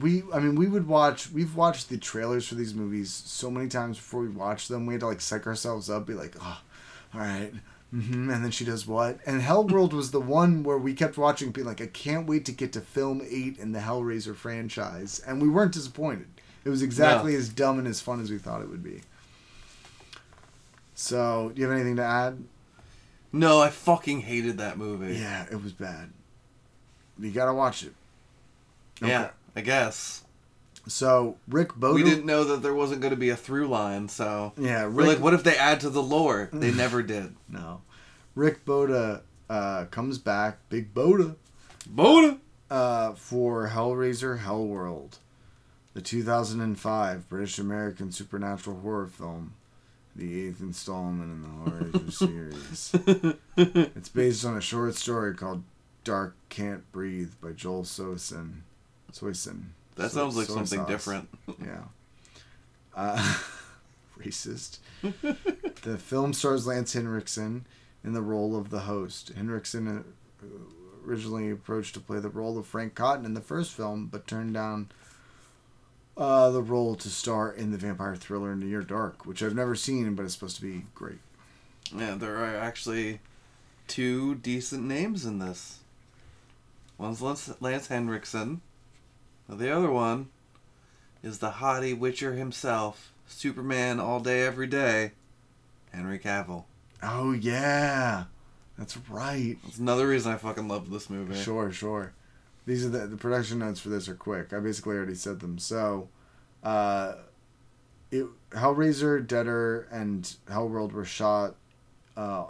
we, 0.00 0.22
I 0.32 0.38
mean, 0.38 0.54
we 0.54 0.66
would 0.66 0.86
watch. 0.86 1.30
We've 1.30 1.54
watched 1.54 1.88
the 1.88 1.98
trailers 1.98 2.46
for 2.46 2.54
these 2.54 2.74
movies 2.74 3.12
so 3.12 3.50
many 3.50 3.68
times 3.68 3.96
before 3.96 4.22
we 4.22 4.28
watch 4.28 4.68
them. 4.68 4.86
We 4.86 4.94
had 4.94 5.00
to 5.00 5.06
like 5.06 5.20
psych 5.20 5.46
ourselves 5.46 5.90
up, 5.90 6.06
be 6.06 6.14
like, 6.14 6.36
oh, 6.40 6.60
all 7.14 7.20
right. 7.20 7.52
Mm-hmm. 7.94 8.30
And 8.30 8.44
then 8.44 8.50
she 8.50 8.64
does 8.64 8.86
what? 8.86 9.20
And 9.26 9.40
Hell 9.40 9.64
World 9.64 9.92
was 9.92 10.10
the 10.10 10.20
one 10.20 10.64
where 10.64 10.76
we 10.76 10.92
kept 10.92 11.16
watching, 11.16 11.50
being 11.50 11.66
like, 11.66 11.80
I 11.80 11.86
can't 11.86 12.26
wait 12.26 12.44
to 12.46 12.52
get 12.52 12.72
to 12.72 12.80
film 12.80 13.22
eight 13.28 13.58
in 13.58 13.72
the 13.72 13.78
Hellraiser 13.78 14.34
franchise, 14.34 15.20
and 15.26 15.40
we 15.40 15.48
weren't 15.48 15.72
disappointed. 15.72 16.26
It 16.64 16.68
was 16.68 16.82
exactly 16.82 17.36
as 17.36 17.48
dumb 17.48 17.78
and 17.78 17.86
as 17.86 18.00
fun 18.00 18.20
as 18.20 18.30
we 18.30 18.38
thought 18.38 18.60
it 18.60 18.68
would 18.68 18.82
be. 18.82 19.02
So, 20.94 21.52
do 21.54 21.60
you 21.60 21.68
have 21.68 21.76
anything 21.76 21.96
to 21.96 22.02
add? 22.02 22.42
No, 23.32 23.60
I 23.60 23.70
fucking 23.70 24.22
hated 24.22 24.58
that 24.58 24.78
movie. 24.78 25.14
Yeah, 25.14 25.46
it 25.50 25.62
was 25.62 25.72
bad. 25.72 26.10
You 27.18 27.30
gotta 27.30 27.54
watch 27.54 27.84
it. 27.84 27.94
Yeah, 29.00 29.30
I 29.56 29.62
guess. 29.62 30.22
So 30.86 31.38
Rick 31.48 31.74
Bota. 31.74 31.94
We 31.94 32.04
didn't 32.08 32.26
know 32.26 32.44
that 32.44 32.62
there 32.62 32.74
wasn't 32.74 33.00
going 33.00 33.10
to 33.12 33.16
be 33.16 33.30
a 33.30 33.36
through 33.36 33.66
line, 33.68 34.08
so 34.08 34.52
Yeah, 34.56 34.86
we're 34.86 35.06
like, 35.06 35.18
what 35.18 35.34
if 35.34 35.42
they 35.42 35.56
add 35.56 35.80
to 35.80 35.90
the 35.90 36.02
lore? 36.02 36.48
They 36.52 36.70
never 36.72 37.02
did. 37.02 37.34
no, 37.48 37.80
Rick 38.36 38.64
Bota 38.64 39.22
uh, 39.50 39.86
comes 39.86 40.18
back. 40.18 40.58
Big 40.68 40.92
Bota. 40.94 41.34
Bota. 41.88 42.38
Uh, 42.70 43.12
for 43.14 43.68
Hellraiser 43.68 44.40
Hellworld, 44.40 45.18
the 45.94 46.00
2005 46.02 47.28
British 47.28 47.58
American 47.60 48.10
supernatural 48.10 48.80
horror 48.80 49.06
film, 49.06 49.54
the 50.16 50.46
eighth 50.48 50.60
installment 50.60 51.30
in 51.30 51.42
the 51.42 51.48
Hellraiser 51.48 52.12
series. 53.56 53.86
It's 53.96 54.08
based 54.08 54.44
on 54.44 54.56
a 54.56 54.60
short 54.60 54.96
story 54.96 55.34
called 55.34 55.62
"Dark 56.02 56.34
Can't 56.48 56.90
Breathe" 56.90 57.34
by 57.40 57.52
Joel 57.52 57.84
Soisson. 59.20 59.32
Soisson. 59.34 59.62
That 59.96 60.10
So- 60.10 60.18
sounds 60.20 60.36
like 60.36 60.46
something 60.46 60.80
sauce. 60.80 60.88
different. 60.88 61.28
Yeah. 61.64 61.82
Uh, 62.94 63.34
racist. 64.18 64.78
the 65.02 65.98
film 65.98 66.32
stars 66.32 66.66
Lance 66.66 66.92
Henriksen 66.94 67.66
in 68.04 68.12
the 68.14 68.22
role 68.22 68.56
of 68.56 68.70
the 68.70 68.80
host. 68.80 69.32
Henriksen 69.36 69.86
uh, 70.42 70.46
originally 71.06 71.50
approached 71.50 71.94
to 71.94 72.00
play 72.00 72.18
the 72.20 72.28
role 72.28 72.58
of 72.58 72.66
Frank 72.66 72.94
Cotton 72.94 73.24
in 73.24 73.34
the 73.34 73.40
first 73.40 73.72
film, 73.72 74.06
but 74.06 74.26
turned 74.26 74.54
down 74.54 74.88
uh, 76.16 76.50
the 76.50 76.62
role 76.62 76.94
to 76.96 77.08
star 77.10 77.52
in 77.52 77.70
the 77.72 77.76
vampire 77.78 78.16
thriller 78.16 78.56
Near 78.56 78.80
Dark, 78.82 79.26
which 79.26 79.42
I've 79.42 79.54
never 79.54 79.74
seen, 79.74 80.14
but 80.14 80.24
it's 80.24 80.34
supposed 80.34 80.56
to 80.56 80.62
be 80.62 80.86
great. 80.94 81.18
Yeah, 81.94 82.14
there 82.14 82.36
are 82.38 82.56
actually 82.56 83.20
two 83.86 84.36
decent 84.36 84.84
names 84.84 85.24
in 85.26 85.38
this. 85.38 85.80
One's 86.98 87.20
Lance, 87.20 87.52
Lance 87.60 87.88
Henriksen. 87.88 88.62
The 89.48 89.70
other 89.70 89.90
one 89.90 90.28
is 91.22 91.38
the 91.38 91.52
hottie 91.52 91.96
Witcher 91.96 92.34
himself, 92.34 93.12
Superman 93.26 94.00
all 94.00 94.20
day, 94.20 94.42
every 94.42 94.66
day, 94.66 95.12
Henry 95.92 96.18
Cavill. 96.18 96.64
Oh, 97.02 97.32
yeah. 97.32 98.24
That's 98.78 98.96
right. 99.08 99.56
That's 99.64 99.78
another 99.78 100.08
reason 100.08 100.32
I 100.32 100.36
fucking 100.36 100.68
love 100.68 100.90
this 100.90 101.08
movie. 101.08 101.40
Sure, 101.40 101.70
sure. 101.70 102.12
These 102.66 102.84
are 102.84 102.88
the 102.88 103.06
the 103.06 103.16
production 103.16 103.60
notes 103.60 103.80
for 103.80 103.88
this 103.88 104.08
are 104.08 104.14
quick. 104.14 104.52
I 104.52 104.58
basically 104.58 104.96
already 104.96 105.14
said 105.14 105.40
them. 105.40 105.58
So, 105.58 106.08
uh, 106.64 107.14
it 108.10 108.26
Hellraiser, 108.50 109.24
Deader, 109.24 109.88
and 109.90 110.24
Hellworld 110.48 110.92
were 110.92 111.04
shot 111.04 111.54
uh, 112.16 112.44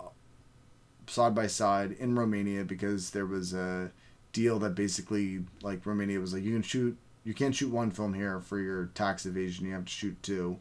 side 1.07 1.35
by 1.35 1.47
side 1.47 1.93
in 1.93 2.19
Romania 2.19 2.65
because 2.65 3.11
there 3.11 3.27
was 3.27 3.53
a 3.53 3.93
deal 4.37 4.59
that 4.59 4.75
basically 4.75 5.43
like 5.63 5.87
Romania 5.87 6.21
was 6.21 6.35
like 6.35 6.43
you 6.43 6.53
can 6.53 6.63
shoot 6.63 6.95
you 7.25 7.33
can't 7.33 7.55
shoot 7.55 7.73
one 7.73 7.91
film 7.91 8.13
here 8.13 8.39
for 8.39 8.61
your 8.61 8.91
tax 8.95 9.25
evasion 9.25 9.67
you 9.67 9.73
have 9.73 9.87
to 9.87 9.91
shoot 9.91 10.23
two. 10.23 10.59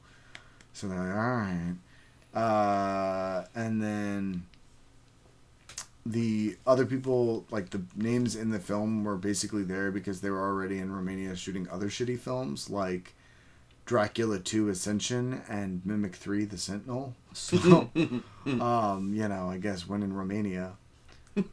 So 0.72 0.88
they're 0.88 0.98
like 0.98 1.14
all 1.14 1.36
right, 1.36 1.76
uh, 2.34 3.46
and 3.54 3.84
then 3.84 4.46
the 6.06 6.56
other 6.66 6.86
people 6.86 7.46
like 7.52 7.72
the 7.72 7.82
names 7.98 8.38
in 8.38 8.50
the 8.50 8.60
film 8.60 9.04
were 9.04 9.18
basically 9.18 9.64
there 9.64 9.92
because 9.92 10.22
they 10.22 10.30
were 10.30 10.42
already 10.42 10.80
in 10.80 10.90
Romania 10.90 11.36
shooting 11.36 11.68
other 11.70 11.88
shitty 11.88 12.18
films 12.18 12.70
like 12.70 13.14
Dracula 13.86 14.40
2 14.40 14.70
Ascension 14.70 15.42
and 15.50 15.82
Mimic 15.86 16.16
3 16.16 16.46
The 16.46 16.58
Sentinel. 16.58 17.14
So 17.34 17.90
um, 18.46 19.12
you 19.14 19.28
know, 19.28 19.50
I 19.50 19.58
guess 19.58 19.86
when 19.86 20.02
in 20.02 20.14
Romania. 20.14 20.74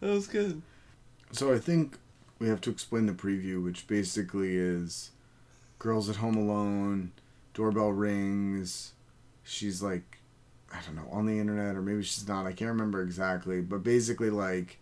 That 0.00 0.10
was 0.10 0.26
good. 0.26 0.62
So 1.32 1.52
I 1.52 1.58
think 1.58 1.98
we 2.38 2.48
have 2.48 2.60
to 2.62 2.70
explain 2.70 3.06
the 3.06 3.12
preview 3.12 3.62
which 3.62 3.86
basically 3.86 4.56
is 4.56 5.10
girls 5.78 6.08
at 6.10 6.16
home 6.16 6.36
alone, 6.36 7.12
doorbell 7.54 7.92
rings, 7.92 8.92
she's 9.44 9.82
like 9.82 10.18
I 10.72 10.78
don't 10.86 10.94
know, 10.94 11.08
on 11.10 11.26
the 11.26 11.38
internet 11.38 11.74
or 11.74 11.82
maybe 11.82 12.02
she's 12.02 12.28
not. 12.28 12.46
I 12.46 12.52
can't 12.52 12.70
remember 12.70 13.02
exactly, 13.02 13.60
but 13.60 13.82
basically 13.82 14.30
like 14.30 14.78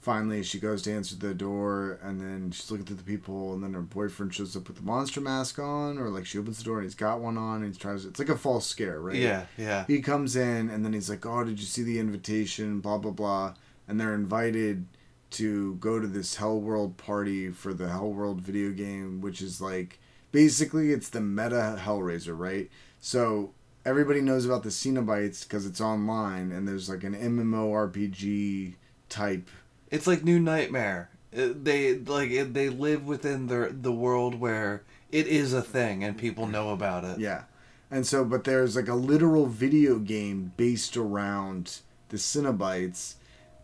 finally 0.00 0.42
she 0.42 0.58
goes 0.58 0.82
to 0.82 0.92
answer 0.92 1.14
the 1.14 1.32
door 1.32 1.96
and 2.02 2.20
then 2.20 2.50
she's 2.50 2.68
looking 2.72 2.84
through 2.84 2.96
the 2.96 3.04
people 3.04 3.54
and 3.54 3.62
then 3.62 3.72
her 3.72 3.80
boyfriend 3.80 4.34
shows 4.34 4.56
up 4.56 4.66
with 4.66 4.76
the 4.76 4.82
monster 4.82 5.20
mask 5.20 5.60
on 5.60 5.96
or 5.96 6.08
like 6.08 6.26
she 6.26 6.38
opens 6.38 6.58
the 6.58 6.64
door 6.64 6.78
and 6.78 6.84
he's 6.84 6.96
got 6.96 7.20
one 7.20 7.38
on 7.38 7.62
and 7.62 7.72
he 7.72 7.78
tries 7.78 8.04
it's 8.04 8.18
like 8.18 8.28
a 8.28 8.36
false 8.36 8.66
scare, 8.66 9.00
right? 9.00 9.14
Yeah, 9.14 9.46
yeah. 9.56 9.84
He 9.86 10.02
comes 10.02 10.34
in 10.34 10.68
and 10.68 10.84
then 10.84 10.92
he's 10.92 11.08
like, 11.08 11.24
"Oh, 11.24 11.44
did 11.44 11.60
you 11.60 11.66
see 11.66 11.84
the 11.84 11.98
invitation? 11.98 12.80
Blah 12.80 12.98
blah 12.98 13.12
blah." 13.12 13.54
And 13.92 14.00
they're 14.00 14.14
invited 14.14 14.86
to 15.32 15.74
go 15.74 16.00
to 16.00 16.06
this 16.06 16.36
Hell 16.36 16.58
World 16.58 16.96
party 16.96 17.50
for 17.50 17.74
the 17.74 17.90
Hell 17.90 18.10
World 18.10 18.40
video 18.40 18.70
game, 18.70 19.20
which 19.20 19.42
is 19.42 19.60
like 19.60 20.00
basically 20.30 20.92
it's 20.92 21.10
the 21.10 21.20
meta 21.20 21.78
Hellraiser, 21.78 22.32
right? 22.34 22.70
So 23.00 23.52
everybody 23.84 24.22
knows 24.22 24.46
about 24.46 24.62
the 24.62 24.70
Cenobites 24.70 25.42
because 25.42 25.66
it's 25.66 25.78
online 25.78 26.52
and 26.52 26.66
there's 26.66 26.88
like 26.88 27.04
an 27.04 27.14
MMORPG 27.14 28.76
type. 29.10 29.50
It's 29.90 30.06
like 30.06 30.24
New 30.24 30.40
Nightmare. 30.40 31.10
Uh, 31.36 31.48
they 31.54 31.98
like 31.98 32.30
they 32.54 32.70
live 32.70 33.06
within 33.06 33.48
the 33.48 33.76
the 33.78 33.92
world 33.92 34.40
where 34.40 34.84
it 35.10 35.26
is 35.26 35.52
a 35.52 35.60
thing 35.60 36.02
and 36.02 36.16
people 36.16 36.46
know 36.46 36.70
about 36.70 37.04
it. 37.04 37.20
Yeah. 37.20 37.42
And 37.90 38.06
so, 38.06 38.24
but 38.24 38.44
there's 38.44 38.74
like 38.74 38.88
a 38.88 38.94
literal 38.94 39.44
video 39.44 39.98
game 39.98 40.52
based 40.56 40.96
around 40.96 41.80
the 42.08 42.16
Cenobites, 42.16 43.16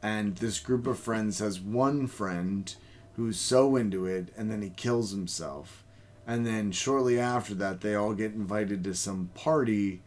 and 0.03 0.37
this 0.37 0.59
group 0.61 0.87
of 0.87 0.99
friends 0.99 1.39
has 1.41 1.61
one 1.61 2.07
friend 2.07 2.75
who's 3.17 3.39
so 3.41 3.77
into 3.77 4.07
it, 4.07 4.29
and 4.37 4.51
then 4.51 4.63
he 4.63 4.71
kills 4.71 5.11
himself. 5.11 5.85
and 6.27 6.47
then 6.47 6.71
shortly 6.73 7.19
after 7.19 7.55
that, 7.55 7.81
they 7.81 7.95
all 7.95 8.13
get 8.15 8.33
invited 8.35 8.85
to 8.85 8.95
some 8.95 9.31
party, 9.35 10.03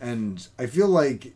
and 0.00 0.48
I 0.58 0.66
feel 0.66 0.88
like. 0.88 1.34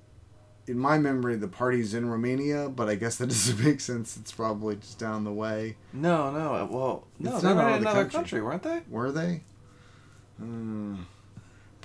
In 0.68 0.80
my 0.80 0.98
memory, 0.98 1.36
the 1.36 1.46
party's 1.46 1.94
in 1.94 2.10
Romania, 2.10 2.68
but 2.68 2.88
I 2.88 2.96
guess 2.96 3.14
that 3.18 3.28
doesn't 3.34 3.64
make 3.64 3.80
sense. 3.80 4.16
It's 4.16 4.32
probably 4.32 4.74
just 4.74 4.98
down 4.98 5.22
the 5.22 5.32
way. 5.32 5.76
No, 5.92 6.32
no. 6.32 6.68
Well, 6.68 7.06
no, 7.20 7.34
It's 7.34 7.42
they 7.42 7.54
not 7.54 7.56
were 7.56 7.68
in 7.68 7.74
of 7.76 7.80
the 7.82 7.88
another 7.90 8.00
country. 8.10 8.18
country, 8.18 8.42
weren't 8.42 8.62
they? 8.64 8.80
Were 8.90 9.12
they? 9.12 9.42
Hmm. 10.38 10.96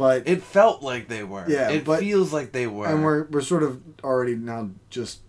But 0.01 0.27
It 0.27 0.41
felt 0.41 0.81
like 0.81 1.07
they 1.07 1.23
were. 1.23 1.45
Yeah, 1.47 1.69
it 1.69 1.85
but- 1.85 1.99
feels 1.99 2.33
like 2.33 2.51
they 2.51 2.65
were. 2.67 2.87
and 2.87 3.03
we're 3.03 3.23
we're 3.25 3.41
sort 3.41 3.63
of 3.63 3.79
already 4.03 4.35
now 4.35 4.69
just 4.89 5.19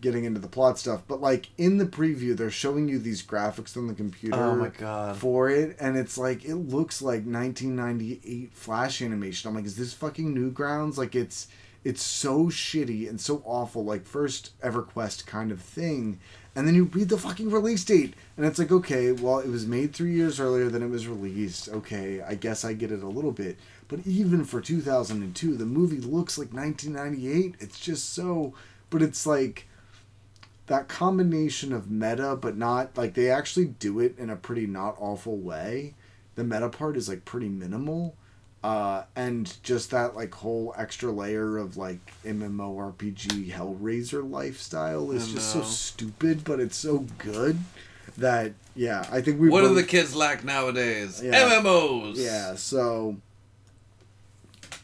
getting 0.00 0.24
into 0.24 0.40
the 0.40 0.48
plot 0.48 0.78
stuff. 0.78 1.02
But 1.08 1.20
like 1.20 1.48
in 1.58 1.78
the 1.78 1.86
preview, 1.86 2.36
they're 2.36 2.50
showing 2.50 2.88
you 2.88 2.98
these 2.98 3.22
graphics 3.22 3.76
on 3.76 3.86
the 3.86 3.94
computer. 3.94 4.36
Oh 4.36 4.56
my 4.56 4.68
god. 4.68 5.16
For 5.16 5.48
it, 5.50 5.76
and 5.80 5.96
it's 5.96 6.16
like 6.18 6.44
it 6.44 6.56
looks 6.56 7.00
like 7.02 7.24
1998 7.24 8.54
Flash 8.54 9.02
animation. 9.02 9.48
I'm 9.48 9.54
like, 9.54 9.64
is 9.64 9.76
this 9.76 9.92
fucking 9.94 10.34
Newgrounds? 10.34 10.96
Like 10.96 11.14
it's 11.14 11.48
it's 11.82 12.02
so 12.02 12.46
shitty 12.46 13.08
and 13.08 13.20
so 13.20 13.42
awful. 13.46 13.84
Like 13.84 14.04
first 14.06 14.58
EverQuest 14.60 15.26
kind 15.26 15.50
of 15.50 15.60
thing. 15.60 16.20
And 16.54 16.66
then 16.66 16.74
you 16.74 16.84
read 16.84 17.08
the 17.08 17.18
fucking 17.18 17.50
release 17.50 17.84
date, 17.84 18.14
and 18.36 18.44
it's 18.44 18.58
like, 18.58 18.72
okay, 18.72 19.12
well, 19.12 19.38
it 19.38 19.48
was 19.48 19.66
made 19.66 19.94
three 19.94 20.14
years 20.14 20.40
earlier 20.40 20.68
than 20.68 20.82
it 20.82 20.90
was 20.90 21.06
released. 21.06 21.68
Okay, 21.68 22.20
I 22.22 22.34
guess 22.34 22.64
I 22.64 22.72
get 22.72 22.90
it 22.90 23.04
a 23.04 23.08
little 23.08 23.30
bit. 23.30 23.56
But 23.86 24.00
even 24.04 24.44
for 24.44 24.60
2002, 24.60 25.56
the 25.56 25.64
movie 25.64 26.00
looks 26.00 26.38
like 26.38 26.52
1998. 26.52 27.54
It's 27.60 27.78
just 27.78 28.12
so. 28.12 28.52
But 28.88 29.02
it's 29.02 29.26
like 29.26 29.68
that 30.66 30.88
combination 30.88 31.72
of 31.72 31.90
meta, 31.90 32.36
but 32.36 32.56
not. 32.56 32.96
Like, 32.96 33.14
they 33.14 33.30
actually 33.30 33.66
do 33.66 34.00
it 34.00 34.18
in 34.18 34.28
a 34.28 34.36
pretty 34.36 34.66
not 34.66 34.96
awful 34.98 35.36
way. 35.36 35.94
The 36.34 36.44
meta 36.44 36.68
part 36.68 36.96
is, 36.96 37.08
like, 37.08 37.24
pretty 37.24 37.48
minimal. 37.48 38.16
Uh, 38.62 39.04
and 39.16 39.56
just 39.62 39.90
that, 39.90 40.14
like, 40.14 40.34
whole 40.34 40.74
extra 40.76 41.10
layer 41.10 41.56
of, 41.56 41.78
like, 41.78 41.98
MMORPG 42.26 43.50
Hellraiser 43.50 44.28
lifestyle 44.28 45.10
is 45.12 45.32
just 45.32 45.50
so 45.52 45.62
stupid, 45.62 46.44
but 46.44 46.60
it's 46.60 46.76
so 46.76 47.06
good 47.16 47.56
that, 48.18 48.52
yeah, 48.76 49.06
I 49.10 49.22
think 49.22 49.40
we 49.40 49.48
what 49.48 49.62
do 49.62 49.74
the 49.74 49.82
kids 49.82 50.14
lack 50.14 50.44
nowadays? 50.44 51.22
Yeah. 51.24 51.48
MMOs. 51.48 52.16
yeah, 52.16 52.54
so 52.54 53.16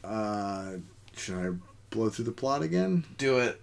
uh 0.05 0.73
should 1.17 1.37
I 1.37 1.51
blow 1.91 2.09
through 2.09 2.27
the 2.27 2.33
plot 2.33 2.63
again? 2.63 3.05
Do 3.19 3.39
it. 3.39 3.61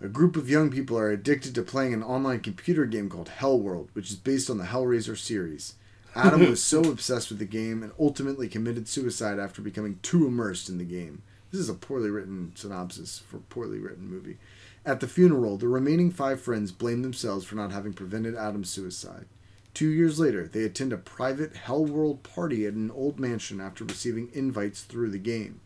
A 0.00 0.08
group 0.08 0.36
of 0.36 0.48
young 0.48 0.70
people 0.70 0.96
are 0.98 1.10
addicted 1.10 1.54
to 1.56 1.62
playing 1.62 1.92
an 1.94 2.02
online 2.02 2.40
computer 2.40 2.84
game 2.86 3.08
called 3.08 3.28
Hell 3.30 3.58
World, 3.58 3.88
which 3.94 4.10
is 4.10 4.16
based 4.16 4.48
on 4.48 4.58
the 4.58 4.64
Hellraiser 4.64 5.16
series. 5.18 5.74
Adam 6.14 6.40
was 6.50 6.62
so 6.62 6.82
obsessed 6.82 7.30
with 7.30 7.38
the 7.38 7.44
game 7.44 7.82
and 7.82 7.92
ultimately 7.98 8.48
committed 8.48 8.88
suicide 8.88 9.38
after 9.38 9.62
becoming 9.62 9.98
too 10.02 10.26
immersed 10.26 10.68
in 10.68 10.78
the 10.78 10.84
game. 10.84 11.22
This 11.50 11.60
is 11.60 11.68
a 11.68 11.74
poorly 11.74 12.10
written 12.10 12.52
synopsis 12.54 13.18
for 13.18 13.38
a 13.38 13.40
poorly 13.40 13.78
written 13.78 14.08
movie. 14.08 14.36
At 14.84 15.00
the 15.00 15.08
funeral, 15.08 15.56
the 15.56 15.68
remaining 15.68 16.10
five 16.10 16.40
friends 16.40 16.72
blame 16.72 17.02
themselves 17.02 17.44
for 17.44 17.56
not 17.56 17.72
having 17.72 17.92
prevented 17.92 18.34
Adam's 18.34 18.70
suicide. 18.70 19.26
Two 19.74 19.88
years 19.88 20.18
later, 20.18 20.46
they 20.46 20.64
attend 20.64 20.92
a 20.92 20.98
private 20.98 21.54
Hell 21.56 21.84
World 21.84 22.22
party 22.22 22.66
at 22.66 22.74
an 22.74 22.90
old 22.90 23.20
mansion 23.20 23.60
after 23.60 23.84
receiving 23.84 24.28
invites 24.32 24.82
through 24.82 25.10
the 25.10 25.18
game. 25.18 25.60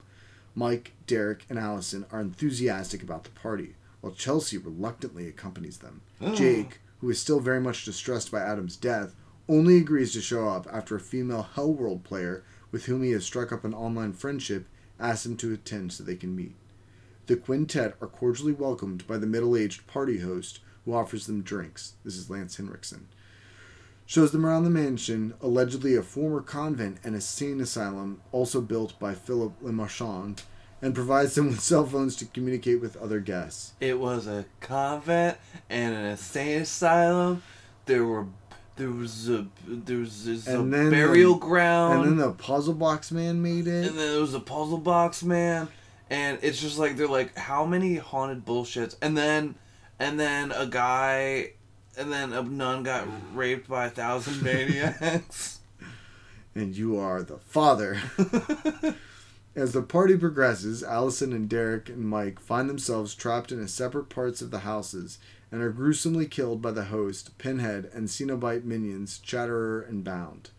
Mike, 0.54 0.92
Derek, 1.06 1.46
and 1.48 1.58
Allison 1.58 2.04
are 2.12 2.20
enthusiastic 2.20 3.02
about 3.02 3.24
the 3.24 3.30
party, 3.30 3.74
while 4.00 4.12
Chelsea 4.12 4.58
reluctantly 4.58 5.26
accompanies 5.26 5.78
them. 5.78 6.02
Oh. 6.20 6.34
Jake, 6.34 6.80
who 7.00 7.08
is 7.10 7.20
still 7.20 7.40
very 7.40 7.60
much 7.60 7.84
distressed 7.84 8.30
by 8.30 8.40
Adam's 8.40 8.76
death, 8.76 9.14
only 9.52 9.76
agrees 9.76 10.12
to 10.14 10.22
show 10.22 10.48
up 10.48 10.66
after 10.72 10.96
a 10.96 11.00
female 11.00 11.46
Hellworld 11.54 12.04
player 12.04 12.42
with 12.70 12.86
whom 12.86 13.02
he 13.02 13.10
has 13.10 13.24
struck 13.24 13.52
up 13.52 13.64
an 13.64 13.74
online 13.74 14.14
friendship 14.14 14.66
asks 14.98 15.26
him 15.26 15.36
to 15.36 15.52
attend 15.52 15.92
so 15.92 16.02
they 16.02 16.16
can 16.16 16.34
meet. 16.34 16.54
The 17.26 17.36
quintet 17.36 17.94
are 18.00 18.08
cordially 18.08 18.52
welcomed 18.52 19.06
by 19.06 19.18
the 19.18 19.26
middle 19.26 19.54
aged 19.54 19.86
party 19.86 20.20
host 20.20 20.60
who 20.84 20.94
offers 20.94 21.26
them 21.26 21.42
drinks. 21.42 21.92
This 22.02 22.16
is 22.16 22.30
Lance 22.30 22.56
Henriksen. 22.56 23.08
Shows 24.06 24.32
them 24.32 24.44
around 24.44 24.64
the 24.64 24.70
mansion, 24.70 25.34
allegedly 25.40 25.94
a 25.96 26.02
former 26.02 26.40
convent 26.40 26.98
and 27.04 27.14
insane 27.14 27.60
asylum, 27.60 28.22
also 28.32 28.60
built 28.60 28.98
by 28.98 29.14
Philip 29.14 29.52
Le 29.60 29.72
Marchand, 29.72 30.42
and 30.80 30.94
provides 30.94 31.34
them 31.34 31.48
with 31.48 31.60
cell 31.60 31.86
phones 31.86 32.16
to 32.16 32.24
communicate 32.24 32.80
with 32.80 32.96
other 32.96 33.20
guests. 33.20 33.74
It 33.80 34.00
was 34.00 34.26
a 34.26 34.46
convent 34.60 35.38
and 35.70 35.94
an 35.94 36.06
insane 36.06 36.62
asylum. 36.62 37.42
There 37.86 38.04
were 38.04 38.26
there 38.76 38.90
was 38.90 39.28
a 39.28 39.46
there 39.66 39.98
was 39.98 40.24
this, 40.24 40.46
a 40.48 40.58
And 40.60 40.72
the- 40.72 40.90
burial 40.90 41.34
ground. 41.36 42.04
and 42.06 42.18
then 42.20 42.28
the 42.28 42.32
puzzle 42.34 42.74
box 42.74 43.10
man 43.12 43.42
made 43.42 43.66
it. 43.66 43.86
and 43.88 43.98
then 43.98 44.10
there 44.12 44.20
was 44.20 44.34
a 44.34 44.40
puzzle 44.40 44.78
box 44.78 45.22
man 45.22 45.68
and 46.10 46.38
it's 46.42 46.60
just 46.60 46.78
like 46.78 46.96
they're 46.96 47.06
like 47.08 47.36
how 47.36 47.64
many 47.66 47.96
haunted 47.96 48.44
bullshits 48.44 48.96
and 49.02 49.16
then 49.16 49.54
and 49.98 50.18
then 50.18 50.52
a 50.52 50.66
guy 50.66 51.50
and 51.98 52.10
then 52.12 52.32
a 52.32 52.42
nun 52.42 52.82
got 52.82 53.06
raped 53.34 53.68
by 53.68 53.86
a 53.86 53.90
thousand 53.90 54.42
maniacs 54.42 55.58
and 56.54 56.76
you 56.76 56.98
are 56.98 57.22
the 57.22 57.38
father. 57.38 57.98
As 59.54 59.72
the 59.72 59.82
party 59.82 60.16
progresses, 60.16 60.82
Allison 60.82 61.32
and 61.34 61.46
Derek 61.48 61.90
and 61.90 62.06
Mike 62.08 62.40
find 62.40 62.70
themselves 62.70 63.14
trapped 63.14 63.52
in 63.52 63.66
separate 63.68 64.08
parts 64.08 64.40
of 64.40 64.50
the 64.50 64.60
houses 64.60 65.18
and 65.52 65.62
are 65.62 65.70
gruesomely 65.70 66.26
killed 66.26 66.62
by 66.62 66.70
the 66.70 66.86
host, 66.86 67.36
Pinhead, 67.36 67.90
and 67.92 68.08
Cenobite 68.08 68.64
minions, 68.64 69.18
Chatterer 69.18 69.82
and 69.82 70.02
Bound. 70.02 70.50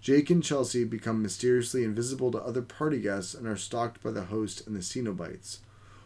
Jake 0.00 0.30
and 0.30 0.42
Chelsea 0.42 0.84
become 0.84 1.22
mysteriously 1.22 1.84
invisible 1.84 2.32
to 2.32 2.38
other 2.38 2.62
party 2.62 3.00
guests 3.00 3.34
and 3.34 3.46
are 3.46 3.56
stalked 3.56 4.02
by 4.02 4.10
the 4.10 4.24
host 4.24 4.66
and 4.66 4.74
the 4.74 4.80
Cenobites. 4.80 5.58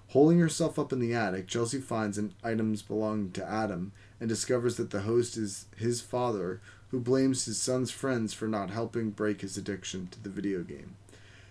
Holding 0.09 0.41
herself 0.41 0.79
up 0.79 0.93
in 0.93 0.99
the 0.99 1.15
attic, 1.15 1.47
Chelsea 1.47 1.81
finds 1.81 2.19
an 2.19 2.35
items 2.43 2.83
belonging 2.83 3.31
to 3.33 3.49
Adam 3.49 3.93
and 4.19 4.29
discovers 4.29 4.77
that 4.77 4.91
the 4.91 5.03
host 5.03 5.37
is 5.37 5.67
his 5.77 6.01
father, 6.01 6.61
who 6.91 7.01
blames 7.01 7.45
his 7.45 7.63
son's 7.63 7.91
friends 7.91 8.35
for 8.35 8.49
not 8.49 8.71
helping 8.71 9.11
break 9.11 9.41
his 9.41 9.57
addiction 9.57 10.09
to 10.09 10.23
the 10.23 10.29
video 10.29 10.63
game. 10.63 10.97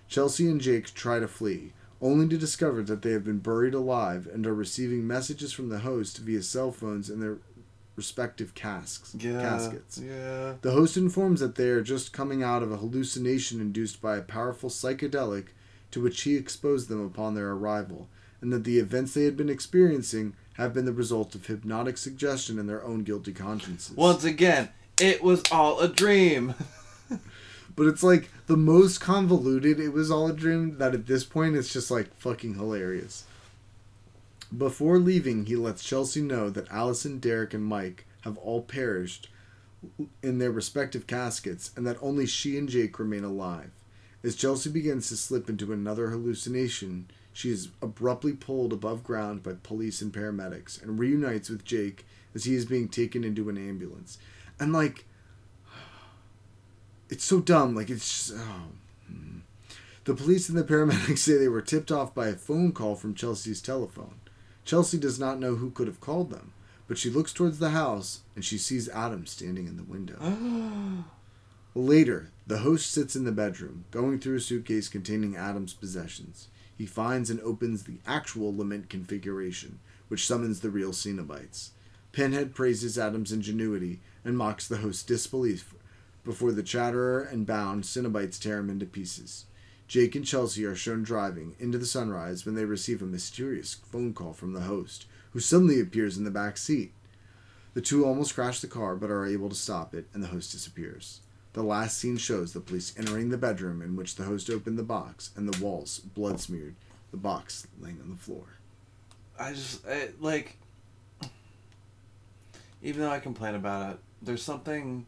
Chelsea 0.07 0.47
and 0.47 0.59
Jake 0.59 0.93
try 0.93 1.19
to 1.19 1.27
flee, 1.27 1.73
only 2.01 2.27
to 2.29 2.37
discover 2.37 2.81
that 2.83 3.01
they 3.01 3.11
have 3.11 3.23
been 3.23 3.39
buried 3.39 3.73
alive 3.73 4.27
and 4.33 4.45
are 4.47 4.53
receiving 4.53 5.05
messages 5.05 5.53
from 5.53 5.69
the 5.69 5.79
host 5.79 6.17
via 6.19 6.41
cell 6.41 6.71
phones 6.71 7.09
in 7.09 7.19
their 7.19 7.37
respective 7.95 8.55
casks, 8.55 9.13
yeah 9.19 9.41
caskets. 9.41 9.99
yeah 9.99 10.53
The 10.61 10.71
host 10.71 10.97
informs 10.97 11.39
that 11.41 11.55
they 11.55 11.69
are 11.69 11.81
just 11.81 12.13
coming 12.13 12.41
out 12.41 12.63
of 12.63 12.71
a 12.71 12.77
hallucination 12.77 13.59
induced 13.59 14.01
by 14.01 14.17
a 14.17 14.21
powerful 14.21 14.69
psychedelic 14.69 15.47
to 15.91 16.01
which 16.01 16.21
he 16.21 16.35
exposed 16.35 16.87
them 16.87 17.05
upon 17.05 17.35
their 17.35 17.51
arrival, 17.51 18.07
and 18.39 18.51
that 18.53 18.63
the 18.63 18.79
events 18.79 19.13
they 19.13 19.25
had 19.25 19.35
been 19.37 19.49
experiencing 19.49 20.33
have 20.53 20.73
been 20.73 20.85
the 20.85 20.93
result 20.93 21.35
of 21.35 21.45
hypnotic 21.47 21.97
suggestion 21.97 22.57
and 22.57 22.67
their 22.69 22.83
own 22.83 23.03
guilty 23.03 23.33
consciences. 23.33 23.95
once 23.95 24.23
again 24.23 24.69
it 24.97 25.21
was 25.21 25.43
all 25.51 25.79
a 25.81 25.87
dream 25.87 26.53
But 27.75 27.87
it's 27.87 28.03
like 28.03 28.29
the 28.47 28.57
most 28.57 28.99
convoluted, 28.99 29.79
it 29.79 29.93
was 29.93 30.11
all 30.11 30.27
a 30.27 30.33
dream, 30.33 30.77
that 30.77 30.93
at 30.93 31.07
this 31.07 31.23
point 31.23 31.55
it's 31.55 31.71
just 31.71 31.91
like 31.91 32.15
fucking 32.17 32.55
hilarious. 32.55 33.25
Before 34.55 34.99
leaving, 34.99 35.45
he 35.45 35.55
lets 35.55 35.83
Chelsea 35.83 36.21
know 36.21 36.49
that 36.49 36.69
Allison, 36.71 37.19
Derek, 37.19 37.53
and 37.53 37.63
Mike 37.63 38.05
have 38.21 38.37
all 38.37 38.61
perished 38.61 39.29
in 40.21 40.37
their 40.37 40.51
respective 40.51 41.07
caskets 41.07 41.71
and 41.75 41.87
that 41.87 41.97
only 42.01 42.25
she 42.25 42.57
and 42.57 42.69
Jake 42.69 42.99
remain 42.99 43.23
alive. 43.23 43.71
As 44.23 44.35
Chelsea 44.35 44.69
begins 44.69 45.09
to 45.09 45.17
slip 45.17 45.49
into 45.49 45.73
another 45.73 46.09
hallucination, 46.09 47.09
she 47.33 47.49
is 47.49 47.69
abruptly 47.81 48.33
pulled 48.33 48.73
above 48.73 49.03
ground 49.03 49.41
by 49.41 49.53
police 49.63 50.01
and 50.01 50.13
paramedics 50.13 50.81
and 50.81 50.99
reunites 50.99 51.49
with 51.49 51.65
Jake 51.65 52.05
as 52.35 52.43
he 52.43 52.53
is 52.53 52.65
being 52.65 52.87
taken 52.87 53.23
into 53.23 53.49
an 53.49 53.57
ambulance. 53.57 54.17
And 54.59 54.73
like, 54.73 55.05
it's 57.11 57.25
so 57.25 57.41
dumb. 57.41 57.75
Like 57.75 57.91
it's 57.91 58.07
just, 58.07 58.39
oh. 58.39 58.71
hmm. 59.07 59.39
The 60.05 60.15
police 60.15 60.49
and 60.49 60.57
the 60.57 60.63
paramedics 60.63 61.17
say 61.19 61.37
they 61.37 61.47
were 61.47 61.61
tipped 61.61 61.91
off 61.91 62.15
by 62.15 62.29
a 62.29 62.33
phone 62.33 62.71
call 62.71 62.95
from 62.95 63.13
Chelsea's 63.13 63.61
telephone. 63.61 64.15
Chelsea 64.65 64.97
does 64.97 65.19
not 65.19 65.39
know 65.39 65.55
who 65.55 65.69
could 65.71 65.87
have 65.87 65.99
called 65.99 66.31
them, 66.31 66.53
but 66.87 66.97
she 66.97 67.09
looks 67.09 67.33
towards 67.33 67.59
the 67.59 67.71
house 67.71 68.21
and 68.35 68.45
she 68.45 68.57
sees 68.57 68.89
Adam 68.89 69.25
standing 69.25 69.67
in 69.67 69.77
the 69.77 69.83
window. 69.83 70.17
Later, 71.75 72.29
the 72.47 72.59
host 72.59 72.91
sits 72.91 73.15
in 73.15 73.23
the 73.25 73.31
bedroom, 73.31 73.85
going 73.91 74.19
through 74.19 74.37
a 74.37 74.41
suitcase 74.41 74.89
containing 74.89 75.35
Adam's 75.35 75.73
possessions. 75.73 76.47
He 76.77 76.85
finds 76.85 77.29
and 77.29 77.39
opens 77.41 77.83
the 77.83 77.99
actual 78.05 78.55
lament 78.55 78.89
configuration, 78.89 79.79
which 80.07 80.25
summons 80.25 80.59
the 80.59 80.69
real 80.69 80.91
Cenobites. 80.91 81.69
Pinhead 82.11 82.53
praises 82.53 82.97
Adam's 82.97 83.31
ingenuity 83.31 84.01
and 84.25 84.37
mocks 84.37 84.67
the 84.67 84.77
host's 84.77 85.03
disbelief 85.03 85.73
before 86.23 86.51
the 86.51 86.63
Chatterer 86.63 87.21
and 87.21 87.45
Bound 87.45 87.83
Cenobites 87.83 88.39
tear 88.39 88.59
him 88.59 88.69
into 88.69 88.85
pieces. 88.85 89.45
Jake 89.87 90.15
and 90.15 90.25
Chelsea 90.25 90.63
are 90.63 90.75
shown 90.75 91.03
driving 91.03 91.55
into 91.59 91.77
the 91.77 91.85
sunrise 91.85 92.45
when 92.45 92.55
they 92.55 92.65
receive 92.65 93.01
a 93.01 93.05
mysterious 93.05 93.73
phone 93.73 94.13
call 94.13 94.33
from 94.33 94.53
the 94.53 94.61
host, 94.61 95.05
who 95.31 95.39
suddenly 95.39 95.81
appears 95.81 96.17
in 96.17 96.23
the 96.23 96.31
back 96.31 96.57
seat. 96.57 96.93
The 97.73 97.81
two 97.81 98.05
almost 98.05 98.35
crash 98.35 98.59
the 98.59 98.67
car 98.67 98.95
but 98.95 99.09
are 99.09 99.25
able 99.25 99.49
to 99.49 99.55
stop 99.55 99.93
it, 99.93 100.07
and 100.13 100.23
the 100.23 100.29
host 100.29 100.51
disappears. 100.51 101.21
The 101.53 101.63
last 101.63 101.97
scene 101.97 102.17
shows 102.17 102.53
the 102.53 102.61
police 102.61 102.93
entering 102.97 103.29
the 103.29 103.37
bedroom 103.37 103.81
in 103.81 103.97
which 103.97 104.15
the 104.15 104.23
host 104.23 104.49
opened 104.49 104.79
the 104.79 104.83
box 104.83 105.31
and 105.35 105.47
the 105.47 105.63
walls 105.63 105.99
blood 105.99 106.39
smeared, 106.39 106.75
the 107.11 107.17
box 107.17 107.67
laying 107.79 107.99
on 108.01 108.09
the 108.09 108.15
floor. 108.15 108.45
I 109.37 109.51
just 109.51 109.85
I, 109.85 110.09
like. 110.19 110.57
Even 112.81 113.01
though 113.01 113.11
I 113.11 113.19
complain 113.19 113.55
about 113.55 113.91
it, 113.91 113.99
there's 114.21 114.41
something 114.41 115.05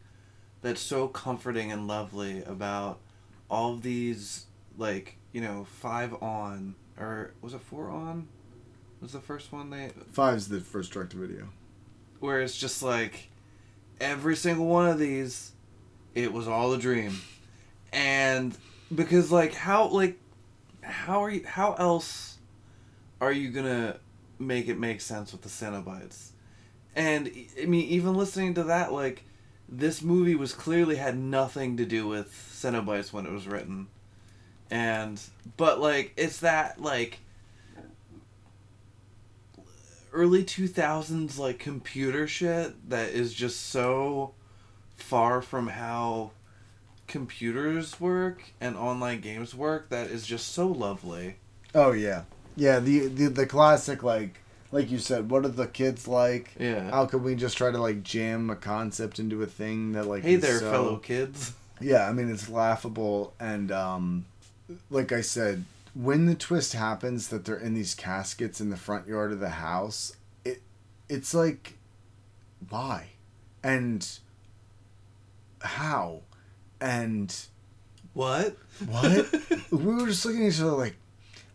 that's 0.64 0.80
so 0.80 1.06
comforting 1.08 1.70
and 1.70 1.86
lovely 1.86 2.42
about 2.44 2.98
all 3.50 3.74
of 3.74 3.82
these, 3.82 4.46
like 4.78 5.18
you 5.30 5.42
know, 5.42 5.66
five 5.80 6.14
on 6.22 6.74
or 6.98 7.34
was 7.42 7.52
it 7.52 7.60
four 7.60 7.90
on? 7.90 8.28
Was 9.02 9.12
the 9.12 9.20
first 9.20 9.52
one 9.52 9.68
they 9.68 9.90
Five's 10.12 10.48
the 10.48 10.60
first 10.60 10.90
direct 10.92 11.10
to 11.10 11.18
video. 11.18 11.48
where 12.20 12.40
it's 12.40 12.56
just 12.56 12.82
like 12.82 13.28
every 14.00 14.34
single 14.34 14.64
one 14.64 14.88
of 14.88 14.98
these 14.98 15.52
it 16.14 16.32
was 16.32 16.48
all 16.48 16.72
a 16.72 16.78
dream 16.78 17.20
and 17.92 18.56
because 18.94 19.30
like 19.30 19.52
how 19.52 19.88
like 19.88 20.18
how 20.80 21.22
are 21.22 21.28
you 21.30 21.44
how 21.44 21.74
else 21.74 22.38
are 23.20 23.32
you 23.32 23.50
gonna 23.50 23.98
make 24.38 24.68
it 24.68 24.78
make 24.78 25.02
sense 25.02 25.32
with 25.32 25.42
the 25.42 25.50
cenobites 25.50 26.30
and 26.96 27.30
i 27.60 27.66
mean 27.66 27.86
even 27.88 28.14
listening 28.14 28.54
to 28.54 28.64
that 28.64 28.90
like 28.90 29.24
this 29.68 30.02
movie 30.02 30.34
was 30.34 30.52
clearly 30.52 30.96
had 30.96 31.16
nothing 31.16 31.76
to 31.76 31.84
do 31.84 32.06
with 32.06 32.32
cenobites 32.52 33.12
when 33.12 33.26
it 33.26 33.32
was 33.32 33.46
written 33.46 33.86
and 34.70 35.20
but 35.56 35.80
like 35.80 36.12
it's 36.16 36.40
that 36.40 36.80
like 36.80 37.18
early 40.12 40.44
2000s 40.44 41.38
like 41.38 41.58
computer 41.58 42.26
shit 42.26 42.88
that 42.88 43.10
is 43.10 43.34
just 43.34 43.60
so 43.60 44.32
far 44.96 45.42
from 45.42 45.68
how 45.68 46.30
computers 47.06 48.00
work 48.00 48.42
and 48.60 48.76
online 48.76 49.20
games 49.20 49.54
work 49.54 49.88
that 49.90 50.08
is 50.08 50.26
just 50.26 50.52
so 50.52 50.66
lovely 50.66 51.36
Oh 51.74 51.90
yeah, 51.90 52.22
yeah. 52.56 52.78
The 52.78 53.08
the 53.08 53.26
the 53.28 53.46
classic 53.46 54.02
like 54.02 54.40
like 54.74 54.90
you 54.90 54.98
said. 54.98 55.30
What 55.30 55.44
are 55.44 55.48
the 55.48 55.68
kids 55.68 56.08
like? 56.08 56.50
yeah 56.58 56.90
How 56.90 57.06
could 57.06 57.22
we 57.22 57.34
just 57.36 57.56
try 57.56 57.70
to 57.70 57.78
like 57.78 58.02
jam 58.02 58.50
a 58.50 58.56
concept 58.56 59.18
into 59.18 59.40
a 59.42 59.46
thing 59.46 59.92
that 59.92 60.06
like? 60.06 60.22
hey 60.24 60.36
there 60.36 60.58
so- 60.58 60.70
fellow 60.70 60.96
kids 60.96 61.52
Yeah, 61.80 62.08
I 62.08 62.12
mean 62.12 62.28
it's 62.30 62.48
laughable 62.48 63.32
and 63.38 63.70
um, 63.72 64.26
like 64.90 65.12
I 65.12 65.20
said, 65.20 65.64
when 65.94 66.26
the 66.26 66.34
twist 66.34 66.72
happens 66.72 67.28
that 67.28 67.44
they're 67.44 67.56
in 67.56 67.74
these 67.74 67.94
caskets 67.94 68.60
in 68.60 68.70
the 68.70 68.76
front 68.76 69.06
yard 69.06 69.30
of 69.32 69.38
the 69.40 69.50
house, 69.50 70.16
it 70.44 70.60
it's 71.08 71.32
like, 71.34 71.78
why, 72.68 73.10
and 73.62 74.06
how, 75.60 76.22
and 76.80 77.34
what 78.12 78.56
what? 78.88 79.32
we 79.70 79.94
were 79.94 80.06
just 80.06 80.24
looking 80.26 80.46
at 80.46 80.52
each 80.52 80.60
other 80.60 80.70
like, 80.72 80.96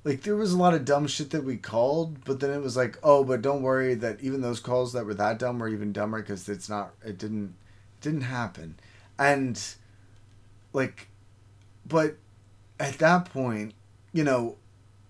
like 0.03 0.21
there 0.21 0.35
was 0.35 0.53
a 0.53 0.57
lot 0.57 0.73
of 0.73 0.85
dumb 0.85 1.07
shit 1.07 1.31
that 1.31 1.43
we 1.43 1.57
called, 1.57 2.23
but 2.23 2.39
then 2.39 2.51
it 2.51 2.61
was 2.61 2.77
like, 2.77 2.97
oh, 3.03 3.23
but 3.23 3.41
don't 3.41 3.61
worry 3.61 3.95
that 3.95 4.21
even 4.21 4.41
those 4.41 4.59
calls 4.59 4.93
that 4.93 5.05
were 5.05 5.13
that 5.13 5.39
dumb 5.39 5.59
were 5.59 5.69
even 5.69 5.91
dumber 5.91 6.19
because 6.19 6.47
it's 6.47 6.69
not, 6.69 6.93
it 7.03 7.17
didn't, 7.17 7.55
didn't 8.01 8.21
happen, 8.21 8.75
and, 9.17 9.61
like, 10.71 11.09
but 11.85 12.15
at 12.79 12.97
that 12.99 13.25
point, 13.25 13.73
you 14.13 14.23
know, 14.23 14.55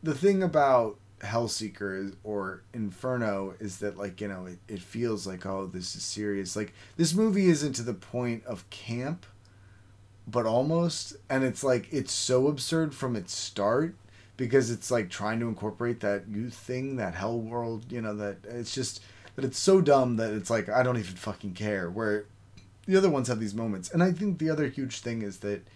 the 0.01 0.15
thing 0.15 0.41
about 0.41 0.97
Hellseeker 1.19 2.15
or 2.23 2.63
Inferno 2.73 3.53
is 3.59 3.79
that 3.79 3.97
like 3.97 4.21
you 4.21 4.29
know 4.29 4.45
it, 4.45 4.59
it 4.69 4.79
feels 4.79 5.27
like 5.27 5.45
oh 5.45 5.67
this 5.67 5.93
is 5.93 6.03
serious. 6.03 6.55
Like 6.55 6.73
this 6.95 7.13
movie 7.13 7.49
isn't 7.49 7.73
to 7.73 7.83
the 7.83 7.93
point 7.93 8.45
of 8.45 8.69
camp 8.69 9.25
but 10.29 10.45
almost. 10.45 11.15
And 11.29 11.43
it's 11.43 11.63
like 11.63 11.87
it's 11.91 12.13
so 12.13 12.47
absurd 12.47 12.93
from 12.93 13.15
its 13.15 13.33
start 13.33 13.95
because 14.39 14.71
it's 14.71 14.89
like 14.89 15.09
trying 15.09 15.37
to 15.41 15.49
incorporate 15.49 15.99
that 15.99 16.23
youth 16.29 16.53
thing 16.53 16.95
that 16.95 17.13
hell 17.13 17.37
world 17.37 17.91
you 17.91 18.01
know 18.01 18.15
that 18.15 18.37
it's 18.45 18.73
just 18.73 19.01
that 19.35 19.43
it's 19.43 19.59
so 19.59 19.81
dumb 19.81 20.15
that 20.15 20.31
it's 20.31 20.49
like 20.49 20.69
i 20.69 20.81
don't 20.81 20.97
even 20.97 21.15
fucking 21.15 21.53
care. 21.53 21.89
Where 21.89 22.25
the 22.85 22.97
other 22.97 23.09
ones 23.09 23.27
have 23.27 23.39
these 23.39 23.53
moments. 23.53 23.91
And 23.91 24.01
i 24.01 24.11
think 24.13 24.39
the 24.39 24.49
other 24.49 24.67
huge 24.67 24.99
thing 25.01 25.21
is 25.21 25.39
that 25.39 25.67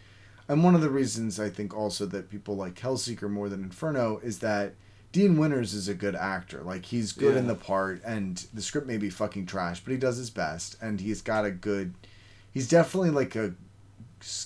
and 0.47 0.63
one 0.63 0.75
of 0.75 0.81
the 0.81 0.89
reasons 0.89 1.39
i 1.41 1.49
think 1.49 1.75
also 1.75 2.05
that 2.07 2.31
people 2.31 2.55
like 2.55 2.75
hellseeker 2.75 3.29
more 3.29 3.49
than 3.49 3.63
inferno 3.63 4.19
is 4.23 4.39
that 4.39 4.75
dean 5.11 5.37
winters 5.37 5.73
is 5.73 5.87
a 5.89 5.93
good 5.93 6.15
actor. 6.15 6.61
Like 6.61 6.85
he's 6.85 7.11
good 7.11 7.35
in 7.35 7.47
the 7.47 7.55
part 7.55 8.01
and 8.05 8.43
the 8.53 8.61
script 8.61 8.87
may 8.87 8.97
be 8.97 9.09
fucking 9.09 9.45
trash 9.45 9.81
but 9.81 9.91
he 9.91 9.97
does 9.97 10.15
his 10.15 10.29
best 10.29 10.77
and 10.81 11.01
he's 11.01 11.21
got 11.21 11.43
a 11.43 11.51
good 11.51 11.93
he's 12.53 12.69
definitely 12.69 13.09
like 13.09 13.35
a 13.35 13.53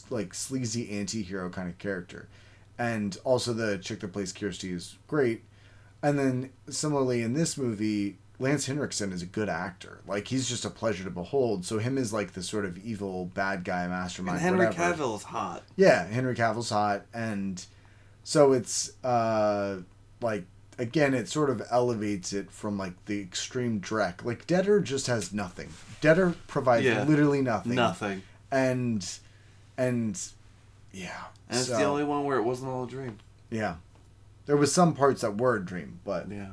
like 0.09 0.33
sleazy 0.33 0.89
anti-hero 0.89 1.51
kind 1.51 1.69
of 1.69 1.77
character 1.77 2.27
and 2.77 3.17
also 3.23 3.53
the 3.53 3.77
chick 3.77 3.99
that 4.01 4.13
plays 4.13 4.31
kirsty 4.33 4.71
is 4.71 4.97
great. 5.07 5.43
And 6.03 6.17
then 6.19 6.51
similarly 6.69 7.21
in 7.23 7.33
this 7.33 7.57
movie 7.57 8.17
lance 8.39 8.67
henriksen 8.67 9.11
is 9.11 9.23
a 9.23 9.25
good 9.25 9.49
actor. 9.49 10.01
Like 10.07 10.27
he's 10.27 10.47
just 10.47 10.63
a 10.63 10.69
pleasure 10.69 11.03
to 11.03 11.09
behold. 11.09 11.65
So 11.65 11.79
him 11.79 11.97
is 11.97 12.13
like 12.13 12.33
the 12.33 12.43
sort 12.43 12.65
of 12.65 12.77
evil 12.77 13.25
bad 13.33 13.63
guy 13.63 13.87
mastermind 13.87 14.37
and 14.37 14.43
henry 14.43 14.67
whatever. 14.67 14.93
cavill 15.03 15.15
is 15.17 15.23
hot. 15.23 15.63
Yeah 15.75 16.05
henry 16.07 16.35
cavill's 16.35 16.69
hot. 16.69 17.05
And 17.15 17.65
so 18.23 18.53
it's 18.53 18.91
uh 19.03 19.79
like 20.21 20.45
again 20.77 21.15
it 21.15 21.27
sort 21.27 21.49
of 21.49 21.63
elevates 21.71 22.31
it 22.31 22.51
from 22.51 22.77
like 22.77 22.93
the 23.05 23.19
extreme 23.19 23.81
dreck. 23.81 24.23
Like 24.23 24.45
deader 24.45 24.79
just 24.81 25.07
has 25.07 25.33
nothing. 25.33 25.69
Deader 26.01 26.35
provides 26.45 26.85
Yeah. 26.85 27.05
literally 27.05 27.41
nothing. 27.41 27.73
Nothing. 27.73 28.21
And 28.51 29.03
and 29.79 30.21
yeah 30.91 31.25
and 31.49 31.59
it's 31.59 31.67
the 31.69 31.83
only 31.83 32.03
one 32.03 32.23
where 32.23 32.37
it 32.37 32.43
wasn't 32.43 32.69
all 32.69 32.83
a 32.83 32.87
dream 32.87 33.17
yeah 33.49 33.75
there 34.45 34.57
was 34.57 34.71
some 34.73 34.93
parts 34.93 35.21
that 35.21 35.37
were 35.37 35.55
a 35.57 35.63
dream 35.65 35.99
but 36.03 36.29
Yeah. 36.31 36.49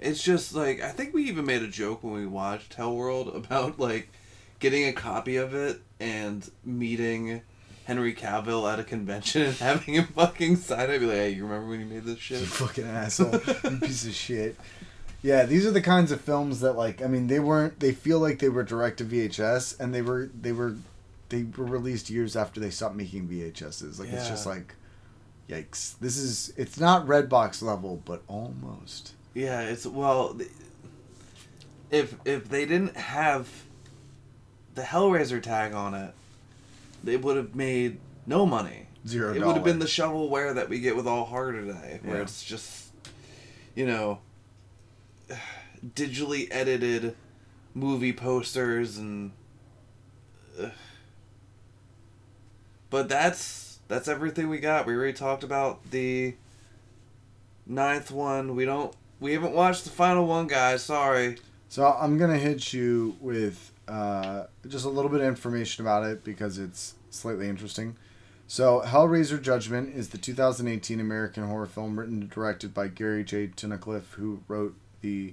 It's 0.00 0.20
just 0.22 0.52
like 0.54 0.82
I 0.82 0.88
think 0.90 1.14
we 1.14 1.28
even 1.28 1.46
made 1.46 1.62
a 1.62 1.68
joke 1.68 2.02
when 2.02 2.12
we 2.14 2.26
watched 2.26 2.74
Hell 2.74 2.94
World 2.96 3.28
about 3.36 3.78
like 3.78 4.08
getting 4.58 4.88
a 4.88 4.92
copy 4.92 5.36
of 5.36 5.54
it 5.54 5.80
and 6.00 6.50
meeting 6.64 7.42
Henry 7.84 8.12
Cavill 8.12 8.70
at 8.72 8.80
a 8.80 8.84
convention 8.84 9.42
and 9.42 9.54
having 9.58 9.94
him 9.94 10.06
fucking 10.08 10.56
sign 10.56 10.90
it. 10.90 10.98
Be 10.98 11.06
like, 11.06 11.14
hey, 11.16 11.30
you 11.30 11.44
remember 11.44 11.68
when 11.68 11.78
you 11.80 11.86
made 11.86 12.02
this 12.04 12.16
you 12.30 12.36
shit? 12.38 12.46
fucking 12.48 12.84
asshole 12.84 13.40
you 13.70 13.78
piece 13.78 14.04
of 14.06 14.12
shit 14.14 14.56
yeah 15.22 15.44
these 15.44 15.64
are 15.64 15.70
the 15.70 15.80
kinds 15.80 16.10
of 16.10 16.20
films 16.20 16.58
that 16.58 16.72
like 16.72 17.00
i 17.00 17.06
mean 17.06 17.28
they 17.28 17.38
weren't 17.38 17.78
they 17.78 17.92
feel 17.92 18.18
like 18.18 18.40
they 18.40 18.48
were 18.48 18.64
direct 18.64 18.98
to 18.98 19.04
vhs 19.04 19.78
and 19.78 19.94
they 19.94 20.02
were 20.02 20.28
they 20.40 20.50
were 20.50 20.74
they 21.32 21.42
were 21.56 21.64
released 21.64 22.10
years 22.10 22.36
after 22.36 22.60
they 22.60 22.70
stopped 22.70 22.94
making 22.94 23.26
vhs's 23.28 23.98
like 23.98 24.12
it's 24.12 24.28
just 24.28 24.46
like 24.46 24.74
yikes 25.48 25.98
this 25.98 26.16
is 26.16 26.52
it's 26.56 26.78
not 26.78 27.06
redbox 27.06 27.60
level 27.62 28.00
but 28.04 28.22
almost 28.28 29.12
Yeah, 29.34 29.60
it's 29.62 29.86
well, 29.86 30.38
if 31.90 32.14
if 32.24 32.48
they 32.48 32.64
didn't 32.66 32.96
have 32.96 33.48
the 34.74 34.82
Hellraiser 34.82 35.42
tag 35.42 35.72
on 35.74 35.94
it, 35.94 36.14
they 37.04 37.16
would 37.16 37.36
have 37.36 37.54
made 37.54 37.98
no 38.26 38.46
money. 38.46 38.86
zero 39.06 39.34
it 39.34 39.44
would 39.44 39.54
have 39.56 39.64
been 39.64 39.78
the 39.78 39.86
shovelware 39.86 40.54
that 40.54 40.68
we 40.68 40.80
get 40.80 40.96
with 40.96 41.06
All 41.06 41.24
Horror 41.24 41.52
today, 41.52 42.00
where 42.02 42.16
Yeah. 42.16 42.22
it's 42.22 42.42
just, 42.44 42.92
you 43.74 43.86
know, 43.86 44.20
digitally 45.94 46.46
edited 46.50 47.16
movie 47.74 48.12
posters 48.12 48.98
and. 48.98 49.32
ugh. 50.60 50.70
But 52.92 53.08
that's 53.08 53.78
that's 53.88 54.06
everything 54.06 54.50
we 54.50 54.58
got. 54.58 54.86
We 54.86 54.94
already 54.94 55.14
talked 55.14 55.42
about 55.42 55.90
the 55.90 56.34
ninth 57.66 58.10
one. 58.10 58.54
We 58.54 58.66
don't. 58.66 58.94
We 59.18 59.32
haven't 59.32 59.54
watched 59.54 59.84
the 59.84 59.90
final 59.90 60.26
one, 60.26 60.46
guys. 60.46 60.84
Sorry. 60.84 61.38
So 61.70 61.86
I'm 61.86 62.18
gonna 62.18 62.36
hit 62.36 62.74
you 62.74 63.16
with 63.18 63.72
uh, 63.88 64.44
just 64.68 64.84
a 64.84 64.90
little 64.90 65.10
bit 65.10 65.22
of 65.22 65.26
information 65.26 65.82
about 65.82 66.04
it 66.04 66.22
because 66.22 66.58
it's 66.58 66.94
slightly 67.08 67.48
interesting. 67.48 67.96
So 68.46 68.82
Hellraiser 68.84 69.40
Judgment 69.40 69.96
is 69.96 70.10
the 70.10 70.18
2018 70.18 71.00
American 71.00 71.44
horror 71.44 71.64
film 71.64 71.98
written 71.98 72.20
and 72.20 72.30
directed 72.30 72.74
by 72.74 72.88
Gary 72.88 73.24
J. 73.24 73.48
Tunnicliffe, 73.48 74.12
who 74.16 74.42
wrote 74.48 74.74
the 75.00 75.32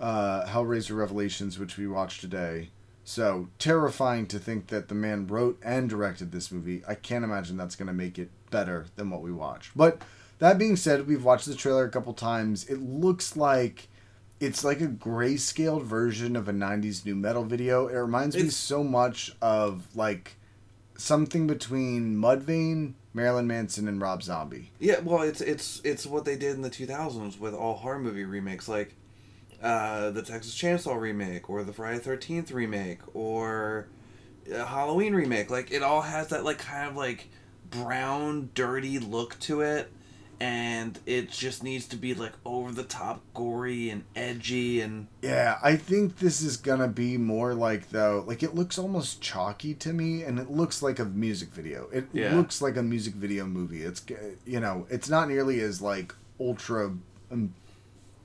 uh, 0.00 0.46
Hellraiser 0.46 0.96
Revelations, 0.96 1.58
which 1.58 1.76
we 1.76 1.86
watched 1.86 2.22
today. 2.22 2.70
So 3.08 3.48
terrifying 3.58 4.26
to 4.26 4.38
think 4.38 4.66
that 4.66 4.88
the 4.88 4.94
man 4.94 5.28
wrote 5.28 5.58
and 5.62 5.88
directed 5.88 6.30
this 6.30 6.52
movie. 6.52 6.82
I 6.86 6.94
can't 6.94 7.24
imagine 7.24 7.56
that's 7.56 7.74
gonna 7.74 7.94
make 7.94 8.18
it 8.18 8.28
better 8.50 8.84
than 8.96 9.08
what 9.08 9.22
we 9.22 9.32
watched. 9.32 9.74
But 9.74 10.02
that 10.40 10.58
being 10.58 10.76
said, 10.76 11.06
we've 11.06 11.24
watched 11.24 11.46
the 11.46 11.54
trailer 11.54 11.86
a 11.86 11.90
couple 11.90 12.12
times. 12.12 12.66
It 12.66 12.82
looks 12.82 13.34
like 13.34 13.88
it's 14.40 14.62
like 14.62 14.82
a 14.82 14.88
grayscaled 14.88 15.84
version 15.84 16.36
of 16.36 16.50
a 16.50 16.52
90s 16.52 17.06
new 17.06 17.16
metal 17.16 17.44
video. 17.44 17.88
It 17.88 17.94
reminds 17.94 18.36
me 18.36 18.50
so 18.50 18.84
much 18.84 19.34
of 19.40 19.86
like 19.96 20.36
something 20.98 21.46
between 21.46 22.14
Mudvayne, 22.14 22.92
Marilyn 23.14 23.46
Manson, 23.46 23.88
and 23.88 24.02
Rob 24.02 24.22
Zombie. 24.22 24.70
Yeah, 24.80 25.00
well, 25.00 25.22
it's 25.22 25.40
it's 25.40 25.80
it's 25.82 26.04
what 26.04 26.26
they 26.26 26.36
did 26.36 26.56
in 26.56 26.60
the 26.60 26.68
2000s 26.68 27.40
with 27.40 27.54
all 27.54 27.76
horror 27.76 28.00
movie 28.00 28.26
remakes, 28.26 28.68
like 28.68 28.94
uh, 29.62 30.10
the 30.10 30.22
Texas 30.22 30.54
Chainsaw 30.54 31.00
remake 31.00 31.48
or 31.50 31.64
the 31.64 31.72
Friday 31.72 31.98
Thirteenth 31.98 32.50
remake, 32.52 33.00
or 33.14 33.88
a 34.52 34.64
Halloween 34.64 35.14
remake. 35.14 35.50
Like 35.50 35.70
it 35.70 35.82
all 35.82 36.02
has 36.02 36.28
that 36.28 36.44
like 36.44 36.58
kind 36.58 36.88
of 36.88 36.96
like 36.96 37.28
brown, 37.70 38.50
dirty 38.54 38.98
look 38.98 39.38
to 39.40 39.60
it, 39.60 39.90
and 40.40 40.98
it 41.06 41.30
just 41.30 41.62
needs 41.62 41.86
to 41.88 41.96
be 41.96 42.14
like 42.14 42.32
over 42.44 42.72
the 42.72 42.84
top, 42.84 43.20
gory 43.34 43.90
and 43.90 44.04
edgy 44.14 44.80
and 44.80 45.08
Yeah, 45.22 45.58
I 45.62 45.76
think 45.76 46.18
this 46.18 46.40
is 46.40 46.56
gonna 46.56 46.88
be 46.88 47.18
more 47.18 47.52
like 47.54 47.90
though, 47.90 48.24
like 48.26 48.42
it 48.42 48.54
looks 48.54 48.78
almost 48.78 49.20
chalky 49.20 49.74
to 49.74 49.92
me, 49.92 50.22
and 50.22 50.38
it 50.38 50.50
looks 50.50 50.80
like 50.82 50.98
a 50.98 51.04
music 51.04 51.48
video. 51.50 51.88
It 51.92 52.06
Yeah. 52.12 52.34
looks 52.36 52.62
like 52.62 52.76
a 52.76 52.82
music 52.82 53.14
video 53.14 53.44
movie. 53.44 53.82
It's 53.82 54.02
you 54.46 54.60
know, 54.60 54.86
it's 54.88 55.08
not 55.08 55.28
nearly 55.28 55.60
as 55.60 55.82
like 55.82 56.14
ultra 56.40 56.92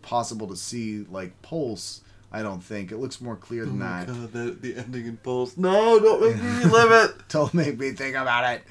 impossible 0.03 0.47
to 0.47 0.55
see 0.55 1.05
like 1.09 1.41
Pulse. 1.41 2.01
I 2.31 2.41
don't 2.41 2.63
think 2.63 2.91
it 2.91 2.97
looks 2.97 3.21
more 3.21 3.35
clear 3.35 3.65
than 3.65 3.79
that. 3.79 4.09
Oh 4.09 4.13
God, 4.13 4.33
the, 4.33 4.51
the 4.51 4.77
ending 4.77 5.05
in 5.05 5.17
Pulse. 5.17 5.55
No, 5.55 5.99
don't 5.99 6.21
make 6.21 6.43
me 6.43 6.49
relive 6.63 7.09
it. 7.09 7.29
Don't 7.29 7.53
make 7.53 7.79
me 7.79 7.91
think 7.91 8.15
about 8.15 8.53
it. 8.53 8.63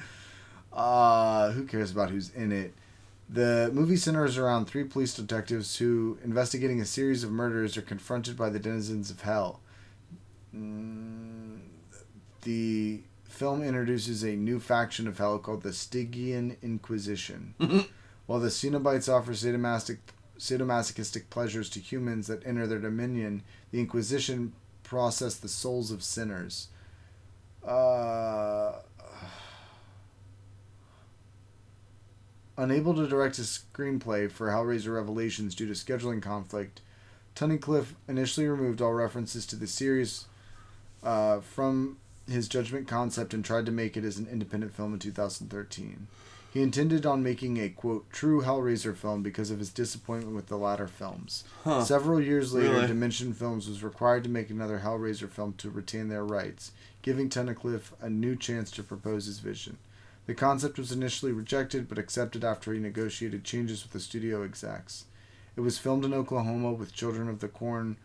Uh, 0.71 1.51
who 1.51 1.65
cares 1.65 1.91
about 1.91 2.09
who's 2.09 2.29
in 2.31 2.51
it? 2.51 2.73
The 3.29 3.71
movie 3.73 3.95
centers 3.95 4.37
around 4.37 4.65
three 4.65 4.83
police 4.83 5.15
detectives 5.15 5.77
who, 5.77 6.19
investigating 6.23 6.81
a 6.81 6.85
series 6.85 7.23
of 7.23 7.31
murders, 7.31 7.77
are 7.77 7.81
confronted 7.81 8.37
by 8.37 8.49
the 8.49 8.59
denizens 8.59 9.09
of 9.09 9.21
hell. 9.21 9.61
Mm, 10.55 11.59
the 12.43 13.01
film 13.23 13.63
introduces 13.63 14.23
a 14.23 14.35
new 14.35 14.59
faction 14.59 15.07
of 15.07 15.17
hell 15.17 15.39
called 15.39 15.63
the 15.63 15.73
Stygian 15.73 16.57
Inquisition. 16.61 17.55
While 18.25 18.39
the 18.39 18.49
Cenobites 18.49 19.11
offer 19.11 19.31
sadomastic, 19.31 19.97
sadomasochistic 20.43 21.29
pleasures 21.29 21.69
to 21.69 21.79
humans 21.79 22.27
that 22.27 22.45
enter 22.45 22.67
their 22.67 22.79
dominion, 22.79 23.41
the 23.71 23.79
Inquisition 23.79 24.51
process 24.83 25.35
the 25.35 25.47
souls 25.47 25.89
of 25.89 26.03
sinners. 26.03 26.67
Uh, 27.65 28.73
unable 32.57 32.93
to 32.93 33.07
direct 33.07 33.39
a 33.39 33.43
screenplay 33.43 34.29
for 34.29 34.49
Hellraiser 34.49 34.93
Revelations 34.93 35.55
due 35.55 35.65
to 35.65 35.71
scheduling 35.71 36.21
conflict, 36.21 36.81
Tunnicliffe 37.35 37.93
initially 38.09 38.45
removed 38.45 38.81
all 38.81 38.93
references 38.93 39.45
to 39.45 39.55
the 39.55 39.65
series 39.65 40.25
uh, 41.03 41.39
from 41.39 41.97
his 42.29 42.49
Judgment 42.49 42.85
concept 42.85 43.33
and 43.33 43.45
tried 43.45 43.65
to 43.65 43.71
make 43.71 43.95
it 43.95 44.03
as 44.03 44.17
an 44.17 44.27
independent 44.29 44.73
film 44.73 44.93
in 44.93 44.99
2013. 44.99 46.07
He 46.53 46.61
intended 46.61 47.03
on 47.03 47.23
making 47.23 47.57
a 47.57 47.69
quote 47.69 48.11
true 48.11 48.41
Hellraiser 48.43 48.95
film 48.95 49.23
because 49.23 49.49
of 49.49 49.57
his 49.57 49.71
disappointment 49.71 50.35
with 50.35 50.47
the 50.47 50.55
latter 50.55 50.87
films. 50.87 51.43
Huh. 51.63 51.83
Several 51.83 52.21
years 52.21 52.53
later, 52.53 52.73
Really? 52.73 52.87
Dimension 52.87 53.33
Films 53.33 53.67
was 53.67 53.83
required 53.83 54.23
to 54.25 54.29
make 54.29 54.51
another 54.51 54.81
Hellraiser 54.85 55.27
film 55.27 55.55
to 55.57 55.71
retain 55.71 56.09
their 56.09 56.23
rights, 56.23 56.71
giving 57.01 57.27
Tunnicliffe 57.27 57.91
a 57.99 58.07
new 58.09 58.35
chance 58.35 58.69
to 58.71 58.83
propose 58.83 59.25
his 59.25 59.39
vision. 59.39 59.77
The 60.27 60.35
concept 60.35 60.77
was 60.77 60.91
initially 60.91 61.31
rejected 61.31 61.89
but 61.89 61.97
accepted 61.97 62.43
after 62.43 62.71
he 62.71 62.79
negotiated 62.79 63.43
changes 63.43 63.81
with 63.81 63.91
the 63.93 63.99
studio 63.99 64.43
execs. 64.43 65.05
It 65.55 65.61
was 65.61 65.79
filmed 65.79 66.05
in 66.05 66.13
Oklahoma 66.13 66.71
with 66.71 66.93
Children 66.93 67.29
of 67.29 67.39
the 67.39 67.47
Corn, 67.47 67.97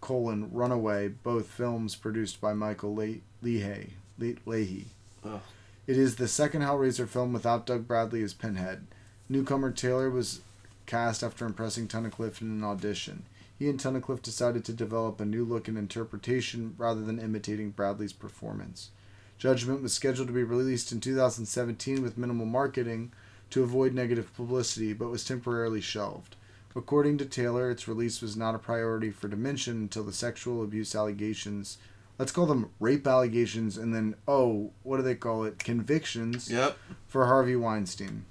colon, 0.00 0.48
Runaway, 0.50 1.08
both 1.08 1.46
films 1.46 1.94
produced 1.94 2.40
by 2.40 2.54
Michael 2.54 2.94
Le- 2.96 3.16
Leahy. 3.42 3.90
Le- 4.18 4.34
Leahy. 4.46 4.86
Ugh. 5.24 5.40
It 5.84 5.98
is 5.98 6.14
the 6.14 6.28
second 6.28 6.62
Hellraiser 6.62 7.08
film 7.08 7.32
without 7.32 7.66
Doug 7.66 7.88
Bradley 7.88 8.22
as 8.22 8.34
Pinhead. 8.34 8.86
Newcomer 9.28 9.72
Taylor 9.72 10.08
was 10.10 10.40
cast 10.86 11.24
after 11.24 11.44
impressing 11.44 11.88
Tunnicliffe 11.88 12.40
in 12.40 12.48
an 12.52 12.62
audition. 12.62 13.24
He 13.58 13.68
and 13.68 13.80
Tunnicliffe 13.80 14.22
decided 14.22 14.64
to 14.64 14.72
develop 14.72 15.20
a 15.20 15.24
new 15.24 15.44
look 15.44 15.66
and 15.66 15.76
interpretation 15.76 16.76
rather 16.78 17.00
than 17.00 17.18
imitating 17.18 17.70
Bradley's 17.70 18.12
performance. 18.12 18.90
Judgment 19.38 19.82
was 19.82 19.92
scheduled 19.92 20.28
to 20.28 20.34
be 20.34 20.44
released 20.44 20.92
in 20.92 21.00
2017 21.00 22.00
with 22.00 22.16
minimal 22.16 22.46
marketing 22.46 23.10
to 23.50 23.64
avoid 23.64 23.92
negative 23.92 24.32
publicity, 24.36 24.92
but 24.92 25.10
was 25.10 25.24
temporarily 25.24 25.80
shelved. 25.80 26.36
According 26.76 27.18
to 27.18 27.24
Taylor, 27.24 27.72
its 27.72 27.88
release 27.88 28.22
was 28.22 28.36
not 28.36 28.54
a 28.54 28.58
priority 28.58 29.10
for 29.10 29.26
Dimension 29.26 29.78
until 29.78 30.04
the 30.04 30.12
sexual 30.12 30.62
abuse 30.62 30.94
allegations, 30.94 31.76
let's 32.18 32.32
call 32.32 32.46
them 32.46 32.70
rape 32.80 33.06
allegations, 33.06 33.76
and 33.76 33.94
then, 33.94 34.14
oh, 34.28 34.70
what 34.82 34.96
do 34.98 35.02
they 35.02 35.14
call 35.14 35.44
it? 35.44 35.58
Convictions 35.58 36.50
Yep. 36.50 36.76
for 37.08 37.26
Harvey 37.26 37.56
Weinstein 37.56 38.24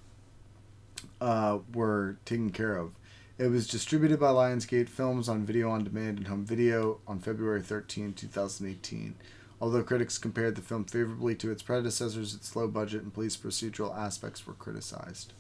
uh, 1.20 1.60
were 1.74 2.18
taken 2.26 2.50
care 2.52 2.76
of. 2.76 2.92
It 3.38 3.48
was 3.48 3.68
distributed 3.68 4.20
by 4.20 4.28
Lionsgate 4.28 4.90
Films 4.90 5.28
on 5.28 5.46
video 5.46 5.70
on 5.72 5.84
demand 5.84 6.20
and 6.20 6.28
home 6.28 6.46
video 6.46 7.00
on 7.08 7.20
February 7.20 7.62
13, 7.62 8.14
2018. 8.14 9.16
Although 9.60 9.84
critics 9.84 10.18
compared 10.18 10.56
the 10.56 10.62
film 10.62 10.86
favorably 10.86 11.36
to 11.36 11.52
its 11.52 11.62
predecessors, 11.62 12.34
its 12.34 12.56
low 12.56 12.68
budget 12.68 13.04
and 13.04 13.14
police 13.14 13.38
procedural 13.38 13.96
aspects 13.96 14.46
were 14.48 14.54
criticized. 14.54 15.34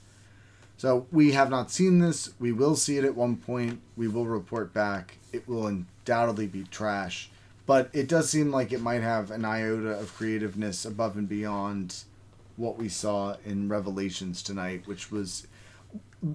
So 0.77 1.07
we 1.11 1.31
have 1.31 1.49
not 1.49 1.71
seen 1.71 1.99
this. 1.99 2.31
We 2.39 2.51
will 2.51 2.75
see 2.75 2.97
it 2.97 3.03
at 3.05 3.15
one 3.15 3.35
point. 3.35 3.81
We 3.95 4.07
will 4.07 4.25
report 4.27 4.73
back. 4.73 5.17
It 5.31 5.47
will 5.47 5.65
undoubtedly 5.67 6.47
be 6.47 6.63
trash, 6.65 7.30
but 7.71 7.89
it 7.93 8.09
does 8.09 8.29
seem 8.29 8.51
like 8.51 8.73
it 8.73 8.81
might 8.81 9.01
have 9.01 9.31
an 9.31 9.45
iota 9.45 9.97
of 9.97 10.13
creativeness 10.13 10.83
above 10.83 11.15
and 11.15 11.29
beyond 11.29 12.03
what 12.57 12.77
we 12.77 12.89
saw 12.89 13.37
in 13.45 13.69
Revelations 13.69 14.43
tonight, 14.43 14.81
which 14.83 15.09
was 15.09 15.47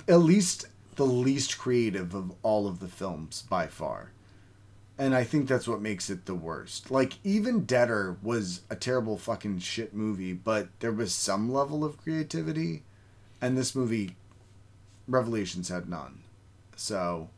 at 0.08 0.20
least 0.20 0.64
the 0.94 1.04
least 1.04 1.58
creative 1.58 2.14
of 2.14 2.32
all 2.42 2.66
of 2.66 2.80
the 2.80 2.88
films 2.88 3.44
by 3.50 3.66
far. 3.66 4.12
And 4.96 5.14
I 5.14 5.24
think 5.24 5.46
that's 5.46 5.68
what 5.68 5.82
makes 5.82 6.08
it 6.08 6.24
the 6.24 6.34
worst. 6.34 6.90
Like 6.90 7.18
even 7.22 7.66
Deader 7.66 8.16
was 8.22 8.62
a 8.70 8.74
terrible 8.74 9.18
fucking 9.18 9.58
shit 9.58 9.92
movie, 9.92 10.32
but 10.32 10.68
there 10.80 10.90
was 10.90 11.12
some 11.12 11.52
level 11.52 11.84
of 11.84 11.98
creativity, 11.98 12.82
and 13.42 13.58
this 13.58 13.74
movie, 13.74 14.16
Revelations, 15.06 15.68
had 15.68 15.86
none. 15.86 16.20
So 16.76 17.28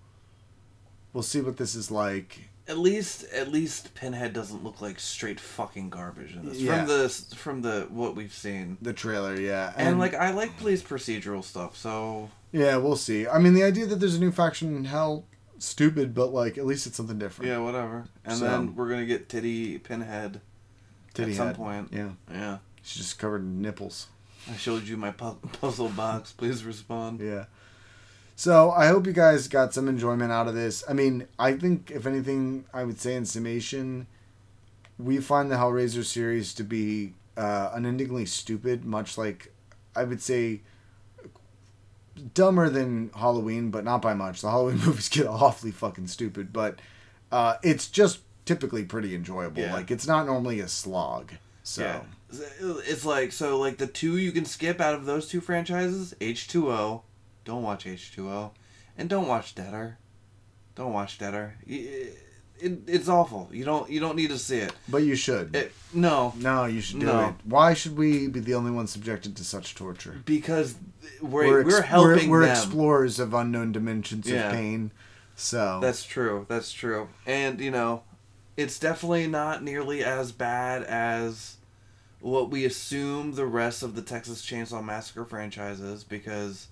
we'll 1.13 1.25
see 1.25 1.41
what 1.41 1.57
this 1.57 1.75
is 1.75 1.91
like. 1.91 2.48
At 2.69 2.77
least, 2.79 3.25
at 3.33 3.51
least 3.51 3.95
Pinhead 3.95 4.35
doesn't 4.35 4.63
look 4.63 4.83
like 4.83 5.01
straight 5.01 5.41
fucking 5.41 5.89
garbage 5.89 6.37
in 6.37 6.45
this. 6.47 6.59
Yeah. 6.59 6.79
From 6.85 6.89
the 6.89 7.09
from 7.37 7.63
the 7.63 7.87
what 7.91 8.15
we've 8.15 8.33
seen, 8.35 8.77
The 8.83 8.93
trailer, 8.93 9.35
yeah, 9.41 9.73
and, 9.77 9.99
like 9.99 10.13
I 10.15 10.33
like 10.33 10.57
police 10.59 10.83
procedural 10.83 11.43
stuff. 11.43 11.77
So 11.77 12.29
yeah, 12.53 12.77
we'll 12.77 12.97
see. 12.97 13.27
I 13.27 13.39
mean, 13.39 13.55
the 13.55 13.63
idea 13.63 13.87
that 13.87 13.97
there's 13.97 14.17
a 14.17 14.21
new 14.21 14.31
faction 14.33 14.77
in 14.77 14.85
hell, 14.85 15.25
stupid, 15.59 16.13
but 16.15 16.33
like 16.35 16.59
at 16.59 16.67
least 16.67 16.87
it's 16.87 16.97
something 16.97 17.19
different. 17.19 17.51
yeah, 17.51 17.59
whatever. 17.59 18.05
And 18.25 18.37
So- 18.37 18.45
then 18.45 18.75
we're 18.77 18.89
gonna 18.91 19.07
get 19.07 19.29
Titty 19.31 19.79
Pinhead 19.79 20.41
Titty 21.15 21.31
at 21.33 21.37
some 21.39 21.47
head. 21.49 21.57
point. 21.57 21.89
Yeah, 21.93 22.11
Yeah. 22.31 22.59
she's 22.83 22.99
just 23.03 23.19
covered 23.19 23.41
in 23.43 23.63
nipples. 23.63 24.09
I 24.51 24.57
showed 24.57 24.85
you 24.85 24.97
my 24.99 25.11
pu- 25.11 25.35
puzzle 25.61 25.89
box. 25.89 26.33
Please 26.33 26.65
respond. 26.65 27.21
Yeah. 27.21 27.47
So 28.39 28.71
I 28.71 28.87
hope 28.87 29.05
you 29.05 29.13
guys 29.13 29.49
got 29.49 29.75
some 29.75 29.89
enjoyment 29.89 30.31
out 30.31 30.47
of 30.47 30.55
this. 30.55 30.85
I 30.89 30.93
mean, 30.93 31.27
I 31.41 31.55
think 31.55 31.91
if 31.91 32.07
anything, 32.07 32.67
I 32.73 32.85
would 32.85 33.01
say 33.01 33.17
in 33.17 33.25
summation, 33.25 34.07
we 34.97 35.19
find 35.19 35.51
the 35.51 35.57
Hellraiser 35.57 36.05
series 36.05 36.55
to 36.55 36.63
be 36.63 37.15
uh, 37.37 37.73
unendingly 37.75 38.27
stupid, 38.27 38.85
much 38.85 39.19
like 39.19 39.53
I 39.97 40.05
would 40.05 40.23
say 40.23 40.61
dumber 42.33 42.71
than 42.71 43.11
Halloween, 43.17 43.73
but 43.73 43.83
not 43.83 44.03
by 44.03 44.15
much. 44.15 44.41
The 44.41 44.51
Halloween 44.51 44.79
movies 44.87 45.09
get 45.09 45.27
awfully 45.27 45.73
fucking 45.73 46.07
stupid, 46.07 46.53
but 46.53 46.79
uh, 47.33 47.57
it's 47.65 47.89
just 47.89 48.21
typically 48.45 48.85
pretty 48.85 49.17
enjoyable. 49.17 49.63
Yeah. 49.63 49.73
Like 49.73 49.91
it's 49.91 50.07
not 50.07 50.27
normally 50.27 50.61
a 50.61 50.69
slog. 50.69 51.33
So 51.65 51.83
Yeah. 51.83 52.03
It's 52.87 53.05
like 53.05 53.33
so 53.33 53.59
like 53.59 53.79
the 53.79 53.89
two 53.89 54.17
you 54.17 54.31
can 54.31 54.45
skip 54.45 54.81
out 54.81 54.95
of 54.95 55.07
those 55.07 55.27
two 55.27 55.41
franchises, 55.41 56.15
H2O. 56.21 57.03
Don't 57.45 57.63
watch 57.63 57.85
H2O. 57.85 58.51
And 58.97 59.09
don't 59.09 59.29
watch 59.29 59.55
Deader. 59.55 59.99
Don't 60.75 60.93
watch 60.93 61.19
Deader. 61.19 61.55
It, 61.67 62.19
it, 62.61 62.79
it's 62.87 63.09
awful. 63.09 63.49
You 63.53 63.65
don't 63.65 63.89
you 63.89 64.01
don't 64.01 64.17
need 64.17 64.31
to 64.31 64.39
see 64.39 64.59
it. 64.59 64.73
but 64.89 64.99
you 65.05 65.15
should. 65.15 65.55
it 65.55 65.73
no, 65.95 66.35
no, 66.37 66.65
you 66.67 66.81
should 66.81 66.99
do 67.01 67.07
No. 67.07 67.29
it. 67.29 67.35
Why 67.45 67.73
should 67.75 67.97
we 67.97 68.27
be 68.29 68.41
the 68.41 68.55
only 68.55 68.71
ones 68.73 68.91
subjected 68.91 69.37
to 69.37 69.45
such 69.45 69.75
torture? 69.75 70.21
because 70.25 70.75
we're 71.23 71.65
we're, 71.65 71.79
ex- 71.79 71.87
helping 71.87 72.29
we're, 72.29 72.41
them. 72.47 72.51
explorers 72.51 73.19
of 73.21 73.33
unknown 73.35 73.73
dimensions 73.73 74.29
Yeah. 74.29 74.49
of 74.49 74.53
pain. 74.53 74.91
So 75.37 75.79
That's 75.81 76.03
true. 76.05 76.47
That's 76.49 76.73
true. 76.73 77.09
And 77.27 77.61
you 77.61 77.71
know, 77.71 78.03
it's 78.57 78.79
definitely 78.81 79.29
not 79.29 79.63
nearly 79.63 80.03
as 80.03 80.33
bad 80.33 80.83
as 80.83 81.59
what 82.21 82.51
we 82.51 82.65
assume 82.65 83.35
the 83.35 83.47
rest 83.47 83.85
of 83.85 83.95
the 83.95 84.03
Texas 84.03 84.45
Chainsaw 84.45 84.85
Massacre 84.85 85.25
franchise 85.25 85.79
is 85.79 86.03
because 86.03 86.67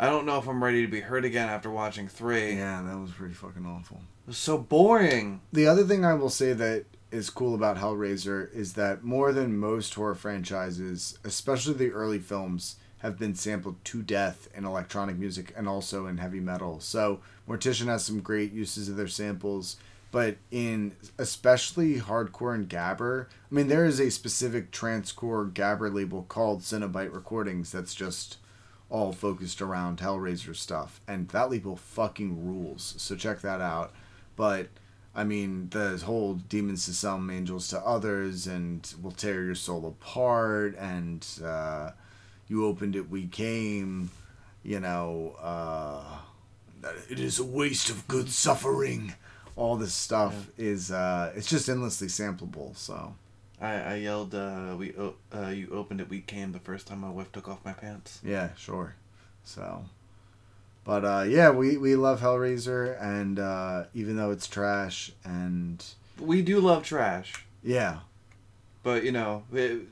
I 0.00 0.06
don't 0.06 0.24
know 0.24 0.38
if 0.38 0.48
I'm 0.48 0.64
ready 0.64 0.80
to 0.80 0.90
be 0.90 1.00
hurt 1.00 1.26
again 1.26 1.50
after 1.50 1.70
watching 1.70 2.08
three. 2.08 2.54
yeah, 2.54 2.80
that 2.82 2.98
was 2.98 3.10
pretty 3.10 3.34
fucking 3.34 3.66
awful. 3.66 3.98
It 4.24 4.28
was 4.28 4.38
so 4.38 4.56
boring. 4.56 5.42
The 5.52 5.66
other 5.66 5.84
thing 5.84 6.06
I 6.06 6.14
will 6.14 6.30
say 6.30 6.54
that 6.54 6.86
is 7.10 7.28
cool 7.28 7.54
about 7.54 7.76
Hellraiser 7.76 8.50
is 8.54 8.72
that 8.74 9.04
more 9.04 9.30
than 9.30 9.58
most 9.58 9.92
horror 9.92 10.14
franchises, 10.14 11.18
especially 11.22 11.74
the 11.74 11.90
early 11.92 12.18
films, 12.18 12.76
have 13.00 13.18
been 13.18 13.34
sampled 13.34 13.84
to 13.84 14.02
death 14.02 14.48
in 14.54 14.64
electronic 14.64 15.18
music 15.18 15.52
and 15.54 15.68
also 15.68 16.06
in 16.06 16.16
heavy 16.16 16.40
metal. 16.40 16.80
So 16.80 17.20
Mortician 17.46 17.86
has 17.88 18.02
some 18.02 18.20
great 18.20 18.52
uses 18.52 18.88
of 18.88 18.96
their 18.96 19.06
samples. 19.06 19.76
but 20.12 20.36
in 20.50 20.96
especially 21.18 21.96
hardcore 21.96 22.54
and 22.54 22.68
gabber, 22.70 23.26
I 23.26 23.54
mean, 23.54 23.68
there 23.68 23.84
is 23.84 24.00
a 24.00 24.10
specific 24.10 24.70
transcore 24.70 25.52
gabber 25.52 25.92
label 25.92 26.22
called 26.22 26.62
Cenobite 26.62 27.14
Recordings 27.14 27.70
that's 27.70 27.94
just 27.94 28.38
all 28.90 29.12
focused 29.12 29.62
around 29.62 29.98
Hellraiser 29.98 30.54
stuff, 30.54 31.00
and 31.06 31.28
that 31.28 31.50
label 31.50 31.76
fucking 31.76 32.44
rules. 32.46 32.94
So 32.98 33.14
check 33.16 33.40
that 33.40 33.60
out. 33.60 33.92
But 34.36 34.68
I 35.14 35.24
mean, 35.24 35.68
the 35.70 35.96
whole 36.04 36.34
demons 36.34 36.86
to 36.86 36.94
some, 36.94 37.30
angels 37.30 37.68
to 37.68 37.78
others, 37.80 38.46
and 38.46 38.92
will 39.00 39.12
tear 39.12 39.44
your 39.44 39.54
soul 39.54 39.86
apart, 39.86 40.76
and 40.76 41.26
uh, 41.44 41.90
you 42.48 42.66
opened 42.66 42.96
it, 42.96 43.08
we 43.08 43.26
came. 43.26 44.10
You 44.62 44.80
know, 44.80 45.36
uh, 45.40 46.18
it 47.08 47.18
is 47.18 47.38
a 47.38 47.44
waste 47.44 47.88
of 47.90 48.06
good 48.08 48.28
suffering. 48.28 49.14
All 49.56 49.76
this 49.76 49.94
stuff 49.94 50.48
is 50.58 50.90
uh, 50.90 51.32
it's 51.34 51.48
just 51.48 51.68
endlessly 51.68 52.08
sampleable. 52.08 52.76
So 52.76 53.14
I, 53.60 53.74
I 53.74 53.94
yelled, 53.96 54.34
uh, 54.34 54.74
"We 54.78 54.94
o- 54.96 55.16
uh, 55.34 55.48
you 55.48 55.68
opened 55.72 56.00
it, 56.00 56.08
we 56.08 56.20
came." 56.20 56.52
The 56.52 56.58
first 56.58 56.86
time 56.86 57.00
my 57.00 57.10
wife 57.10 57.30
took 57.32 57.48
off 57.48 57.64
my 57.64 57.72
pants. 57.74 58.20
yeah, 58.24 58.50
sure. 58.56 58.94
So, 59.44 59.84
but 60.84 61.04
uh, 61.04 61.24
yeah, 61.28 61.50
we 61.50 61.76
we 61.76 61.94
love 61.96 62.20
Hellraiser, 62.20 63.00
and 63.02 63.38
uh, 63.38 63.84
even 63.94 64.16
though 64.16 64.30
it's 64.30 64.46
trash, 64.46 65.12
and 65.24 65.84
We 66.18 66.42
do 66.42 66.60
love 66.60 66.82
trash, 66.84 67.44
yeah, 67.62 67.98
but 68.82 69.04
you 69.04 69.12
know, 69.12 69.44
it, 69.52 69.82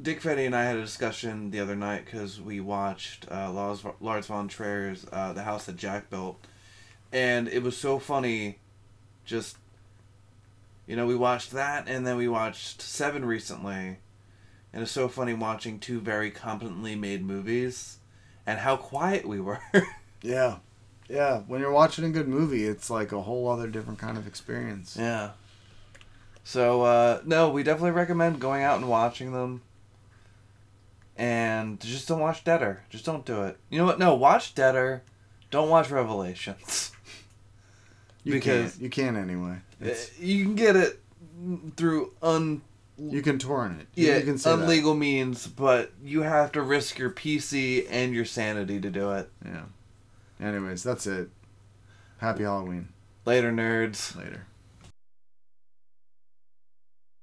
Dick 0.00 0.20
Fetty 0.20 0.44
and 0.44 0.54
I 0.56 0.64
had 0.64 0.76
a 0.76 0.82
discussion 0.82 1.50
the 1.50 1.60
other 1.60 1.76
night 1.76 2.04
because 2.04 2.40
we 2.40 2.60
watched 2.60 3.26
uh, 3.30 3.50
Lars, 3.52 3.84
Lars 4.00 4.26
von 4.26 4.48
Trier's 4.48 5.06
uh, 5.12 5.32
"The 5.32 5.44
House 5.44 5.66
That 5.66 5.76
Jack 5.76 6.10
Built," 6.10 6.38
and 7.12 7.48
it 7.48 7.62
was 7.62 7.76
so 7.76 7.98
funny. 7.98 8.58
Just, 9.24 9.56
you 10.86 10.96
know, 10.96 11.06
we 11.06 11.14
watched 11.14 11.52
that, 11.52 11.88
and 11.88 12.06
then 12.06 12.16
we 12.16 12.28
watched 12.28 12.82
Seven 12.82 13.24
recently, 13.24 13.98
and 14.72 14.82
it's 14.82 14.90
so 14.90 15.08
funny 15.08 15.34
watching 15.34 15.78
two 15.78 16.00
very 16.00 16.30
competently 16.30 16.94
made 16.94 17.24
movies, 17.24 17.98
and 18.46 18.58
how 18.58 18.76
quiet 18.76 19.26
we 19.26 19.40
were. 19.40 19.60
yeah, 20.22 20.58
yeah. 21.08 21.40
When 21.46 21.60
you're 21.60 21.72
watching 21.72 22.04
a 22.04 22.10
good 22.10 22.28
movie, 22.28 22.64
it's 22.64 22.90
like 22.90 23.12
a 23.12 23.22
whole 23.22 23.48
other 23.48 23.68
different 23.68 23.98
kind 23.98 24.18
of 24.18 24.26
experience. 24.26 24.96
Yeah. 24.98 25.30
So 26.44 26.82
uh, 26.82 27.22
no, 27.24 27.48
we 27.50 27.62
definitely 27.62 27.92
recommend 27.92 28.40
going 28.40 28.62
out 28.62 28.78
and 28.78 28.88
watching 28.88 29.32
them. 29.32 29.62
And 31.16 31.80
just 31.80 32.08
don't 32.08 32.20
watch 32.20 32.44
Deader. 32.44 32.82
Just 32.90 33.04
don't 33.04 33.24
do 33.24 33.44
it. 33.44 33.56
You 33.70 33.78
know 33.78 33.84
what? 33.86 33.98
No, 33.98 34.14
watch 34.14 34.54
Deader. 34.54 35.02
Don't 35.50 35.70
watch 35.70 35.90
Revelations. 35.90 36.90
You 38.24 38.32
Because- 38.32 38.72
can't, 38.72 38.82
you 38.82 38.90
can 38.90 39.16
anyway. 39.16 39.56
It's, 39.80 40.08
Uh, 40.08 40.12
you 40.20 40.44
can 40.44 40.54
get 40.54 40.76
it 40.76 41.00
through 41.76 42.12
un 42.22 42.62
you 42.96 43.22
can 43.22 43.38
torrent 43.38 43.80
it. 43.80 43.88
yeah 43.96 44.16
you 44.18 44.22
can 44.24 44.38
say 44.38 44.54
that. 44.54 44.66
unlegal 44.68 44.96
means, 44.96 45.46
but 45.46 45.92
you 46.02 46.22
have 46.22 46.52
to 46.52 46.62
risk 46.62 46.96
your 46.98 47.10
PC 47.10 47.86
and 47.90 48.14
your 48.14 48.24
sanity 48.24 48.80
to 48.80 48.88
do 48.90 49.10
it. 49.12 49.30
Yeah. 49.44 49.64
Anyways, 50.40 50.82
that's 50.82 51.06
it. 51.06 51.28
Happy 52.18 52.44
Halloween. 52.44 52.88
Later, 53.26 53.52
nerds. 53.52 54.16
Later. 54.16 54.46